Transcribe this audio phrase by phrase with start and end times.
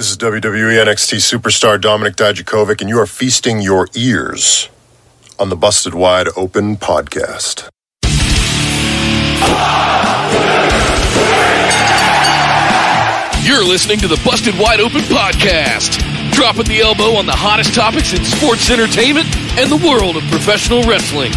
[0.00, 4.70] This is WWE NXT superstar Dominic Dijakovic, and you are feasting your ears
[5.38, 7.68] on the Busted Wide Open podcast.
[13.44, 16.00] You're listening to the Busted Wide Open podcast,
[16.32, 19.26] dropping the elbow on the hottest topics in sports entertainment
[19.58, 21.32] and the world of professional wrestling.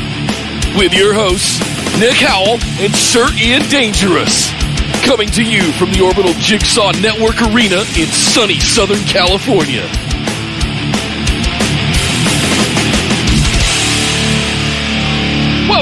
[0.77, 1.59] With your hosts,
[2.00, 4.62] Nick Howell and Sir Ian Dangerous.
[5.02, 10.02] Coming to you from the Orbital Jigsaw Network Arena in sunny Southern California.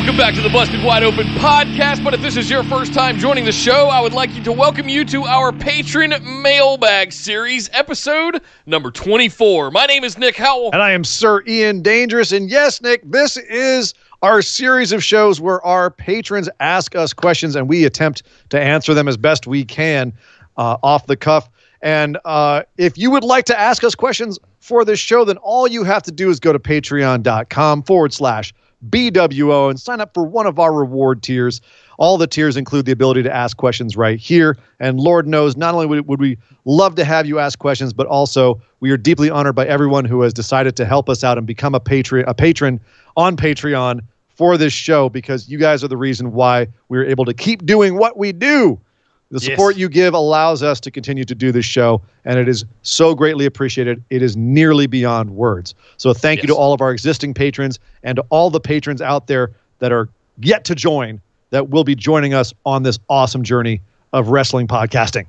[0.02, 2.04] Welcome back to the Busted Wide Open podcast.
[2.04, 4.52] But if this is your first time joining the show, I would like you to
[4.52, 9.70] welcome you to our patron mailbag series, episode number 24.
[9.70, 10.72] My name is Nick Howell.
[10.74, 12.32] And I am Sir Ian Dangerous.
[12.32, 13.94] And yes, Nick, this is
[14.24, 18.96] our series of shows where our patrons ask us questions and we attempt to answer
[18.96, 20.13] them as best we can
[20.58, 21.48] uh, off the cuff.
[21.84, 25.68] And uh, if you would like to ask us questions for this show, then all
[25.68, 28.52] you have to do is go to patreon.com forward slash
[28.90, 31.62] BWO and sign up for one of our reward tiers.
[31.98, 34.57] All the tiers include the ability to ask questions right here.
[34.79, 38.62] And Lord knows, not only would, we love to have you ask questions, but also
[38.79, 41.76] we are deeply honored by everyone who has decided to help us out and become
[41.76, 42.79] a patron, a patron
[43.18, 47.34] on Patreon for this show because you guys are the reason why we're able to
[47.34, 48.79] keep doing what we do.
[49.32, 49.82] The support Yes.
[49.82, 53.46] you give allows us to continue to do this show, and it is so greatly
[53.46, 54.04] appreciated.
[54.10, 55.73] It is nearly beyond words.
[55.96, 59.27] So, thank you to all of our existing patrons and to all the patrons out
[59.27, 60.10] there that are
[60.41, 63.82] yet to join that will be joining us on this awesome journey
[64.13, 65.25] of wrestling podcasting.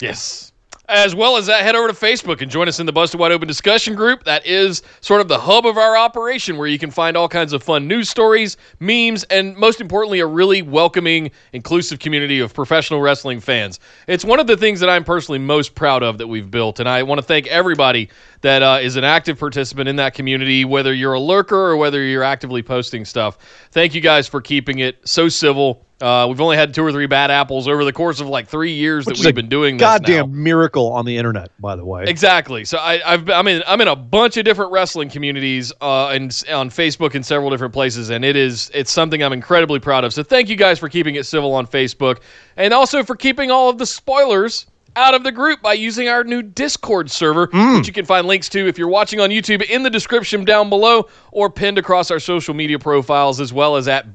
[0.00, 0.52] Yes.
[0.90, 3.30] As well as that, head over to Facebook and join us in the Busted Wide
[3.30, 4.24] Open discussion group.
[4.24, 7.52] That is sort of the hub of our operation where you can find all kinds
[7.52, 13.02] of fun news stories, memes, and most importantly, a really welcoming, inclusive community of professional
[13.02, 13.80] wrestling fans.
[14.06, 16.80] It's one of the things that I'm personally most proud of that we've built.
[16.80, 18.08] And I want to thank everybody
[18.40, 22.02] that uh, is an active participant in that community, whether you're a lurker or whether
[22.02, 23.36] you're actively posting stuff.
[23.72, 25.84] Thank you guys for keeping it so civil.
[26.00, 28.72] Uh, we've only had two or three bad apples over the course of like three
[28.72, 29.98] years Which that we've been doing this now.
[29.98, 32.04] Goddamn miracle on the internet, by the way.
[32.06, 32.64] Exactly.
[32.64, 36.08] So I, I've been- I'm in I'm in a bunch of different wrestling communities uh,
[36.08, 40.04] and on Facebook and several different places, and it is it's something I'm incredibly proud
[40.04, 40.12] of.
[40.14, 42.20] So thank you guys for keeping it civil on Facebook,
[42.56, 44.66] and also for keeping all of the spoilers
[44.96, 48.48] out of the group by using our new Discord server, which you can find links
[48.48, 52.18] to if you're watching on YouTube in the description down below or pinned across our
[52.18, 54.12] social media profiles as well as at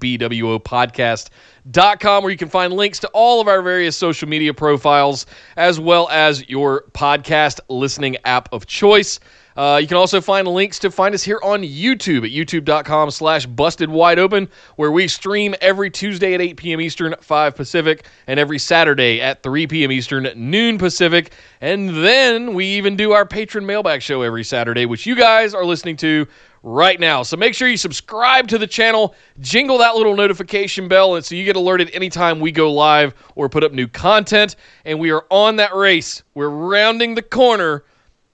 [1.69, 5.25] bwopodcast.com where you can find links to all of our various social media profiles
[5.57, 9.19] as well as your podcast listening app of choice.
[9.55, 13.45] Uh, you can also find links to find us here on YouTube at youtube.com slash
[13.45, 16.81] busted wide open, where we stream every Tuesday at 8 p.m.
[16.81, 19.91] Eastern, 5 Pacific, and every Saturday at 3 p.m.
[19.91, 21.33] Eastern, noon Pacific.
[21.61, 25.65] And then we even do our patron mailbag show every Saturday, which you guys are
[25.65, 26.27] listening to
[26.63, 27.23] right now.
[27.23, 31.35] So make sure you subscribe to the channel, jingle that little notification bell, and so
[31.35, 34.55] you get alerted anytime we go live or put up new content.
[34.85, 36.23] And we are on that race.
[36.33, 37.83] We're rounding the corner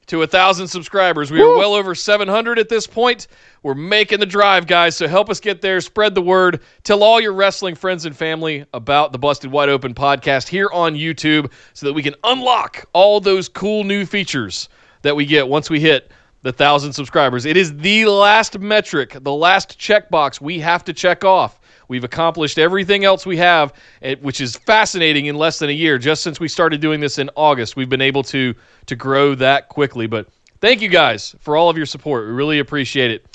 [0.07, 1.29] to a thousand subscribers.
[1.29, 3.27] We are well over 700 at this point.
[3.61, 4.95] We're making the drive, guys.
[4.95, 5.79] So help us get there.
[5.81, 6.61] Spread the word.
[6.83, 10.95] Tell all your wrestling friends and family about the Busted Wide Open podcast here on
[10.95, 14.67] YouTube so that we can unlock all those cool new features
[15.03, 16.11] that we get once we hit
[16.41, 17.45] the thousand subscribers.
[17.45, 21.59] It is the last metric, the last checkbox we have to check off.
[21.87, 23.73] We've accomplished everything else we have,
[24.03, 25.97] eh, which is fascinating in less than a year.
[25.97, 28.53] Just since we started doing this in August, we've been able to
[28.85, 30.05] to grow that quickly.
[30.05, 30.27] But
[30.61, 32.27] thank you guys for all of your support.
[32.27, 33.28] We really appreciate it.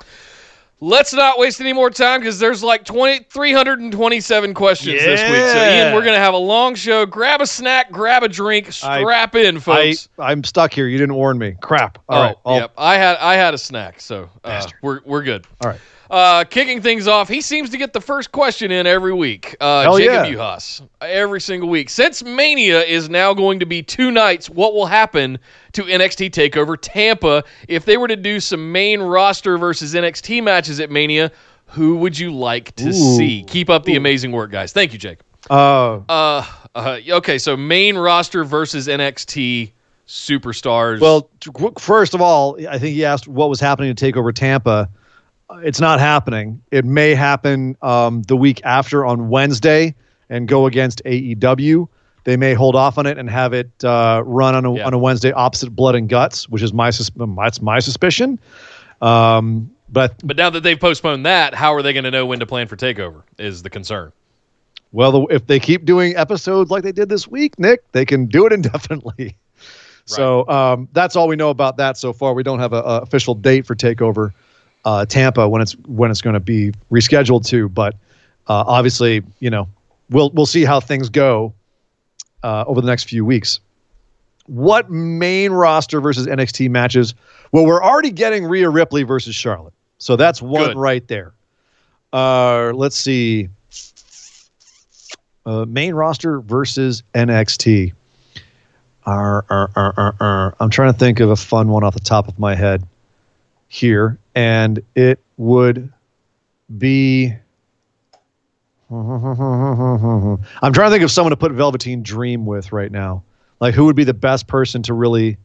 [0.81, 5.31] Let's not waste any more time because there's like 20, 327 questions this week.
[5.31, 5.87] So, Yeah.
[5.87, 7.07] Ian, we're going to have a long show.
[7.07, 10.09] Grab a snack, grab a drink, I- strap in, I, folks.
[10.19, 10.87] I'm stuck here.
[10.89, 11.57] You didn't warn me.
[11.61, 11.99] Crap.
[12.09, 12.37] All oh, right.
[12.45, 12.73] I'll- yep.
[12.77, 15.47] I had I had a snack, so uh, we're we're good.
[15.61, 15.81] All right.
[16.11, 19.57] Uh, kicking things off, he seems to get the first question in every week.
[19.61, 20.35] Uh, Jacob yeah.
[20.35, 21.89] Uhas, every single week.
[21.89, 25.39] Since Mania is now going to be two nights, what will happen
[25.73, 30.81] to NXT Takeover Tampa if they were to do some main roster versus NXT matches
[30.81, 31.33] at Mania?
[31.69, 32.93] Who would you like to Ooh.
[32.93, 33.43] see?
[33.45, 34.73] Keep up the amazing work, guys.
[34.73, 35.19] Thank you, Jake.
[35.51, 39.73] Uh, Uh, uh, okay, so main roster versus NXT
[40.07, 41.01] superstars.
[41.01, 41.31] well,
[41.79, 44.89] first of all, I think he asked what was happening to take over Tampa.
[45.63, 46.63] It's not happening.
[46.71, 49.95] It may happen um, the week after on Wednesday
[50.29, 51.89] and go against AEW.
[52.25, 54.87] They may hold off on it and have it uh, run on a, Yeah.
[54.87, 58.39] on a Wednesday opposite Blood and Guts, which is my sus- that's my suspicion.
[59.03, 62.41] Um, but but now that they've postponed that, how are they going to know when
[62.41, 63.23] to plan for Takeover?
[63.39, 64.13] Is the concern.
[64.93, 68.27] Well, the, if they keep doing episodes like they did this week, Nick, they can
[68.27, 69.37] do it indefinitely.
[70.07, 72.35] So um, that's all we know about that so far.
[72.35, 74.33] We don't have a, a official date for Takeover
[74.85, 77.95] uh, Tampa when it's when it's going to be rescheduled to, but
[78.49, 79.69] uh, obviously, you know,
[80.11, 81.55] we'll we'll see how things go
[82.43, 83.61] uh, over the next few weeks.
[84.47, 87.15] What main roster versus NXT matches?
[87.53, 90.77] Well, we're already getting Rhea Ripley versus Charlotte, so that's one Good.
[90.77, 91.33] right there.
[92.13, 93.49] Uh, let's see.
[95.47, 97.93] Uh, main roster versus NXT.
[99.07, 100.55] Arr, arr, arr, arr, arr.
[100.61, 102.87] I'm trying to think of a fun one off the top of my head
[103.75, 105.93] here, and it would
[106.79, 107.35] be.
[108.91, 110.39] I'm
[110.73, 113.25] trying to think of someone to put Velveteen Dream with right now.
[113.59, 115.39] Like, who would be the best person to really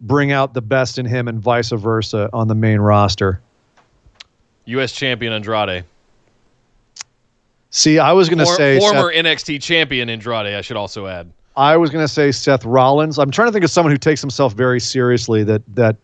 [0.00, 3.40] bring out the best in him and vice versa on the main roster?
[4.64, 4.92] U.S.
[4.92, 5.84] champion Andrade.
[7.70, 11.06] See, I was going to For- say former Seth, NXT champion Andrade, I should also
[11.06, 11.30] add.
[11.56, 13.18] I was going to say Seth Rollins.
[13.18, 15.96] I'm trying to think of someone who takes himself very seriously that that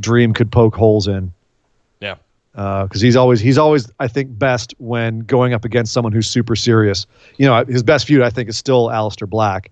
[0.00, 1.32] Dream could poke holes in.
[2.00, 2.16] Yeah.
[2.54, 6.56] because he's always he's always I think best when going up against someone who's super
[6.56, 7.06] serious.
[7.36, 9.70] You know, his best feud I think is still Aleister Black,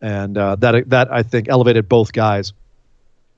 [0.00, 2.52] and uh, that that I think elevated both guys.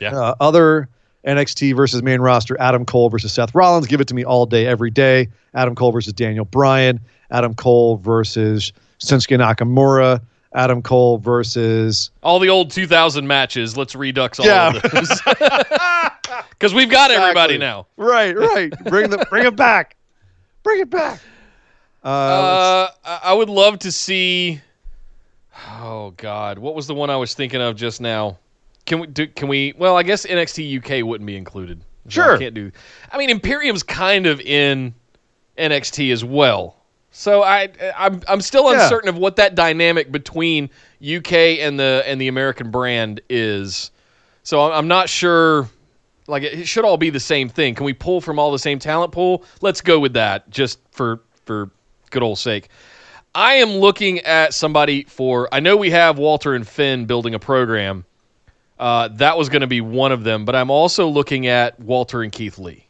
[0.00, 0.17] Yeah.
[0.17, 0.88] Uh, other
[1.26, 3.87] NXT versus main roster: Adam Cole versus Seth Rollins.
[3.87, 5.29] Give it to me all day, every day.
[5.55, 7.00] Adam Cole versus Daniel Bryan.
[7.31, 10.21] Adam Cole versus Shinsuke Nakamura.
[10.55, 13.77] Adam Cole versus All the old 2000 matches.
[13.77, 14.75] Let's redux all Yeah.
[14.77, 15.21] of those.
[16.50, 17.87] Because we've got everybody now.
[17.97, 18.71] right, right.
[18.85, 19.97] Bring the bring it back.
[20.62, 21.21] Bring it back.
[22.05, 24.61] Uh, Uh, I I would love to see.
[25.81, 28.39] Oh God, what was the one I was thinking of just now?
[28.87, 29.27] Can we do?
[29.29, 29.73] Can we?
[29.79, 31.81] Well, I guess NXT UK wouldn't be included.
[32.09, 32.35] So Sure.
[32.37, 32.73] I can't do.
[33.12, 34.95] I mean, Imperium's kind of in
[35.59, 36.77] NXT as well.
[37.10, 38.82] So I, I'm, I'm still Yeah.
[38.82, 40.70] uncertain of what that dynamic between
[41.02, 43.90] UK and the and the American brand is.
[44.43, 45.69] So I'm- I'm not sure.
[46.26, 47.75] Like it should all be the same thing.
[47.75, 49.44] Can we pull from all the same talent pool?
[49.62, 51.70] Let's go with that, just for for
[52.10, 52.69] good old sake.
[53.34, 55.49] I am looking at somebody for.
[55.52, 58.04] I know we have Walter and Finn building a program.
[58.78, 62.22] Uh, that was going to be one of them, but I'm also looking at Walter
[62.22, 62.87] and Keith Lee.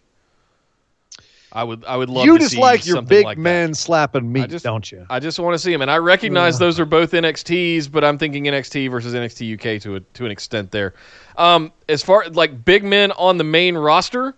[1.53, 4.31] I would I would love you to just see like your big like men slapping
[4.31, 5.07] meat, just- don't you?
[5.09, 8.19] I just want to see him, and I recognize those are both NXTs, but I'm
[8.19, 10.95] thinking NXT versus NXT UK to a, to an extent there.
[11.37, 14.35] Um, as far like big men on the main roster,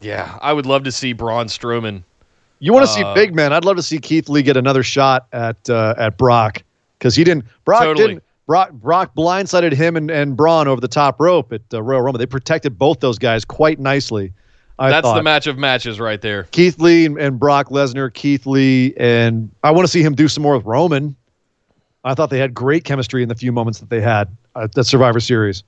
[0.00, 2.02] yeah, I would love to see Braun Strowman.
[2.58, 3.52] You want to see Uh, big men?
[3.52, 6.62] I'd love to see Keith Lee get another shot at uh, at Brock
[6.98, 7.44] because he didn't.
[7.64, 8.06] Brock Totally.
[8.08, 8.24] didn't.
[8.46, 12.18] Brock Brock blindsided him and, and Braun over the top rope at uh, Royal Rumble.
[12.18, 14.32] They protected both those guys quite nicely.
[14.80, 15.16] I That's thought.
[15.16, 16.44] the match of matches right there.
[16.44, 20.42] Keith Lee and, Brock Lesnar, Keith Lee, and I want to see him do some
[20.42, 21.14] more with Roman.
[22.02, 24.72] I thought they had great chemistry in the few moments that they had uh, at
[24.72, 25.62] the Survivor Series.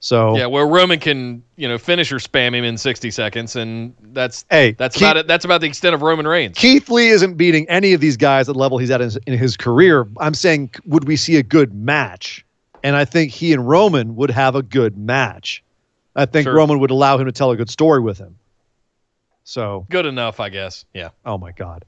[0.00, 3.94] So Yeah, where Roman can you know finish or spam him in 60 seconds, and
[4.12, 5.26] that's Hey, that's Keith- about it.
[5.26, 6.58] That's about the extent of Roman Reigns.
[6.58, 9.16] Keith Lee isn't beating any of these guys at the level he's at in his,
[9.26, 10.06] in his career.
[10.20, 12.44] I'm saying, would we see a good match?
[12.82, 15.62] And I think he and Roman would have a good match.
[16.16, 16.54] I think Sure.
[16.54, 18.36] Roman would allow him to tell a good story with him.
[19.44, 20.84] So, Good enough, I guess.
[20.94, 21.84] Yeah, oh my God.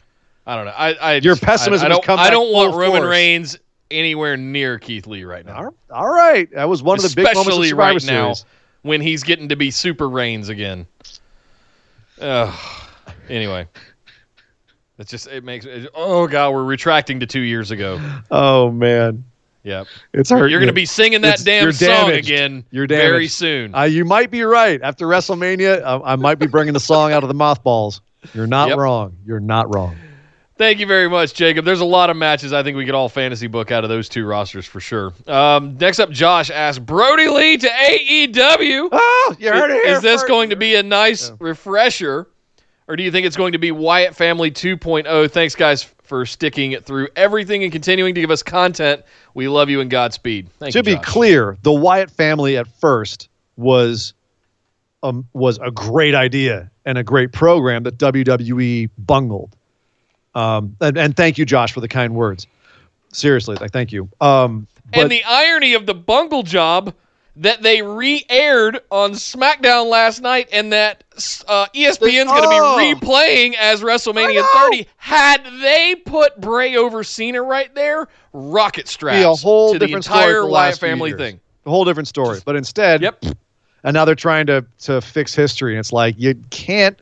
[0.47, 0.75] I don't know.
[0.77, 2.19] I, I Your pessimism I, has don't.
[2.19, 3.11] I don't want Roman force.
[3.11, 3.59] Reigns
[3.91, 5.73] anywhere near Keith Lee right now.
[5.91, 6.51] All- right.
[6.53, 8.45] That was one of the big moments of especially Survivor right now Series.
[8.83, 10.87] when he's getting to be Super Reigns again.
[12.21, 12.55] Ugh.
[13.29, 13.67] anyway,
[14.99, 18.01] it's just it makes it, oh god we're retracting to two years ago.
[18.31, 19.25] Oh, man.
[19.67, 20.49] Yep, It's hard.
[20.51, 23.75] you're going to be singing that It's- damn song again You're very soon.
[23.75, 24.81] Uh, you might be right.
[24.81, 28.01] After WrestleMania, I, I might be bringing the song out of the mothballs.
[28.33, 28.79] You're not Yep.
[28.79, 29.17] wrong.
[29.27, 29.97] You're not wrong.
[30.57, 31.65] Thank you very much, Jacob.
[31.65, 34.09] There's a lot of matches I think we could all fantasy book out of those
[34.09, 35.13] two rosters for sure.
[35.27, 38.89] Um, next up, Josh asked Brodie Lee to AEW.
[38.93, 40.29] Oh, you heard it here Is this first.
[40.29, 42.29] going to be a nice refresher,
[42.89, 45.31] or do you think it's going to be Wyatt Family 2.0?
[45.31, 49.03] Thanks, guys, for sticking it through everything and continuing to give us content.
[49.35, 50.51] We love you and Godspeed.
[50.59, 50.83] Thank to you.
[50.83, 54.15] be clear, the Wyatt family at first was
[55.03, 59.55] um, was a great idea and a great program that WWE bungled.
[60.35, 62.47] Um, and, and thank you, Josh, for the kind words.
[63.13, 64.09] Seriously, like thank you.
[64.21, 66.95] Um, but and the irony of the bungle job
[67.39, 71.05] that they re-aired on SmackDown last night, and that
[71.47, 71.99] uh, ESPN's
[72.31, 72.77] going to Oh.
[72.79, 74.87] be replaying as WrestleMania 30.
[74.97, 80.05] Had they put Bray over Cena right there, rocket straps be a whole to different
[80.05, 81.39] story entire the Wyatt family thing.
[81.67, 82.41] a whole different story.
[82.45, 83.25] But instead, Yep.
[83.85, 85.73] and now they're trying to to fix history.
[85.73, 86.99] And it's like you can't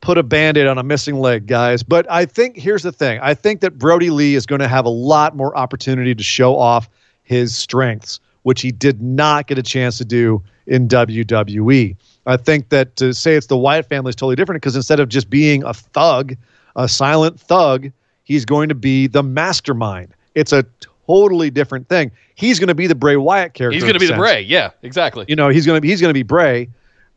[0.00, 1.82] put a band-aid on a missing leg, guys.
[1.82, 3.20] But I think here's the thing.
[3.22, 6.58] I think that Brodie Lee is going to have a lot more opportunity to show
[6.58, 6.88] off
[7.22, 11.96] his strengths which he did not get a chance to do in WWE.
[12.26, 15.08] I think that to say it's the Wyatt family is totally different because instead of
[15.08, 16.36] just being a thug,
[16.76, 17.90] a silent thug,
[18.24, 20.14] he's going to be the mastermind.
[20.34, 20.64] It's a
[21.06, 22.12] totally different thing.
[22.34, 23.74] He's going to be the Bray Wyatt character.
[23.74, 24.16] He's going to be the.
[24.16, 24.40] Bray.
[24.42, 25.24] Yeah, exactly.
[25.28, 26.68] You know, he's going to be he's going to be Bray.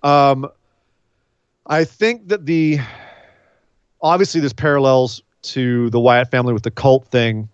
[0.03, 0.47] Um,
[1.67, 2.79] I think that the
[4.01, 7.49] obviously there's parallels to the Wyatt family with the cult thing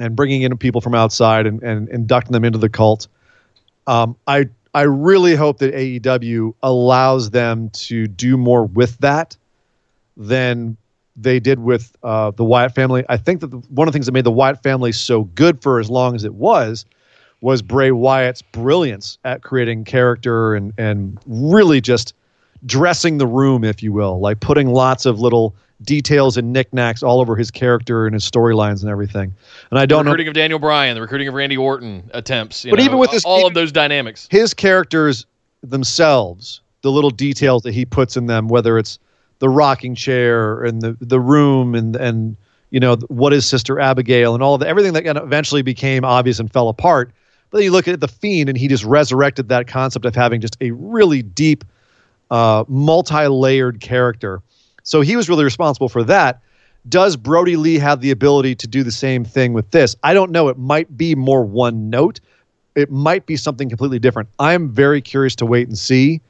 [0.00, 3.06] and bringing in people from outside and, and inducting them into the cult.
[3.86, 9.36] Um, I I really hope that AEW allows them to do more with that
[10.16, 10.76] than
[11.16, 13.04] they did with uh, the Wyatt family.
[13.08, 15.60] I think that the, one of the things that made the Wyatt family so good
[15.60, 16.84] for as long as it was
[17.40, 22.14] was Bray Wyatt's brilliance at creating character and and really just
[22.66, 27.20] dressing the room, if you will, like putting lots of little details and knickknacks all
[27.20, 29.32] over his character and his storylines and everything.
[29.70, 32.64] And I don't know The recruiting of Daniel Bryan, the recruiting of Randy Orton attempts.
[32.64, 34.28] you But know, even with this- all of those dynamics.
[34.30, 35.24] his characters
[35.62, 38.98] themselves, the little details that he puts in them, whether it's
[39.38, 42.36] the rocking chair and the the room and and
[42.70, 46.38] you know what is Sister Abigail and all of the, everything that eventually became obvious
[46.38, 47.10] and fell apart.
[47.50, 50.40] But then you look at the Fiend, and he just resurrected that concept of having
[50.40, 51.64] just a really deep,
[52.30, 54.40] uh, multi-layered character.
[54.90, 56.42] So he was really responsible for that.
[56.88, 59.94] Does Brodie Lee have the ability to do the same thing with this?
[60.02, 60.48] I don't know.
[60.48, 62.18] It might be more one note.
[62.74, 64.28] It might be something completely different.
[64.40, 66.20] I'm very curious to wait and see.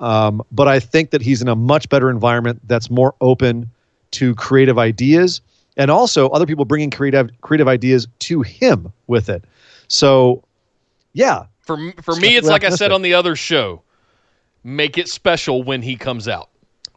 [0.00, 3.70] Um, but I think that he's in a much better environment that's more open
[4.12, 5.40] to creative ideas
[5.76, 9.44] and also other people bringing creative creative ideas to him with it.
[9.86, 10.42] So,
[11.12, 13.82] yeah, For for me, it's like I said on the other show.
[14.64, 16.48] Make it special when he comes out.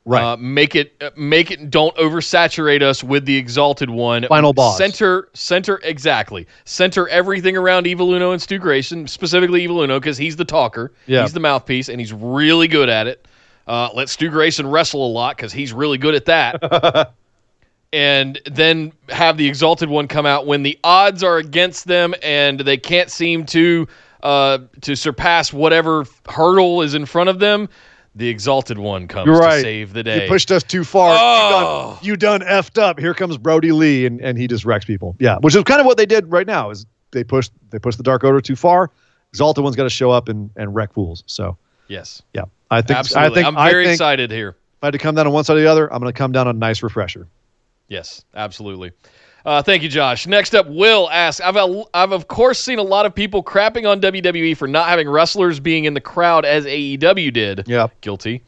[0.06, 0.24] Right.
[0.24, 4.26] Uh, make it uh, make it don't oversaturate us with the exalted one.
[4.28, 4.78] Final boss.
[4.78, 6.48] Center center exactly.
[6.66, 10.92] Center everything around Evil Uno and Stu Grayson, specifically Evil Uno because he's the talker.
[11.08, 11.24] Yeah.
[11.24, 13.28] He's the mouthpiece and he's really good at it.
[13.68, 17.14] Uh, let Stu Grayson wrestle a lot because he's really good at that.
[17.94, 22.60] and then have the exalted one come out when the odds are against them and
[22.60, 23.88] they can't seem to
[24.22, 27.70] uh, to surpass whatever hurdle is in front of them.
[28.18, 30.24] The exalted one comes You're to save the day.
[30.24, 31.18] You pushed us too far.
[31.20, 31.20] Oh.
[31.22, 32.00] You, done, oh.
[32.02, 32.98] you done effed up.
[32.98, 35.18] Here comes Brodie Lee, and, and he just wrecks people.
[35.20, 36.70] Yeah, which is kind of what they did right now.
[36.70, 38.90] Is they pushed they pushed the Dark Order too far.
[39.32, 41.24] Exalted one's got to show up and, and wreck fools.
[41.28, 41.58] So
[41.90, 43.32] yes, yeah, I think absolutely.
[43.32, 44.50] I think I'm very think excited here.
[44.50, 46.18] if I had to come down on one side or the other, I'm going to
[46.18, 47.28] come down on a nice refresher.
[47.90, 48.94] Yes, absolutely.
[49.46, 50.26] Uh, thank you, Josh.
[50.26, 51.56] Next up, Will asks I've,
[51.94, 55.60] I've, of course, seen a lot of people crapping on WWE for not having wrestlers
[55.60, 57.64] being in the crowd as AEW did.
[57.68, 57.88] Yeah.
[58.02, 58.42] Guilty.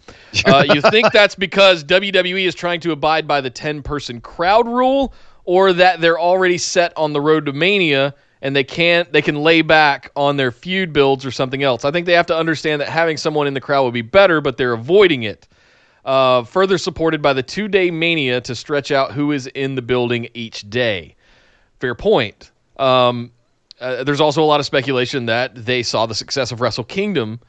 [0.46, 4.68] Uh, you think that's because WWE is trying to abide by the 10 person crowd
[4.68, 5.14] rule,
[5.46, 9.36] or that they're already set on the road to Mania and they can't they can
[9.36, 11.86] lay back on their feud builds or something else?
[11.86, 14.42] I think they have to understand that having someone in the crowd would be better,
[14.42, 15.48] but they're avoiding it
[16.08, 19.82] uh, further supported by the two day mania to stretch out who is in the
[19.84, 21.16] building each day.
[21.80, 22.50] Fair point.
[22.78, 23.32] Um,
[23.80, 27.40] uh, there's also a lot of speculation that they saw the success of Wrestle Kingdom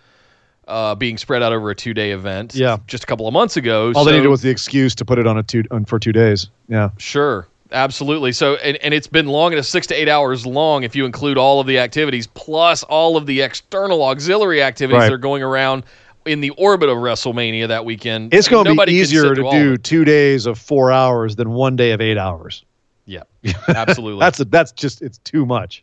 [0.66, 2.54] uh, being spread out over a two day event.
[2.54, 2.78] Yeah.
[2.86, 3.92] just a couple of months ago.
[3.94, 5.98] All so, they needed was the excuse to put it on a two on for
[5.98, 6.48] two days.
[6.68, 8.32] Yeah, sure, absolutely.
[8.32, 11.38] So, and, and it's been long enough, six to eight hours long, if you include
[11.38, 15.06] all of the activities plus all of the external auxiliary activities Right.
[15.06, 15.84] that are going around
[16.28, 18.32] in the orbit of WrestleMania that weekend.
[18.34, 21.36] it's going to be easier to through all of do two days of four hours
[21.36, 22.64] than one day of eight hours.
[23.06, 23.22] Yeah,
[23.68, 24.20] absolutely.
[24.20, 25.82] That's that's just it's too much.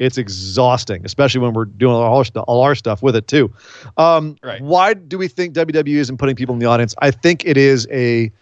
[0.00, 3.52] It's exhausting, especially when we're doing all our, all our stuff with it too.
[3.96, 4.60] Um, Right.
[4.60, 6.96] Why do we think WWE isn't putting people in the audience?
[6.98, 8.32] I think it is a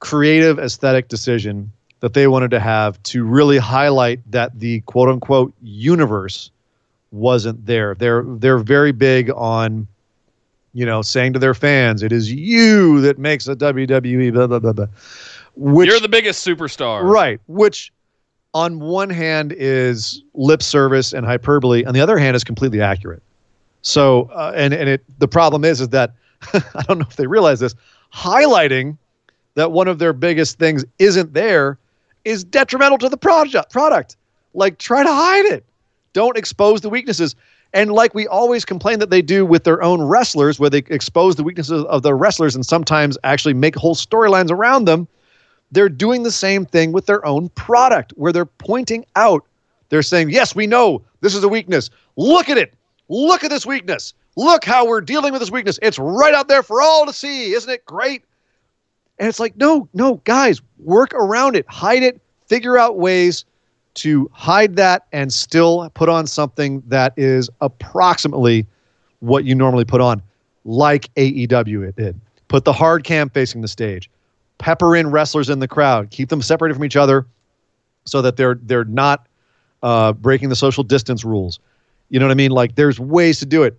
[0.00, 5.54] creative aesthetic decision that they wanted to have to really highlight that the quote unquote
[5.62, 6.50] universe
[7.10, 7.94] wasn't there.
[7.94, 9.88] They're they're very big on
[10.76, 14.58] you know saying to their fans, "It is you that makes a WWE." Blah blah
[14.58, 14.86] blah blah.
[15.56, 17.02] Which You're the biggest superstar.
[17.02, 17.40] Right.
[17.46, 17.90] Which,
[18.52, 21.86] on one hand, is lip service and hyperbole.
[21.86, 23.22] On the other hand, is completely accurate.
[23.80, 26.12] So, uh, and and it the problem is is that
[26.52, 27.74] I don't know if they realize this.
[28.12, 28.98] Highlighting
[29.54, 31.78] that one of their biggest things isn't there
[32.26, 34.16] is detrimental to the project product.
[34.52, 35.64] Like, try to hide it.
[36.12, 37.34] Don't expose the weaknesses.
[37.72, 41.36] And like we always complain that they do with their own wrestlers, where they expose
[41.36, 45.08] the weaknesses of their wrestlers and sometimes actually make whole storylines around them
[45.72, 49.44] they're doing the same thing with their own product where they're pointing out
[49.88, 51.90] they're saying yes we know this is a weakness.
[52.16, 52.74] Look at it.
[53.08, 54.14] Look at this weakness.
[54.36, 55.78] Look how we're dealing with this weakness.
[55.82, 57.52] It's right out there for all to see.
[57.52, 58.22] Isn't it great?
[59.18, 61.66] And it's like no no guys work around it.
[61.68, 62.20] Hide it.
[62.46, 63.44] Figure out ways
[63.96, 68.66] to hide that and still put on something that is approximately
[69.20, 70.22] what you normally put on,
[70.64, 72.20] like AEW it did.
[72.48, 74.10] Put the hard cam facing the stage,
[74.58, 77.26] pepper in wrestlers in the crowd, keep them separated from each other,
[78.04, 79.26] so that they're they're not
[79.82, 81.58] uh, breaking the social distance rules.
[82.08, 82.52] You know what I mean?
[82.52, 83.78] Like there's ways to do it.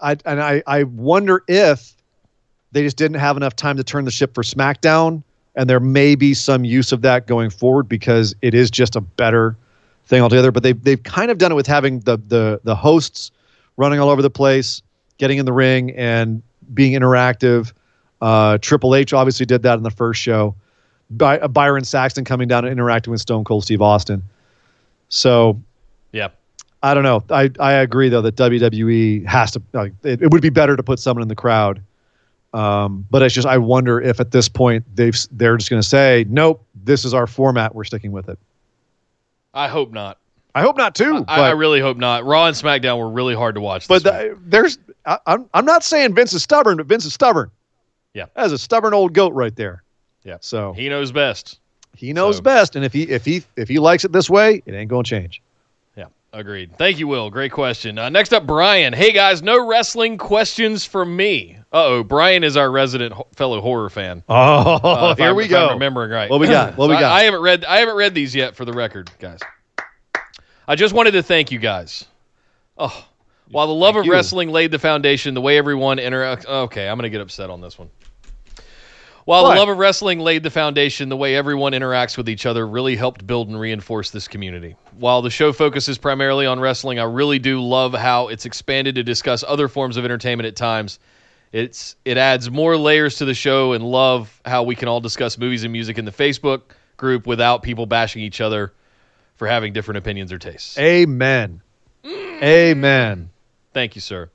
[0.00, 1.94] I and I I wonder if
[2.72, 5.22] they just didn't have enough time to turn the ship for SmackDown,
[5.56, 9.00] and there may be some use of that going forward because it is just a
[9.00, 9.56] better
[10.04, 10.52] thing altogether.
[10.52, 13.30] But they've they've kind of done it with having the the the hosts
[13.76, 14.82] running all over the place,
[15.18, 17.72] getting in the ring and being interactive.
[18.20, 20.54] Uh, Triple H obviously did that in the first show.
[21.10, 24.22] By, uh, Byron Saxton coming down and interacting with Stone Cold Steve Austin.
[25.08, 25.60] So
[26.12, 26.28] Yeah.
[26.82, 27.24] I don't know.
[27.30, 29.62] I, I agree though that WWE has to.
[29.72, 31.80] Like, it, it would be better to put someone in the crowd.
[32.56, 35.86] Um, but it's just I wonder if at this point they've they're just going to
[35.86, 37.74] say nope, this is our format.
[37.74, 38.38] We're sticking with it.
[39.52, 40.18] I hope not.
[40.54, 41.16] I hope not too.
[41.16, 42.24] I, but I really hope not.
[42.24, 43.86] Raw and SmackDown were really hard to watch.
[43.88, 47.12] but this the, there's I, I'm I'm not saying Vince is stubborn, but Vince is
[47.12, 47.50] stubborn.
[48.14, 48.26] Yeah.
[48.34, 49.82] that's a stubborn old goat right there.
[50.24, 50.38] Yeah.
[50.40, 51.58] So he knows best.
[51.94, 54.62] he knows so- best, and if he if he if he likes it this way,
[54.64, 55.42] it ain't going to change.
[56.38, 56.76] Agreed.
[56.76, 57.30] Thank you, Will.
[57.30, 57.98] Great question.
[57.98, 58.92] Uh, next up, Brian.
[58.92, 61.56] Hey guys, no wrestling questions for me.
[61.72, 64.22] Uh oh, Brian is our resident ho- fellow horror fan.
[64.28, 64.34] Oh,
[64.84, 65.66] Uh, here I'm- we go.
[65.66, 66.28] I'm remembering right.
[66.30, 66.76] What we got?
[66.76, 67.12] What we I- got?
[67.12, 67.64] I, haven't read.
[67.64, 69.40] I haven't read these yet for the record, guys.
[70.68, 72.04] I just wanted to thank you guys.
[72.76, 73.06] Oh,
[73.50, 74.12] while the love Thank of you.
[74.12, 76.44] wrestling laid the foundation, the way everyone interacts.
[76.44, 77.88] Okay, I'm gonna get upset on this one.
[79.26, 79.54] While What?
[79.54, 82.94] the love of wrestling laid the foundation, the way everyone interacts with each other really
[82.94, 84.76] helped build and reinforce this community.
[84.96, 89.02] While the show focuses primarily on wrestling, I really do love how it's expanded to
[89.02, 91.00] discuss other forms of entertainment at times.
[91.50, 95.36] It's it adds more layers to the show and love how we can all discuss
[95.38, 96.60] movies and music in the Facebook
[96.96, 98.72] group without people bashing each other
[99.34, 100.78] for having different opinions or tastes.
[100.78, 101.62] Amen.
[102.04, 103.30] Amen.
[103.74, 104.30] Thank you, sir.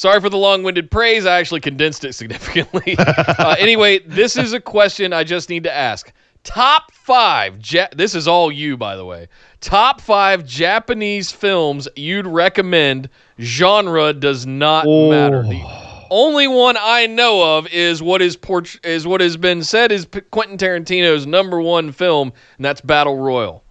[0.00, 1.26] Sorry for the long winded praise.
[1.26, 2.96] I actually condensed it significantly.
[2.98, 6.10] uh, anyway, this is a question I just need to ask.
[6.42, 9.28] Top five, ja- this is all you, by the way.
[9.60, 13.10] Top five Japanese films you'd recommend.
[13.40, 15.10] Genre does not Oh.
[15.10, 15.42] matter.
[15.42, 15.62] The
[16.10, 20.06] only one I know of is what is port- is what has been said is
[20.06, 23.62] P- Quentin Tarantino's number one film, and that's Battle Royale.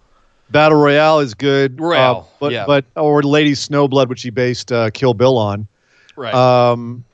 [0.50, 1.80] Battle Royale is good.
[1.80, 2.66] Royale, uh, but yeah.
[2.66, 5.66] but or Lady Snowblood, which he based uh, Kill Bill on.
[6.20, 6.34] Right.
[6.34, 7.04] Um,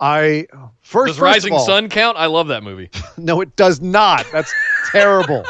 [0.00, 0.46] I
[0.80, 2.16] first Does first Rising all, Sun count?
[2.16, 2.90] I love that movie.
[3.18, 4.24] No, it does not.
[4.32, 4.50] That's
[4.92, 5.44] terrible.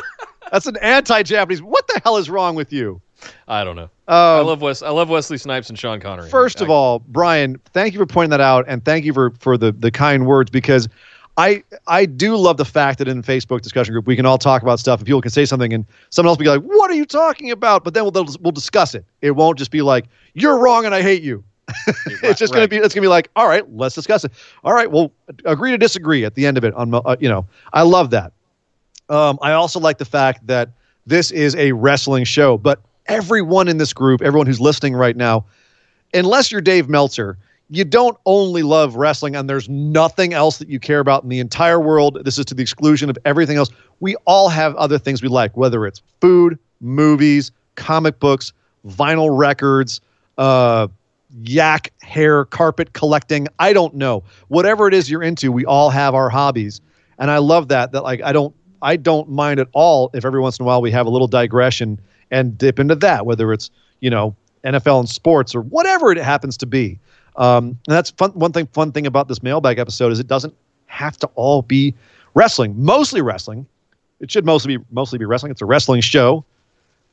[0.50, 1.62] That's an anti-Japanese.
[1.62, 3.00] What the hell is wrong with you?
[3.46, 3.88] I don't know.
[4.08, 4.82] I Um, love Wes.
[4.82, 6.28] I love Wesley Snipes and Sean Connery.
[6.28, 9.30] First of I- all, Brian, thank you for pointing that out, and thank you for
[9.38, 10.88] for the the kind words because
[11.36, 14.62] I I do love the fact that in Facebook discussion group we can all talk
[14.62, 16.94] about stuff and people can say something and someone else will be like, "What are
[16.94, 19.04] you talking about?" But then we'll we'll discuss it.
[19.22, 21.44] It won't just be like, "You're wrong and I hate you."
[22.22, 24.32] it's just going to be it's going to be like, "All right, let's discuss it."
[24.64, 25.12] All right, well,
[25.44, 26.74] agree to disagree at the end of it.
[26.74, 28.32] On uh, you know, I love that.
[29.08, 30.70] Um, I also like the fact that
[31.06, 35.44] this is a wrestling show, but everyone in this group, everyone who's listening right now,
[36.14, 37.36] unless you're Dave Meltzer,
[37.68, 41.38] you don't only love wrestling and there's nothing else that you care about in the
[41.38, 42.18] entire world.
[42.24, 43.70] This is to the exclusion of everything else.
[44.00, 48.52] We all have other things we like, whether it's food, movies, comic books,
[48.86, 50.00] vinyl records,
[50.38, 50.88] uh,
[51.42, 53.48] yak hair, carpet collecting.
[53.58, 54.24] I don't know.
[54.48, 56.80] Whatever it is you're into, we all have our hobbies.
[57.18, 60.40] And I love that, that like, I don't, I don't mind at all if every
[60.40, 63.70] once in a while we have a little digression and dip into that, whether it's,
[64.00, 66.98] you know, NFL and sports or whatever it happens to be.
[67.36, 68.30] Um, and that's fun.
[68.32, 70.54] One thing, fun thing about this mailbag episode is it doesn't
[70.86, 71.94] have to all be
[72.34, 72.74] wrestling.
[72.82, 73.66] Mostly wrestling.
[74.20, 75.52] It should mostly be mostly be wrestling.
[75.52, 76.44] It's a wrestling show.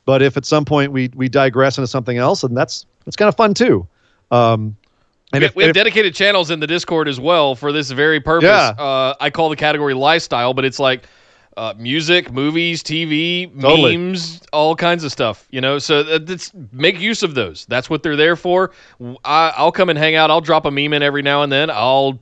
[0.06, 3.30] But if at some point we we digress into something else, and that's that's kind
[3.30, 3.88] of fun too.
[4.32, 4.76] Um,
[5.34, 7.92] and we, if, we have if- dedicated channels in the Discord as well for this
[7.92, 8.48] very purpose.
[8.48, 8.70] Yeah.
[8.78, 11.04] Uh, I call the category lifestyle, but it's like
[11.58, 13.98] uh, music, movies, TV, Totally.
[13.98, 15.48] memes, all kinds of stuff.
[15.50, 17.66] You know, so that's make use of those.
[17.66, 18.72] That's what they're there for.
[19.26, 20.30] I, I'll come and hang out.
[20.30, 21.70] I'll drop a meme in every now and then.
[21.70, 22.20] I'll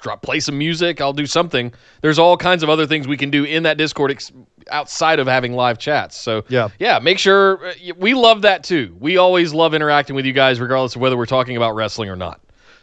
[0.00, 1.00] drop play some music.
[1.00, 1.72] I'll do something.
[2.02, 4.30] There's all kinds of other things we can do in that Discord ex-
[4.70, 6.16] outside of having live chats.
[6.16, 6.68] So Yeah.
[6.78, 6.98] yeah.
[6.98, 8.96] Make sure uh, we love that too.
[9.00, 12.16] We always love interacting with you guys, regardless of whether we're talking about wrestling or
[12.16, 12.40] not.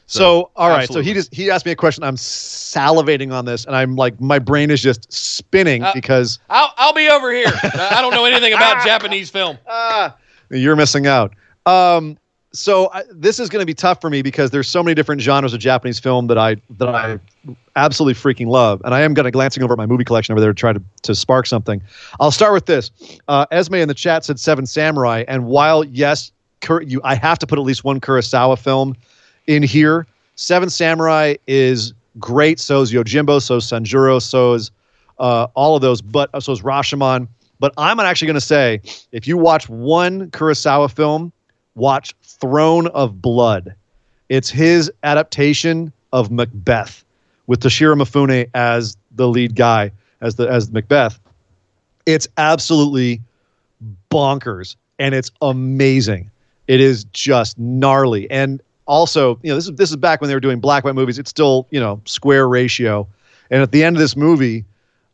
[0.07, 0.87] So, all right.
[0.87, 2.03] So he just he asked me a question.
[2.03, 6.71] I'm salivating on this, and I'm like, my brain is just spinning Uh, because I'll
[6.77, 7.47] I'll be over here.
[7.47, 9.57] I I don't know anything about Japanese film.
[9.67, 10.15] ah,
[10.51, 11.33] you're missing out.
[11.65, 12.17] Um,
[12.55, 15.21] so I, this is going to be tough for me because there's so many different
[15.21, 17.19] genres of Japanese film that I that I
[17.75, 20.41] absolutely freaking love, and I am going to glancing over at my movie collection over
[20.41, 21.81] there to try to to spark something.
[22.19, 22.91] I'll start with this.
[23.27, 27.39] Uh, Esme in the chat said Seven Samurai, and while yes, Kur- you I have
[27.39, 28.95] to put at least one Kurosawa film
[29.47, 30.07] in here.
[30.35, 32.59] Seven Samurai is great.
[32.59, 33.41] So is Yojimbo.
[33.41, 34.21] So is Sanjuro.
[34.21, 34.71] So is
[35.19, 36.01] uh, all of those.
[36.01, 37.27] But uh, so is Rashomon.
[37.59, 41.31] But I'm actually going to say if you watch one Kurosawa film,
[41.75, 43.75] watch Throne of Blood.
[44.29, 47.03] It's his adaptation of Macbeth
[47.47, 51.19] with Toshiro Mifune as the lead guy, as the as Macbeth.
[52.05, 53.21] It's absolutely
[54.09, 56.31] bonkers and it's amazing.
[56.67, 58.29] It is just gnarly.
[58.31, 60.95] And also, you know, this is this is back when they were doing black white
[60.95, 61.19] movies.
[61.19, 63.07] It's still, you know, square ratio.
[63.51, 64.65] And at the end of this movie,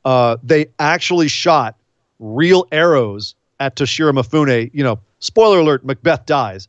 [0.05, 1.75] uh, they actually shot
[2.19, 4.69] real arrows at Toshiro Mifune.
[4.73, 6.67] You know, spoiler alert: Macbeth dies.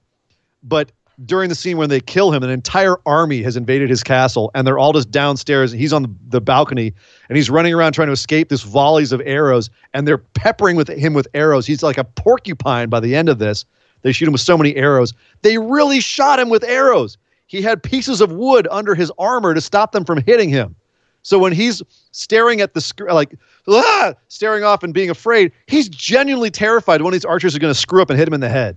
[0.62, 0.93] But
[1.25, 4.67] during the scene when they kill him, an entire army has invaded his castle, and
[4.67, 5.73] they're all just downstairs.
[5.73, 6.93] He's on the, the balcony,
[7.29, 10.88] and he's running around trying to escape this volleys of arrows, and they're peppering with
[10.88, 11.67] him with arrows.
[11.67, 13.65] He's like a porcupine by the end of this.
[14.03, 15.12] They shoot him with so many arrows.
[15.43, 17.19] They really shot him with arrows.
[17.47, 20.75] He had pieces of wood under his armor to stop them from hitting him.
[21.23, 23.37] So when he's staring at the screen, like
[23.69, 27.73] ah, staring off and being afraid, he's genuinely terrified one of these archers is going
[27.73, 28.77] to screw up and hit him in the head.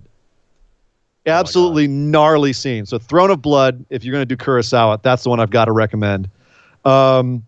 [1.26, 2.86] Absolutely gnarly scene.
[2.86, 5.64] So Throne of Blood, if you're going to do Kurosawa, that's the one I've got
[5.64, 6.30] to recommend.
[6.84, 7.44] Um,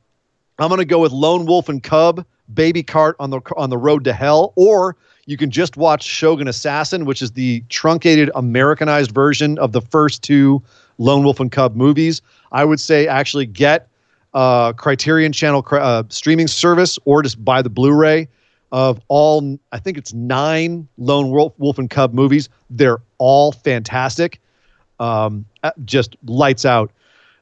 [0.58, 3.78] I'm going to go with Lone Wolf and Cub, Baby Cart on the on the
[3.78, 9.12] Road to Hell, or you can just watch Shogun Assassin, which is the truncated Americanized
[9.12, 10.60] version of the first two
[10.98, 12.20] Lone Wolf and Cub movies.
[12.50, 13.88] I would say actually get
[14.38, 18.28] uh, Criterion Channel uh, streaming service or just buy the Blu-ray
[18.70, 19.58] of all.
[19.72, 22.48] I think it's nine Lone Wolf, Wolf and Cub movies.
[22.70, 24.40] They're all fantastic,
[25.00, 26.92] um, uh, just lights out.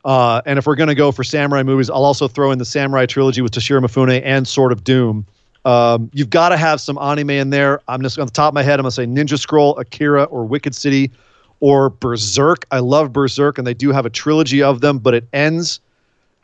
[0.07, 2.65] Uh, and if we're going to go for samurai movies, I'll also throw in the
[2.65, 5.27] Samurai trilogy with Toshiro Mifune and Sword of Doom.
[5.67, 7.83] Um, you've got to have some anime in there.
[7.89, 8.81] I'm just on the top of my head.
[8.81, 11.11] I'm going to say Ninja Scroll, Akira, or Wicked City,
[11.61, 12.65] or Berserk.
[12.71, 15.81] I love Berserk, and they do have a trilogy of them, but it ends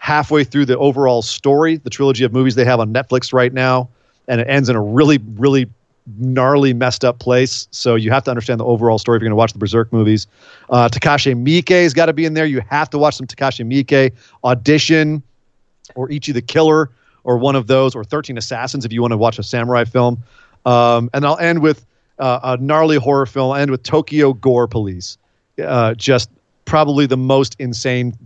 [0.02, 3.88] halfway through the overall story, the trilogy of movies they have on Netflix right now,
[4.26, 5.70] and it ends in a really, really
[6.18, 7.68] gnarly, messed up place.
[7.70, 9.92] So you have to understand the overall story if you're going to watch the Berserk
[9.92, 10.26] movies.
[10.70, 12.46] Uh, Takashi Miike's got to be in there.
[12.46, 14.12] You have to watch some Takashi Miike.
[14.42, 15.22] Audition
[15.94, 16.90] or Ichi the Killer
[17.22, 20.20] or one of those, or 13 Assassins if you want to watch a samurai film.
[20.66, 21.86] Um, and I'll end with
[22.18, 23.52] uh, a gnarly horror film.
[23.52, 25.16] I'll end with Tokyo Gore Police.
[25.64, 26.28] Uh, just
[26.64, 28.16] probably the most insane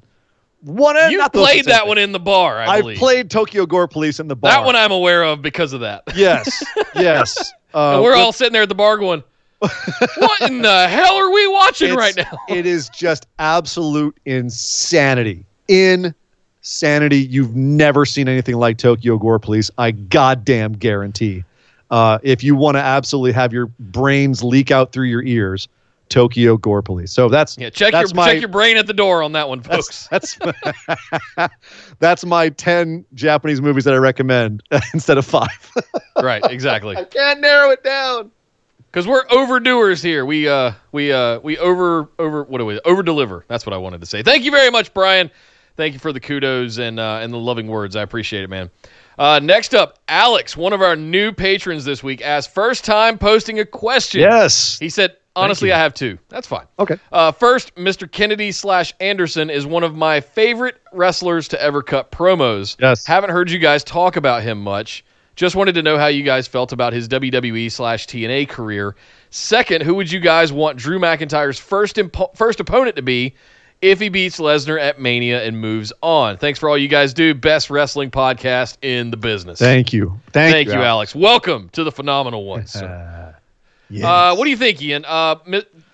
[0.66, 0.96] one.
[1.10, 4.36] You played that one in the bar, I, I played Tokyo Gore Police in the
[4.36, 4.50] bar.
[4.50, 6.02] that one I'm aware of because of that.
[6.14, 6.62] Yes,
[6.94, 7.52] yes.
[7.72, 9.22] Uh, and we're but all sitting there at the bar going,
[9.60, 12.38] what in the hell are we watching right now?
[12.48, 15.44] it is just absolute insanity.
[15.68, 17.18] Insanity.
[17.18, 19.70] You've never seen anything like Tokyo Gore Police.
[19.78, 21.44] I goddamn guarantee.
[21.90, 25.68] Uh, if you want to absolutely have your brains leak out through your ears,
[26.08, 27.12] Tokyo Gore Police.
[27.12, 29.48] So that's yeah, check that's your my, check your brain at the door on that
[29.48, 30.06] one, folks.
[30.10, 31.52] That's that's,
[31.98, 34.62] that's my ten Japanese movies that I recommend
[34.94, 35.72] instead of five.
[36.22, 36.96] right, exactly.
[36.96, 38.30] I can't narrow it down.
[38.90, 40.24] Because we're overdoers here.
[40.24, 43.44] We uh we uh we over over what do we over deliver.
[43.48, 44.22] That's what I wanted to say.
[44.22, 45.30] Thank you very much, Brian.
[45.76, 47.96] Thank you for the kudos and uh, and the loving words.
[47.96, 48.70] I appreciate it, man.
[49.18, 53.60] Uh, next up, Alex, one of our new patrons this week, asked first time posting
[53.60, 54.20] a question.
[54.20, 54.78] Yes.
[54.78, 55.72] He said, honestly.
[55.72, 56.18] I have two.
[56.28, 56.66] That's fine.
[56.78, 56.98] Okay.
[57.12, 58.10] Uh, first, Mr.
[58.10, 62.76] Kennedy slash Anderson is one of my favorite wrestlers to ever cut promos.
[62.80, 63.06] Yes.
[63.06, 65.04] Haven't heard you guys talk about him much.
[65.36, 68.96] Just wanted to know how you guys felt about his WWE slash TNA career.
[69.28, 73.34] Second, who would you guys want Drew McIntyre's first impo- first opponent to be
[73.82, 76.38] if he beats Lesnar at Mania and moves on?
[76.38, 77.34] Thanks for all you guys do.
[77.34, 79.58] Best wrestling podcast in the business.
[79.58, 80.18] Thank you.
[80.32, 81.14] Thank, Thank you, Alex.
[81.14, 82.74] Welcome to the phenomenal ones.
[83.88, 84.04] Yes.
[84.04, 85.04] Uh, what do you think, Ian?
[85.06, 85.36] Uh,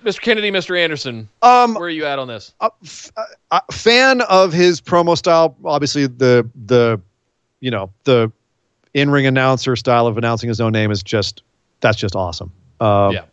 [0.03, 0.21] Mr.
[0.21, 0.79] Kennedy, Mr.
[0.79, 2.55] Anderson, um, where are you at on this?
[2.61, 3.11] a f-
[3.51, 5.57] a fan of his promo style.
[5.65, 7.01] Obviously, the the
[7.61, 8.33] you know the
[8.95, 11.43] in ring announcer style of announcing his own name is just
[11.81, 12.51] that's just awesome.
[12.81, 13.25] Uh, Yeah.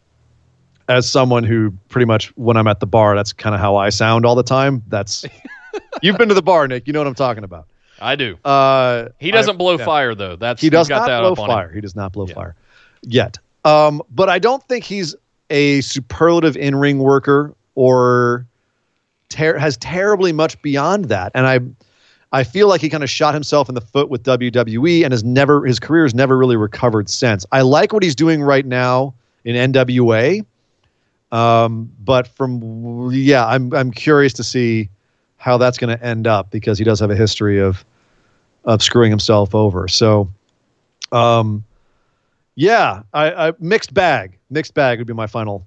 [0.90, 3.90] As someone who pretty much when I'm at the bar, that's kind of how I
[3.90, 4.82] sound all the time.
[4.88, 5.24] That's
[6.02, 6.88] you've been to the bar, Nick.
[6.88, 7.68] You know what I'm talking about.
[8.02, 8.38] I do.
[8.44, 9.86] Uh, He doesn't I- blow yeah.
[9.86, 10.36] fire though.
[10.36, 11.70] That's He does not that blow up on fire.
[11.70, 11.76] him.
[11.76, 12.34] He does not blow Yeah.
[12.34, 12.56] fire
[13.04, 13.38] yet.
[13.66, 15.16] Um, but I don't think he's
[15.50, 18.46] a superlative in ring worker or
[19.30, 21.32] ter- has terribly much beyond that.
[21.36, 21.60] And I,
[22.32, 25.24] I feel like he kind of shot himself in the foot with WWE and has
[25.24, 27.46] never his career has never really recovered since.
[27.52, 30.46] I like what he's doing right now in NWA.
[31.32, 34.90] Um, but from yeah, I'm I'm curious to see
[35.38, 37.86] how that's going to end up because he does have a history of
[38.66, 39.88] of screwing himself over.
[39.88, 40.30] So,
[41.12, 41.64] um,
[42.60, 44.38] yeah, I, I mixed bag.
[44.50, 45.66] Mixed bag would be my final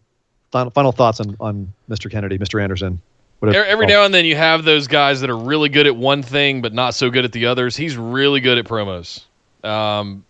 [0.51, 2.11] final, final thoughts on on Mr.
[2.11, 2.63] Kennedy, Mr.
[2.63, 3.01] Anderson.
[3.39, 3.65] Whatever.
[3.65, 6.61] Every now and then you have those guys that are really good at one thing
[6.61, 7.77] but not so good at the others.
[7.77, 9.25] He's really good at promos.
[9.65, 10.25] Um,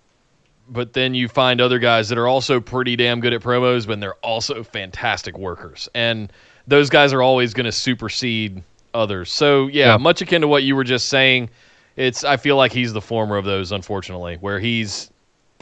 [0.69, 4.01] but then you find other guys that are also pretty damn good at promos, but
[4.01, 5.89] they're also fantastic workers.
[5.95, 6.33] And
[6.69, 8.63] those guys are always going to supersede
[8.95, 9.31] others.
[9.33, 11.51] So yeah, yeah, much akin to what you were just saying.
[11.97, 15.12] It's I feel like he's the former of those, unfortunately, where he's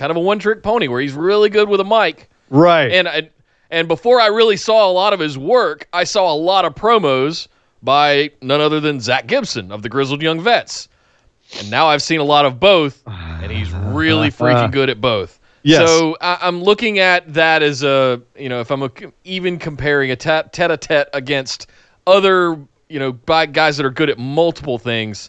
[0.01, 2.91] kind of a one-trick pony, where he's really good with a mic, right?
[2.91, 3.31] And I,
[3.71, 6.75] and before I really saw a lot of his work, I saw a lot of
[6.75, 7.49] promos
[7.83, 10.89] by none other than Zach Gibson of the Grizzled Young Vets.
[11.59, 15.39] And now I've seen a lot of both, and he's really freaking good at both.
[15.63, 15.87] Yes.
[15.87, 18.91] So I, am looking at that as a, you know, if I'm a,
[19.25, 21.67] even comparing a tete a tete against
[22.07, 22.59] other,
[22.89, 25.29] you know, by guys that are good at multiple things,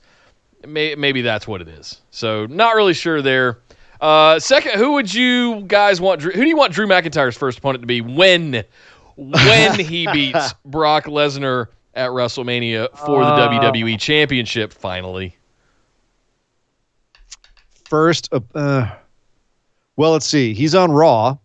[0.66, 2.02] may, maybe that's what it is.
[2.12, 3.60] So not really sure there.
[4.02, 6.24] Uh, second, who would you guys want?
[6.24, 8.64] Who do you want Drew McIntyre's first opponent to be when
[9.16, 14.74] when he beats Brock Lesnar at WrestleMania for the uh, WWE Championship?
[14.74, 15.38] Finally,
[17.86, 18.90] first, uh, uh,
[19.98, 20.56] well, let's see.
[20.56, 21.38] He's on Raw.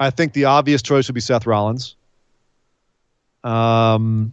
[0.00, 1.94] I think the obvious choice would be Seth Rollins.
[3.44, 4.32] Um,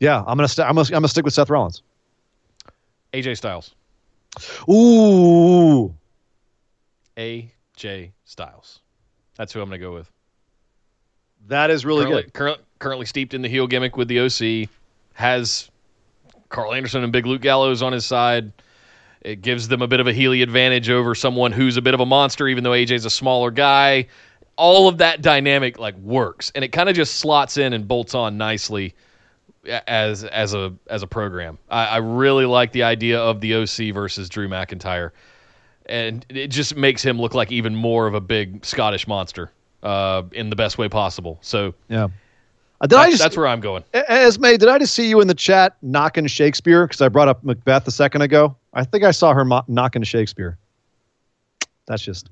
[0.00, 1.82] yeah, I'm gonna st- I'm gonna, I'm gonna stick with Seth Rollins.
[3.14, 3.75] AJ Styles.
[4.68, 5.94] Ooh.
[7.16, 8.80] AJ Styles.
[9.36, 10.10] That's who I'm going to go with.
[11.48, 12.32] That is really currently, good.
[12.32, 14.68] Currently, currently steeped in the heel gimmick with the OC,
[15.14, 15.70] has
[16.48, 18.52] Karl Anderson and Big Luke Gallows on his side.
[19.20, 22.00] It gives them a bit of a Healy advantage over someone who's a bit of
[22.00, 24.06] a monster, even though AJ's a smaller guy.
[24.56, 28.14] All of that dynamic like works, and it kind of just slots in and bolts
[28.14, 28.94] on nicely
[29.86, 31.58] as as a as a program.
[31.68, 35.10] I, I really like the idea of the OC versus Drew McIntyre,
[35.86, 39.52] and it just makes him look like even more of a big Scottish monster
[39.82, 41.38] uh, in the best way possible.
[41.40, 42.08] So yeah.
[42.78, 43.84] Uh, did I just, that's where I'm going.
[43.94, 46.86] Esme, did I just see you in the chat knocking Shakespeare?
[46.86, 48.54] Because I brought up Macbeth a second ago.
[48.74, 50.58] I think I saw her mo- knocking Shakespeare.
[51.86, 52.28] That's just.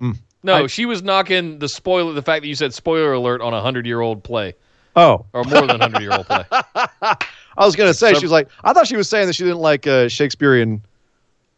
[0.00, 0.16] Mm.
[0.44, 2.12] No, I, she was knocking the spoiler.
[2.12, 4.54] The fact that you said spoiler alert on a hundred year old play.
[4.96, 6.44] Oh, or more than hundred year old play.
[6.50, 9.44] I was gonna say so, she was like I thought she was saying that she
[9.44, 10.82] didn't like uh, Shakespearean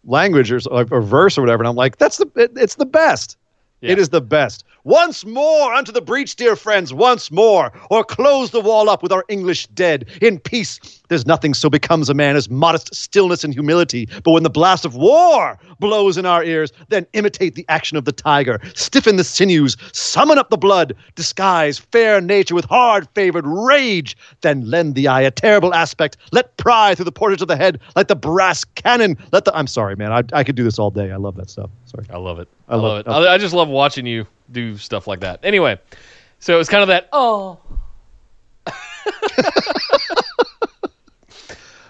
[0.04, 3.36] language or, or verse or whatever, and I'm like that's the it, it's the best.
[3.80, 3.92] Yeah.
[3.92, 4.64] It is the best.
[4.86, 9.10] Once more unto the breach, dear friends, once more, or close the wall up with
[9.10, 10.08] our English dead.
[10.22, 14.08] In peace, there's nothing so becomes a man as modest stillness and humility.
[14.22, 18.04] But when the blast of war blows in our ears, then imitate the action of
[18.04, 23.44] the tiger, stiffen the sinews, summon up the blood, disguise fair nature with hard favored
[23.44, 27.56] rage, then lend the eye a terrible aspect, let pry through the portage of the
[27.56, 29.16] head like the brass cannon.
[29.32, 30.12] Let the I'm sorry, man.
[30.12, 31.10] I, I could do this all day.
[31.10, 31.70] I love that stuff.
[31.86, 32.06] Sorry.
[32.08, 32.46] I love it.
[32.68, 33.28] I, I love, love it.
[33.28, 35.40] I, I just love watching you do stuff like that.
[35.42, 35.78] Anyway,
[36.38, 37.58] so it was kind of that oh.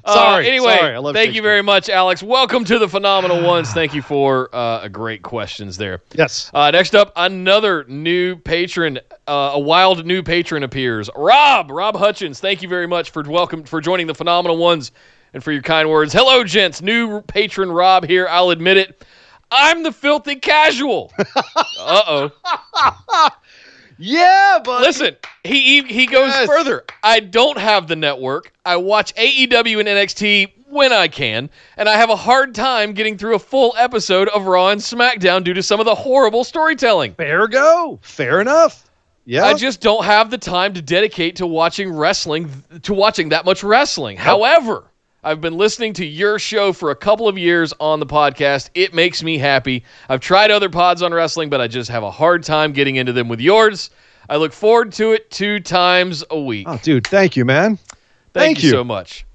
[0.06, 0.46] sorry.
[0.46, 1.12] Uh, anyway, sorry.
[1.12, 2.22] thank you very much, Alex.
[2.22, 3.72] Welcome to the Phenomenal Ones.
[3.72, 6.02] Thank you for uh, great questions there.
[6.14, 6.50] Yes.
[6.54, 11.10] Uh, next up, another new patron, uh, a wild new patron appears.
[11.16, 12.40] Rob, Rob Hutchins.
[12.40, 14.92] Thank you very much for welcome for joining the Phenomenal Ones
[15.34, 16.12] and for your kind words.
[16.12, 16.80] Hello, gents.
[16.80, 18.28] New patron Rob here.
[18.28, 19.04] I'll admit it.
[19.50, 21.12] I'm the filthy casual.
[21.18, 23.30] uh oh.
[23.98, 26.46] Yeah, but listen, he he goes yes.
[26.46, 26.84] further.
[27.02, 28.52] I don't have the network.
[28.64, 33.16] I watch AEW and NXT when I can, and I have a hard time getting
[33.16, 37.14] through a full episode of Raw and SmackDown due to some of the horrible storytelling.
[37.14, 37.98] Fair go.
[38.02, 38.90] Fair enough.
[39.24, 39.44] Yeah.
[39.44, 42.50] I just don't have the time to dedicate to watching wrestling
[42.82, 44.18] to watching that much wrestling.
[44.18, 44.84] However,
[45.26, 48.70] I've been listening to your show for a couple of years on the podcast.
[48.74, 49.82] It makes me happy.
[50.08, 53.12] I've tried other pods on wrestling, but I just have a hard time getting into
[53.12, 53.90] them with yours.
[54.30, 56.68] I look forward to it two times a week.
[56.70, 57.76] Oh, dude, thank you, man.
[57.76, 57.88] Thank,
[58.34, 59.26] thank you, you, so much.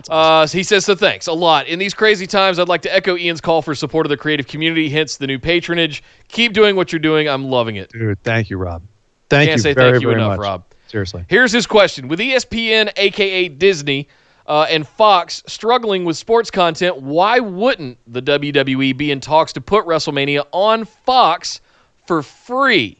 [0.00, 0.12] Awesome.
[0.12, 0.94] Uh, he says so.
[0.94, 1.66] Thanks a lot.
[1.66, 4.48] In these crazy times, I'd like to echo Ian's call for support of the creative
[4.48, 4.90] community.
[4.90, 6.02] Hence the new patronage.
[6.28, 7.26] Keep doing what you're doing.
[7.26, 8.22] I'm loving it, dude.
[8.22, 8.82] Thank you, Rob.
[9.30, 10.40] Thank Can't you say very, thank you enough, much.
[10.40, 10.64] Rob.
[10.88, 11.24] Seriously.
[11.26, 14.08] Here's his question: With ESPN, aka Disney,
[14.48, 19.60] uh, and Fox struggling with sports content, why wouldn't the WWE be in talks to
[19.60, 21.60] put WrestleMania on Fox
[22.06, 22.96] for free?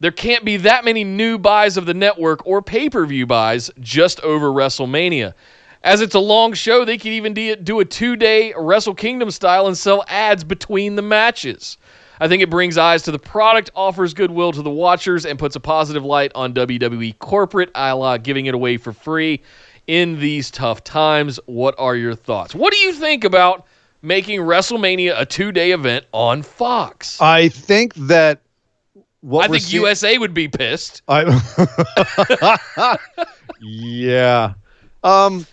[0.00, 3.70] There can't be that many new buys of the network or pay per view buys
[3.80, 5.32] just over WrestleMania.
[5.82, 7.32] As it's a long show, they could even
[7.64, 11.78] do a two day Wrestle Kingdom style and sell ads between the matches.
[12.20, 15.56] I think it brings eyes to the product, offers goodwill to the watchers, and puts
[15.56, 19.40] a positive light on WWE corporate, a la giving it away for free
[19.88, 21.40] in these tough times.
[21.46, 22.54] What are your thoughts?
[22.54, 23.66] What do you think about
[24.02, 27.20] making WrestleMania a two day event on Fox?
[27.20, 28.40] I think that
[29.22, 31.02] what I think seeing- USA would be pissed.
[31.08, 32.98] I,
[33.60, 34.52] yeah.
[35.02, 35.46] Um,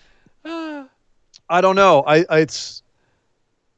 [0.44, 2.04] I don't know.
[2.06, 2.84] I, I it's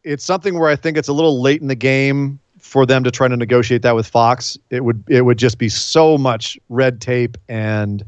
[0.03, 3.11] it's something where I think it's a little late in the game for them to
[3.11, 4.57] try to negotiate that with Fox.
[4.69, 8.03] It would it would just be so much red tape and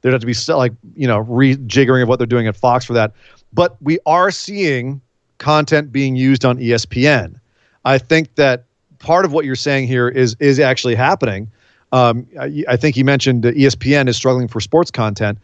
[0.00, 2.92] there'd have to be like you know rejiggering of what they're doing at Fox for
[2.94, 3.12] that.
[3.52, 5.00] But we are seeing
[5.38, 7.40] content being used on ESPN.
[7.84, 8.64] I think that
[8.98, 11.50] part of what you're saying here is is actually happening.
[11.92, 15.38] Um, I, I think you mentioned ESPN is struggling for sports content.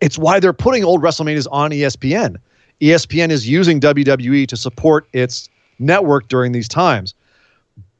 [0.00, 2.36] It's why they're putting old WrestleManias on ESPN.
[2.80, 7.14] ESPN is using WWE to support its network during these times.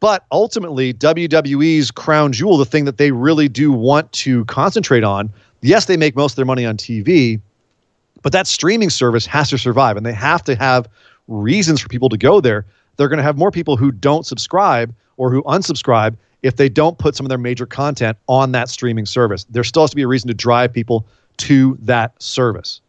[0.01, 5.33] But ultimately, WWE's crown jewel, the thing that they really do want to concentrate on,
[5.63, 7.41] yes, they make most of their money on TV,
[8.23, 10.89] but that streaming service has to survive and they have to have
[11.29, 12.65] reasons for people to go there.
[12.97, 16.99] They're going to have more people who don't subscribe or who unsubscribe if they don't
[16.99, 19.45] put some of their major content on that streaming service.
[19.51, 21.07] There still has to be a reason to drive people
[21.39, 22.81] to that service.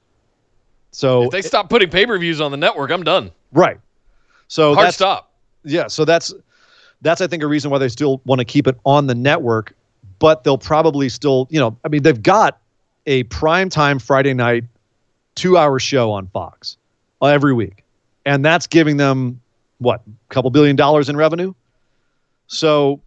[0.92, 3.32] So, If they stop putting pay per views on the network, I'm done.
[3.52, 3.80] right.
[4.50, 5.34] So Hard that's, stop.
[5.66, 6.34] yeah, so that's
[7.02, 9.74] that's I think a reason why they still want to keep it on the network,
[10.20, 12.60] but they'll probably still, you know, I mean, they've got
[13.06, 14.64] a prime time Friday night
[15.36, 16.78] two hour show on Fox
[17.22, 17.84] uh, every week,
[18.26, 19.40] and that's giving them
[19.80, 21.54] what a couple billion dollars in revenue.
[22.48, 23.02] So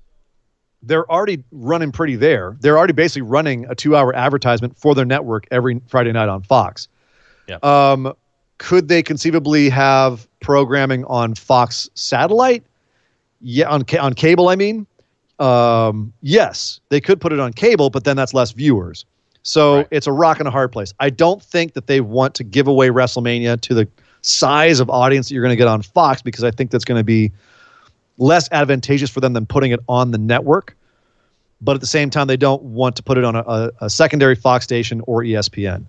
[0.83, 2.57] they're already running pretty there.
[2.61, 6.43] They're already basically running a two hour advertisement for their network every Friday night on
[6.43, 6.89] Fox.
[7.49, 7.59] Yeah.
[7.63, 8.15] Um,
[8.59, 12.63] could they conceivably have programming on Fox satellite?
[13.41, 14.49] Yeah, on on cable.
[14.49, 14.87] I mean,
[15.41, 19.05] um, yes, they could put it on cable, but then that's less viewers.
[19.43, 19.89] So Right.
[19.91, 20.93] it's a rock and a hard place.
[21.01, 23.89] I don't think that they want to give away WrestleMania to the
[24.23, 27.01] size of audience that you're going to get on Fox because I think that's going
[27.01, 27.33] to be
[28.19, 30.77] less advantageous for them than putting it on the network.
[31.63, 33.91] But at the same time, they don't want to put it on a, a, a
[33.91, 35.85] secondary Fox station or ESPN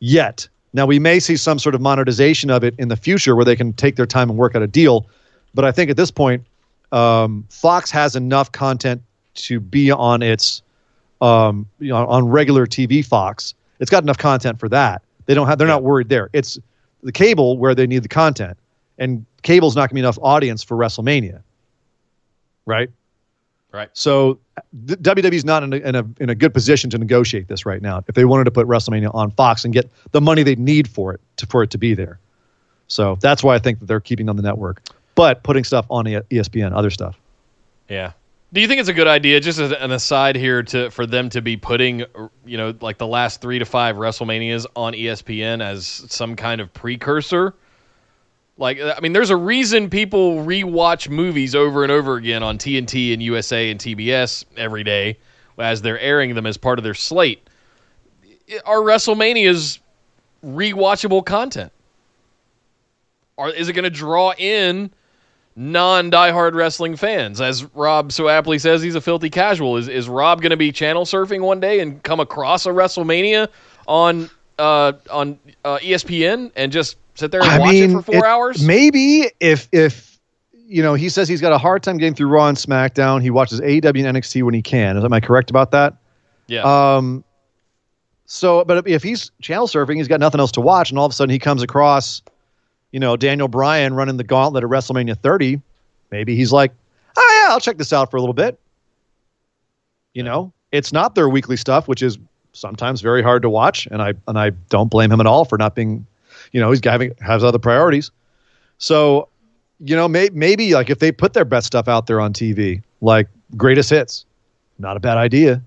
[0.00, 0.48] yet.
[0.72, 3.56] Now, we may see some sort of monetization of it in the future where they
[3.56, 5.06] can take their time and work out a deal.
[5.54, 6.42] But I think at this point,
[6.92, 9.02] um, Fox has enough content
[9.34, 10.62] to be on its
[11.22, 13.54] um, you know, on regular TV Fox.
[13.80, 15.02] It's got enough content for that.
[15.26, 15.58] They don't have.
[15.58, 16.28] They're not worried there.
[16.32, 16.58] It's
[17.02, 18.58] the cable where they need the content,
[18.98, 21.42] and cable's not going to be enough audience for WrestleMania.
[22.66, 22.90] Right.
[23.72, 23.88] Right.
[23.94, 24.38] So
[24.84, 28.04] WWE's not in a, in a in a good position to negotiate this right now.
[28.06, 31.14] If they wanted to put WrestleMania on Fox and get the money they need for
[31.14, 32.18] it to for it to be there,
[32.88, 34.82] so that's why I think that they're keeping on the network,
[35.14, 37.18] but putting stuff on ESPN, other stuff.
[37.88, 38.12] Yeah.
[38.52, 41.30] Do you think it's a good idea, just as an aside here, to for them
[41.30, 42.04] to be putting,
[42.44, 46.72] you know, like the last three to five WrestleManias on ESPN as some kind of
[46.74, 47.54] precursor?
[48.58, 53.14] Like, I mean, there's a reason people rewatch movies over and over again on TNT
[53.14, 55.16] and USA and TBS every day
[55.58, 57.48] as they're airing them as part of their slate.
[58.66, 59.78] Are WrestleManias
[60.44, 61.72] rewatchable content?
[63.38, 64.90] Or is it going to draw in
[65.56, 67.40] non diehard wrestling fans?
[67.40, 69.76] As Rob so aptly says, he's a filthy casual.
[69.76, 73.48] Is is Rob going to be channel surfing one day and come across a WrestleMania
[73.86, 78.24] on uh, on uh, ESPN and just sit there and watch it for four it-
[78.24, 78.64] hours?
[78.66, 80.18] Maybe if if
[80.54, 83.20] you know he says he's got a hard time getting through Raw and SmackDown.
[83.22, 84.96] He watches AEW and NXT when he can.
[84.96, 85.94] Am I correct about that?
[86.48, 86.62] yeah,
[86.96, 87.24] Um,
[88.26, 91.12] so, but if he's channel surfing, he's got nothing else to watch, and all of
[91.12, 92.22] a sudden he comes across,
[92.92, 95.60] you know, Daniel Bryan running the gauntlet at WrestleMania 30.
[96.10, 96.72] Maybe he's like,
[97.16, 98.58] oh yeah, I'll check this out for a little bit.
[100.14, 102.18] You know, it's not their weekly stuff, which is
[102.52, 105.56] sometimes very hard to watch, and I and I don't blame him at all for
[105.56, 106.06] not being,
[106.52, 108.10] you know, he's having has other priorities.
[108.76, 109.28] So,
[109.80, 112.82] you know, may, maybe like if they put their best stuff out there on TV,
[113.00, 114.26] like greatest hits,
[114.78, 115.62] not a bad idea.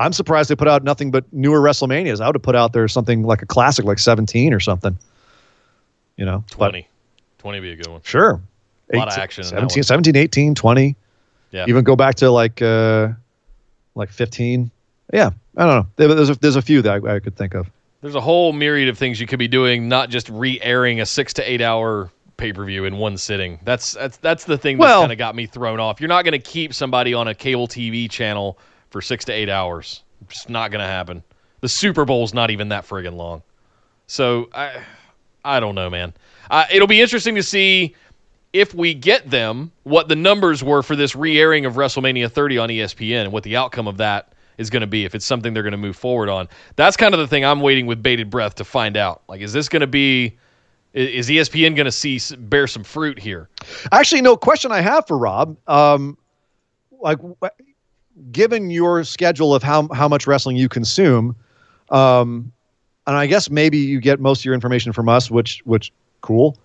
[0.00, 2.20] I'm surprised they put out nothing but newer WrestleManias.
[2.20, 4.96] I would have put out there something like a classic, like 17 or something.
[6.18, 6.86] You know, but 20.
[7.38, 8.00] 20 would be a good one.
[8.04, 8.40] sure.
[8.92, 10.96] A lot of action in 17, 17, 18, 20.
[11.52, 11.64] Yeah.
[11.68, 13.08] Even go back to like uh,
[13.94, 14.70] like 15.
[15.12, 15.86] Yeah, I don't know.
[15.96, 17.70] There- There's a, there's a few that I, I could think of.
[18.02, 21.32] There's a whole myriad of things you could be doing, not just re-airing a six
[21.34, 23.58] to eight hour pay-per-view in one sitting.
[23.64, 26.00] That's that's that's the thing that's Well- kind of got me thrown off.
[26.00, 28.58] You're not going to keep somebody on a cable TV channel
[28.90, 30.02] for six to eight hours.
[30.30, 31.22] It's not going to happen.
[31.60, 33.42] The Super Bowl's not even that friggin' long.
[34.06, 34.82] So I
[35.44, 36.12] I don't know, man.
[36.50, 37.94] Uh, it'll be interesting to see
[38.52, 42.68] if we get them, what the numbers were for this re-airing of WrestleMania 30 on
[42.70, 45.62] ESPN and what the outcome of that is going to be if it's something they're
[45.62, 46.48] going to move forward on.
[46.76, 49.22] That's kind of the thing I'm waiting with bated breath to find out.
[49.28, 50.36] Like, is this going to be?
[50.94, 53.48] Is ESPN going to see bear some fruit here?
[53.92, 55.56] Actually, no question I have for Rob.
[55.68, 56.16] Um,
[56.98, 57.18] like,
[58.32, 61.36] given your schedule of how how much wrestling you consume,
[61.90, 62.52] um,
[63.08, 66.58] and I guess maybe you get most of your information from us, which which cool.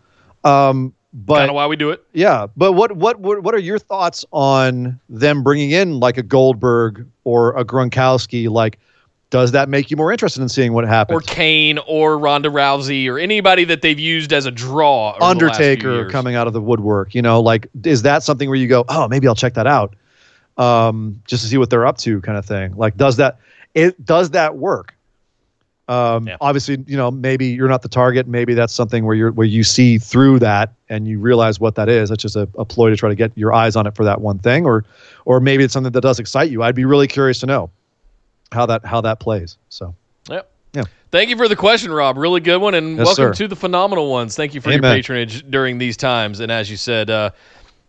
[0.44, 2.04] Um, but kind of why we do it.
[2.12, 6.24] yeah, but what what what what are your thoughts on them bringing in like a
[6.24, 8.50] Goldberg or a Gronkowski?
[8.50, 8.78] Like,
[9.30, 11.18] does that make you more interested in seeing what happens?
[11.18, 15.12] Or Kane or Ronda Rousey or anybody that they've used as a draw.
[15.12, 17.16] over the last few Undertaker coming out of the woodwork.
[17.16, 19.96] You know, like is that something where you go, oh, maybe I'll check that out,
[20.58, 22.76] um, just to see what they're up to, kind of thing.
[22.76, 23.40] Like, does that
[23.74, 24.94] it does that work?
[25.90, 26.38] Um, Yeah.
[26.40, 28.28] Obviously, you know, maybe you're not the target.
[28.28, 31.90] Maybe that's something where you're where you see through that and you realize what that
[31.90, 32.10] is.
[32.10, 34.22] That's just a, a ploy to try to get your eyes on it for that
[34.22, 34.86] one thing, or
[35.26, 36.64] or maybe it's something that does excite you.
[36.64, 37.70] I'd be really curious to know
[38.52, 39.58] how that how that plays.
[39.70, 39.94] So
[40.30, 40.50] Yep.
[40.74, 40.84] Yeah.
[41.12, 42.18] Thank you for the question, Rob.
[42.18, 43.34] Really good one, and Yes, welcome sir.
[43.34, 44.36] to the phenomenal ones.
[44.36, 46.40] Thank you for your patronage during these times.
[46.40, 47.32] And as you said, uh,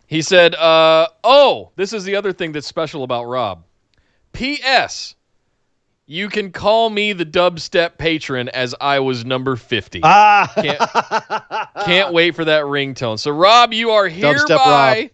[0.07, 3.63] he said, uh, "Oh, this is the other thing that's special about Rob."
[4.33, 5.15] P.S.
[6.07, 10.01] You can call me the dubstep patron as I was number fifty.
[10.03, 13.17] ah, Can't, can't wait for that ringtone.
[13.17, 15.09] So, Rob, you are Dubstep hereby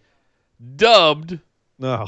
[0.76, 1.40] dubbed
[1.80, 2.08] no,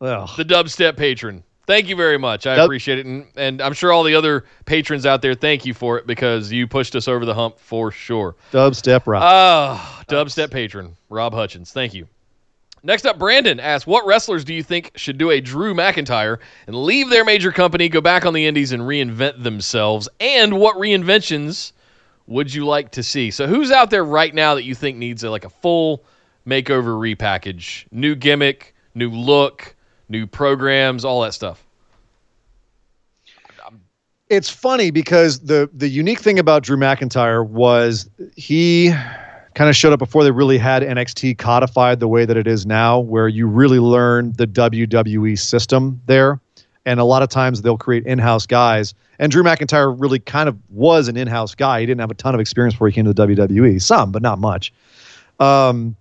[0.00, 0.34] oh.
[0.36, 1.44] the dubstep patron.
[1.66, 2.46] Thank you very much.
[2.46, 5.64] I Dub- appreciate it, and and I'm sure all the other patrons out there thank
[5.64, 8.34] you for it because you pushed us over the hump for sure.
[8.50, 9.22] dubstep rock.
[9.24, 11.70] Ah, dubstep patron Rob Hutchins.
[11.70, 12.08] Thank you.
[12.84, 16.74] Next up, Brandon asks, "What wrestlers do you think should do a Drew McIntyre and
[16.74, 20.08] leave their major company, go back on the Indies, and reinvent themselves?
[20.18, 21.72] And what reinventions
[22.26, 25.22] would you like to see?" So, who's out there right now that you think needs
[25.22, 26.04] a, like a full
[26.46, 29.76] makeover, repackage, new gimmick, new look,
[30.08, 31.64] new programs, all that stuff?
[34.32, 38.90] it's funny because the the unique thing about Drew McIntyre was he
[39.54, 42.66] kind of showed up before they really had NXT codified the way that it is
[42.66, 46.40] now, where you really learn the WWE system there.
[46.84, 48.94] And a lot of times they'll create in-house guys.
[49.18, 51.80] And Drew McIntyre really kind of was an in-house guy.
[51.80, 53.80] He didn't have a ton of experience before he came to the WWE.
[53.80, 54.72] Some, but not much.
[55.38, 55.94] Um,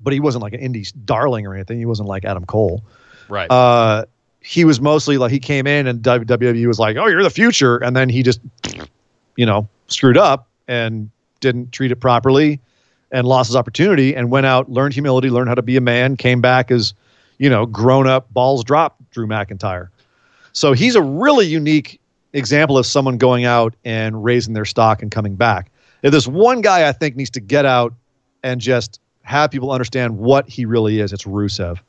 [0.00, 1.78] but he wasn't like an indie darling or anything.
[1.78, 2.82] He wasn't like Adam Cole
[3.28, 3.50] Right.
[3.50, 4.06] uh,
[4.40, 7.76] he was mostly like he came in and WWE was like, "Oh, you're the future,"
[7.76, 8.40] and then he just,
[9.36, 11.10] you know, screwed up and
[11.40, 12.60] didn't treat it properly,
[13.10, 16.16] and lost his opportunity, and went out, learned humility, learned how to be a man,
[16.16, 16.94] came back as,
[17.38, 19.88] you know, grown up, balls drop, Drew McIntyre.
[20.52, 22.00] So he's a really unique
[22.32, 25.70] example of someone going out and raising their stock and coming back.
[26.02, 27.92] If there's one guy I think needs to get out
[28.42, 31.80] and just have people understand what he really is, it's Rusev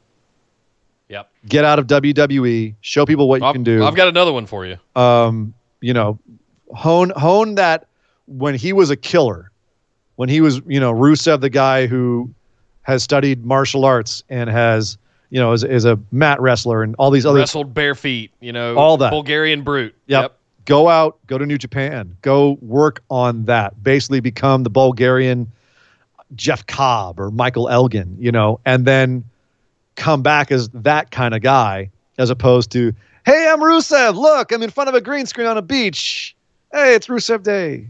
[1.12, 1.30] yep.
[1.48, 3.84] get out of WWE, show people what you I've, can do.
[3.84, 4.78] I've got another one for you.
[4.96, 6.20] um, you know,
[6.74, 7.88] hone hone that
[8.38, 9.52] when he was a killer,
[10.16, 12.30] when he was, you know, Rusev, the guy who
[12.84, 14.98] has studied martial arts and has,
[15.30, 18.52] you know, is, is a mat wrestler and all these other Wrestled bare feet, you
[18.52, 19.12] know, All that.
[19.12, 19.96] Bulgarian brute.
[20.08, 20.38] Yep.
[20.66, 23.84] Go out, go to New Japan, go work on that.
[23.84, 25.52] Basically, become the Bulgarian
[26.36, 29.24] Jeff Cobb or Michael Elgin, you know, and then
[29.96, 32.94] come back as that kind of guy, as opposed to,
[33.26, 34.16] hey, I'm Rusev.
[34.16, 36.36] Look, I'm in front of a green screen on a beach.
[36.72, 37.88] Hey, it's Rusev Day.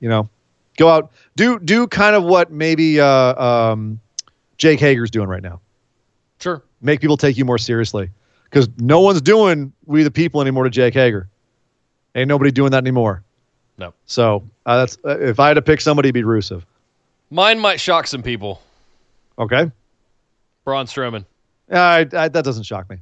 [0.00, 0.28] You know,
[0.76, 4.00] go out, do do kind of what maybe uh, um,
[4.56, 5.60] Jake Hager's doing right now.
[6.40, 6.62] Sure.
[6.80, 8.10] Make people take you more seriously
[8.44, 11.28] because no one's doing We the People anymore to Jake Hager.
[12.14, 13.22] Ain't nobody doing that anymore.
[13.78, 13.94] No.
[14.06, 16.62] So uh, that's uh, if I had to pick somebody, it'd be Rusev.
[17.30, 18.60] Mine might shock some people.
[19.38, 19.70] Okay,
[20.64, 21.24] Braun Strowman.
[21.72, 22.98] uh, I, I, that doesn't shock me.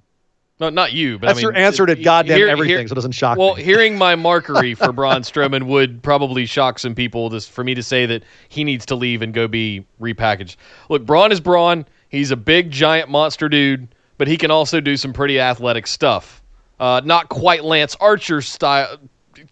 [0.61, 2.93] No, not you, but That's I mean, your answer to goddamn hear- everything, hear- so
[2.93, 3.63] it doesn't shock well, me.
[3.63, 7.29] hearing my markery for Braun Strowman would probably shock some people.
[7.31, 10.57] This for me to say that he needs to leave and go be repackaged.
[10.89, 11.87] Look, Braun is Braun.
[12.09, 13.87] He's a big, giant monster dude,
[14.17, 16.43] but he can also do some pretty athletic stuff.
[16.81, 18.97] Uh, not quite Lance Archer style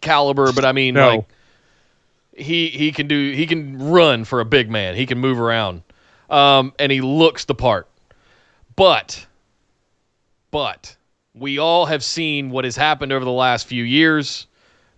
[0.01, 1.09] caliber, but I mean, No.
[1.09, 1.25] like
[2.37, 4.97] he he can do he can run for a big man.
[4.97, 5.83] He can move around,
[6.31, 7.89] um, and he looks the part.
[8.75, 9.27] But,
[10.51, 10.96] but
[11.37, 14.47] we all have seen what has happened over the last few years,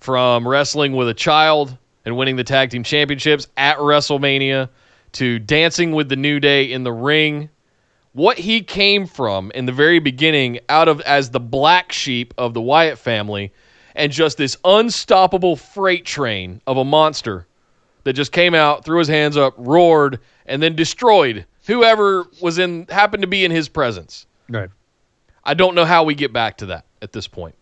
[0.01, 4.69] from wrestling with a child and winning the tag team championships at WrestleMania
[5.13, 7.51] to dancing with the New Day in the ring.
[8.13, 12.55] What he came from in the very beginning, out of as the black sheep of
[12.55, 13.53] the Wyatt family,
[13.97, 17.47] and just this unstoppable freight train of a monster
[18.05, 22.87] that just came out, threw his hands up, roared, and then destroyed whoever was in
[22.89, 24.27] happened to be in his presence.
[24.49, 24.71] Right.
[25.45, 27.55] I don't know how we get back to that at this point.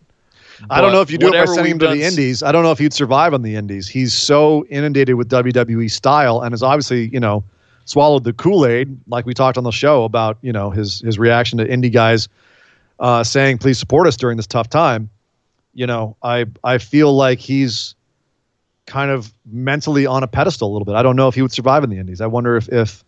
[0.69, 2.41] I don't know if you do it by sending him to the Indies.
[2.41, 3.87] I don't know if he'd survive on the Indies.
[3.87, 7.43] He's so inundated with WWE style and has obviously, you know,
[7.85, 11.19] swallowed the Kool Aid, like we talked on the show about, you know, his his
[11.19, 12.27] reaction to indie guys
[12.99, 15.09] uh, saying, "Please support us during this tough time."
[15.73, 17.95] You know, I I feel like he's
[18.85, 20.95] kind of mentally on a pedestal a little bit.
[20.95, 22.21] I don't know if he would survive in the Indies.
[22.21, 23.03] I wonder if if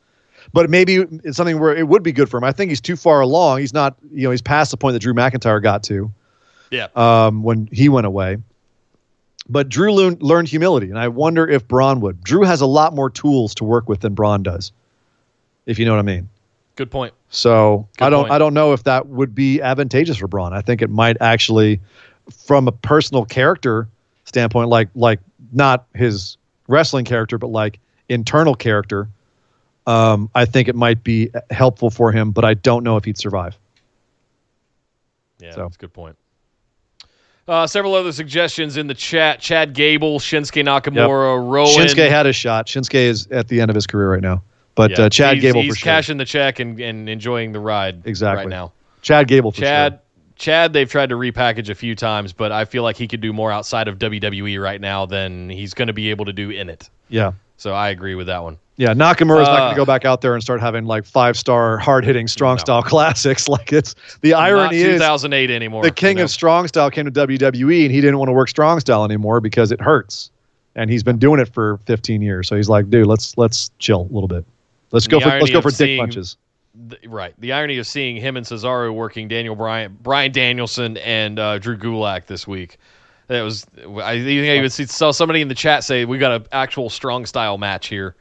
[0.53, 2.43] but maybe it's something where it would be good for him.
[2.43, 3.59] I think he's too far along.
[3.59, 6.11] He's not, you know, he's past the point that Drew McIntyre got to
[6.71, 6.87] Yeah.
[6.95, 8.37] um, when he went away.
[9.51, 12.23] But Drew learn, learned humility, and I wonder if Braun would.
[12.23, 14.71] Drew has a lot more tools to work with than Braun does,
[15.65, 16.29] if you know what I mean.
[16.75, 17.13] Good point.
[17.31, 18.31] So Good I don't point.
[18.33, 20.53] I don't know if that would be advantageous for Braun.
[20.53, 21.79] I think it might actually,
[22.45, 23.87] from a personal character
[24.25, 25.19] standpoint, like like
[25.51, 26.37] not his
[26.67, 29.09] wrestling character, but like internal character.
[29.89, 33.17] Um, I think it might be helpful for him, but I don't know if he'd
[33.17, 33.57] survive.
[35.39, 36.15] Yeah, So- that's a good point.
[37.47, 39.39] Uh, several other suggestions in the chat.
[39.39, 41.67] Chad Gable, Shinsuke Nakamura, Rowan.
[41.73, 42.67] Shinsuke had a shot.
[42.67, 44.43] Shinsuke is at the end of his career right now,
[44.75, 45.85] but Yeah, uh, Chad he's, Gable he's for sure.
[45.91, 48.43] cashing the check and, and enjoying the ride Exactly.
[48.45, 48.71] right now.
[49.01, 49.99] Chad Gable for Chad, sure.
[50.35, 53.33] Chad, they've tried to repackage a few times, but I feel like he could do
[53.33, 56.69] more outside of WWE right now than he's going to be able to do in
[56.69, 56.87] it.
[57.09, 58.59] Yeah, So I agree with that one.
[58.79, 58.93] Yeah.
[58.93, 61.77] Nakamura's not going Uh, to go back out there and start having like five star,
[61.77, 62.59] hard hitting, strong No.
[62.59, 63.47] style classics.
[63.47, 65.83] Like it's the Not irony is 2008 anymore.
[65.83, 66.23] the king know?
[66.23, 69.41] of strong style came to WWE and he didn't want to work strong style anymore
[69.41, 70.31] because it hurts,
[70.75, 72.47] and he's been doing it for 15 years.
[72.47, 74.45] So he's like, dude, let's let's chill a little bit.
[74.91, 76.37] Let's go for let's go for dick punches.
[76.87, 77.33] the, right.
[77.39, 81.77] The irony of seeing him and Cesaro working Daniel Bryan, Brian Danielson, and uh, Drew
[81.77, 82.77] Gulak this week.
[83.27, 83.67] That was.
[83.77, 86.89] I think I even see, saw somebody in the chat say we got an actual
[86.89, 88.15] strong style match here.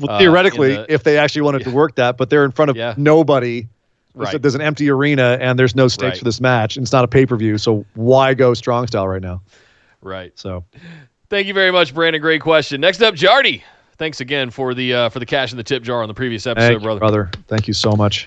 [0.00, 2.50] Well, uh, theoretically, in the- if they actually wanted to work that, but they're in
[2.50, 2.94] front of Yeah.
[2.96, 3.68] nobody.
[4.14, 4.42] Right.
[4.42, 6.18] There's an empty arena and there's no stakes Right.
[6.18, 6.76] for this match.
[6.76, 9.40] And it's not a pay per view, so why go strong style right now?
[10.02, 10.32] Right.
[10.34, 10.64] So
[11.28, 12.20] Thank you very much, Brandon.
[12.20, 12.80] Great question.
[12.80, 13.62] Next up, Jardy.
[13.98, 16.44] Thanks again for the uh, for the cash in the tip jar on the previous
[16.46, 16.98] episode, thank you, brother.
[16.98, 17.30] brother.
[17.46, 18.26] Thank you so much.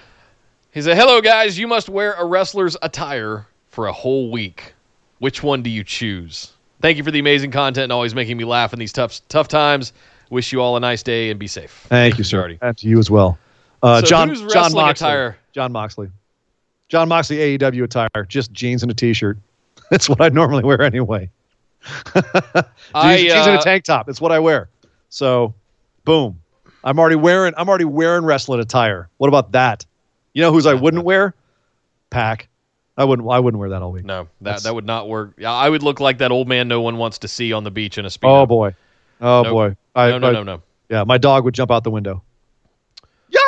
[0.71, 1.59] He said, "Hello, guys.
[1.59, 4.73] You must wear a wrestler's attire for a whole week.
[5.19, 6.51] Which one do you choose?
[6.81, 9.47] Thank you for the amazing content and always making me laugh in these tough tough
[9.49, 9.91] times.
[10.29, 11.85] Wish you all a nice day and be safe.
[11.89, 12.43] Thank you, sir.
[12.47, 12.57] Jardy.
[12.61, 13.37] And to you as well.
[13.81, 14.89] Uh, So John who's Jon Moxley.
[15.07, 15.37] attire?
[15.53, 16.09] Jon Moxley.
[16.89, 19.37] Jon Moxley AEW attire, just jeans and a t-shirt.
[19.91, 21.29] That's what I normally wear anyway.
[22.13, 24.05] jeans, I, jeans and a uh, tank top.
[24.07, 24.69] That's what I wear.
[25.09, 25.53] So,
[26.05, 26.39] boom.
[26.83, 27.53] I'm already wearing.
[27.57, 29.09] I'm already wearing wrestling attire.
[29.17, 29.85] What about that?
[30.33, 31.33] You know whose I wouldn't wear?
[32.09, 32.47] PAC.
[32.97, 33.27] I wouldn't.
[33.29, 34.05] I wouldn't wear that all week.
[34.05, 35.33] No, that That's- that would not work.
[35.37, 37.71] Yeah, I would look like that old man no one wants to see on the
[37.71, 38.41] beach in a speedo.
[38.41, 38.75] Oh boy.
[39.21, 39.51] Oh Nope.
[39.53, 39.75] boy.
[39.95, 40.61] I, no, no, I- no, no.
[40.89, 42.23] Yeah, my dog would jump out the window.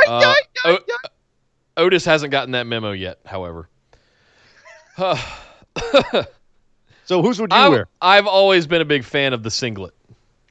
[0.08, 0.34] Uh,
[0.66, 0.80] O-
[1.78, 3.20] Otis hasn't gotten that memo yet.
[3.26, 3.70] However,
[7.06, 7.88] So whose would you I, wear?
[8.02, 9.94] I've always been a big fan of the singlet.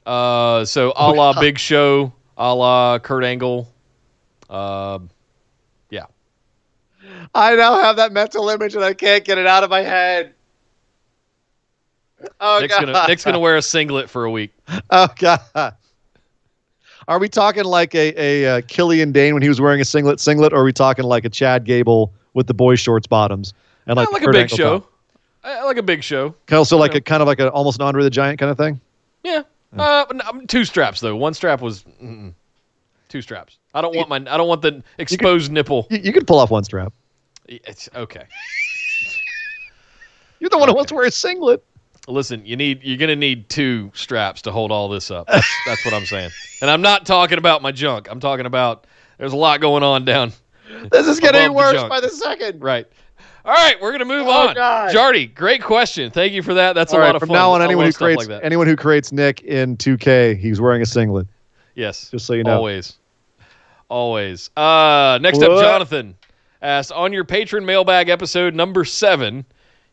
[0.05, 3.67] Uh, so a la Big Show, a la Kurt Angle.
[4.49, 4.99] Uh,
[5.89, 6.05] yeah.
[7.33, 10.33] I now have that mental image and I can't get it out of my head.
[12.39, 14.51] Oh Nick's gonna Nick's gonna wear a singlet for a week.
[14.89, 15.75] Oh god.
[17.07, 20.19] Are we talking like a a uh, Killian Dain when he was wearing a singlet
[20.19, 23.53] singlet, or are we talking like a Chad Gable with the boy shorts bottoms
[23.87, 24.85] and like, Like, a Big Show.
[25.43, 26.35] I, like a Big Show.
[26.51, 26.97] Also like Yeah.
[26.97, 28.79] a kind of like a almost an Andre the Giant kind of thing.
[29.23, 29.43] Yeah.
[29.77, 31.15] Uh, no, two straps though.
[31.15, 32.33] One strap was mm-mm.
[33.09, 33.57] two straps.
[33.73, 35.87] I don't want my I don't want the exposed nipple.
[35.89, 36.93] You, you could pull off one strap.
[37.47, 38.23] It's okay.
[40.39, 41.63] You're the one who wants to wear a singlet.
[42.07, 45.27] Listen, you need you're gonna need two straps to hold all this up.
[45.27, 46.29] That's, that's what I'm saying.
[46.61, 48.07] And I'm not talking about my junk.
[48.11, 48.85] I'm talking about
[49.17, 50.31] there's a lot going on down.
[50.91, 52.61] This is getting Above the worse by the second.
[52.61, 52.87] Right.
[53.45, 54.55] All right, we're gonna move Oh, on.
[54.55, 54.91] God.
[54.93, 56.09] Jardy, great question.
[56.09, 56.73] Thank you for that.
[56.73, 57.35] That's All a right, lot of from fun.
[57.35, 58.43] now on, anyone who creates like that.
[58.43, 61.27] anyone who creates Nick in 2K, he's wearing a singlet.
[61.75, 62.55] yes, Just so you know.
[62.57, 62.97] always,
[63.89, 64.49] always.
[64.57, 66.15] Uh, next up, Jonathan
[66.61, 69.45] asked on your patron mailbag episode number seven.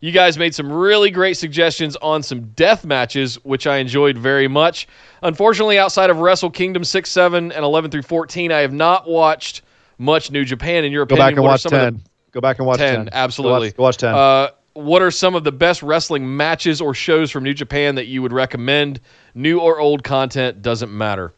[0.02, 4.48] You guys made some really great suggestions on some death matches, which I enjoyed very
[4.48, 4.88] much.
[5.22, 9.62] Unfortunately, outside of Wrestle Kingdom 6, 7, and 11 through 14, I have not watched
[9.98, 10.84] much New Japan.
[10.84, 12.02] In your Go opinion, back and watch some of the 10.
[12.32, 13.10] Go back and watch 10, 10.
[13.12, 13.70] absolutely.
[13.70, 14.14] Go watch, go watch 10.
[14.14, 18.06] Uh, what are some of the best wrestling matches or shows from New Japan that
[18.06, 18.98] you would recommend?
[19.36, 21.32] New or old content doesn't matter.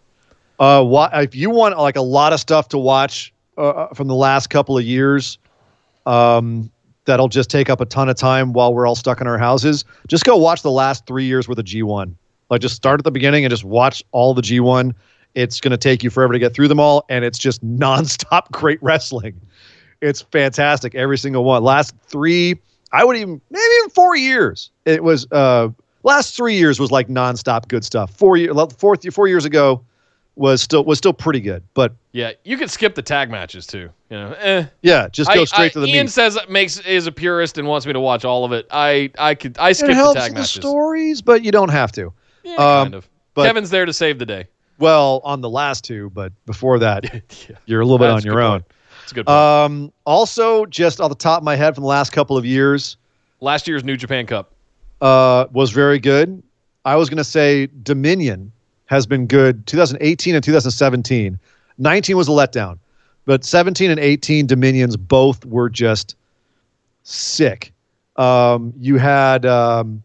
[0.58, 4.14] Uh, wha- if you want like a lot of stuff to watch uh, from the
[4.14, 5.36] last couple of years,
[6.06, 6.70] um,
[7.04, 9.84] that'll just take up a ton of time while we're all stuck in our houses.
[10.08, 12.14] Just go watch the last three years worth of G1.
[12.50, 14.94] Like just start at the beginning and just watch all the G1.
[15.34, 18.50] It's going to take you forever to get through them all, and it's just nonstop
[18.52, 19.40] great wrestling.
[20.00, 21.62] It's fantastic every single one.
[21.64, 22.60] Last three,
[22.92, 24.70] I would even maybe even four years.
[24.84, 25.68] It was uh
[26.02, 28.14] last three years was like nonstop good stuff.
[28.14, 29.82] Four year fourth four years ago
[30.36, 33.90] was still was still pretty good, but Yeah, you could skip the tag matches too.
[34.10, 34.64] You know, eh.
[34.82, 36.10] yeah, just go I- straight I- to the Ian meat.
[36.10, 38.66] says makes is a purist and wants me to watch all of it.
[38.70, 40.50] I I could I skip it the helps tag the matches.
[40.52, 42.12] stories, but you don't have to.
[42.42, 43.08] Yeah, Um, kind of.
[43.34, 44.46] but- Kevin's there to save the day.
[44.78, 47.04] Well, on the last two, but before that,
[47.48, 48.60] yeah, you're a little bit that's on your own.
[48.60, 48.64] point.
[49.04, 49.36] It's a good point.
[49.38, 52.96] Um, also, just off the top of my head, from the last couple of years,
[53.40, 54.52] Last year's New Japan Cup.
[55.00, 56.42] uh, was very good.
[56.86, 58.50] I was going to say Dominion
[58.86, 59.66] has been good.
[59.66, 61.38] 2018 and 2017.
[61.78, 62.78] 19 was a letdown,
[63.24, 66.16] but 17 and 18 Dominions both were just
[67.02, 67.72] sick.
[68.16, 70.02] Um, you had um,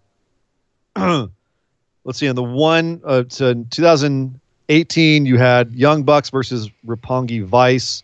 [0.96, 8.04] let's see, in the one uh, to 2018, you had Young Bucks versus Roppongi Vice,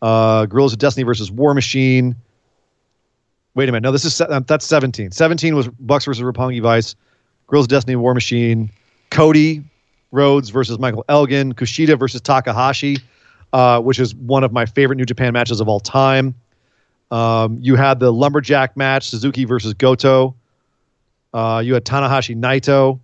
[0.00, 2.14] uh, Gorillas of Destiny versus War Machine.
[3.54, 5.10] Wait a minute, no, this is um, that's 17.
[5.10, 6.94] 17 was Bucks versus Roppongi Vice,
[7.48, 8.70] Gorillas of Destiny, War Machine,
[9.10, 9.62] Cody
[10.12, 12.98] Rhodes versus Michael Elgin, Kushida versus Takahashi,
[13.52, 16.34] uh, which is one of my favorite New Japan matches of all time.
[17.10, 20.34] Um, you had the lumberjack match, Suzuki versus Goto.
[21.34, 23.00] Uh, you had Tanahashi Naito,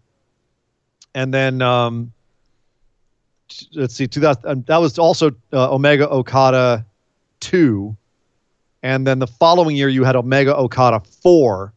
[1.14, 2.12] and then um,
[3.74, 4.46] let's see, 2000.
[4.46, 6.84] um, that was also uh, Omega Okada
[7.40, 7.96] two,
[8.82, 11.72] and then the following year you had Omega Okada four,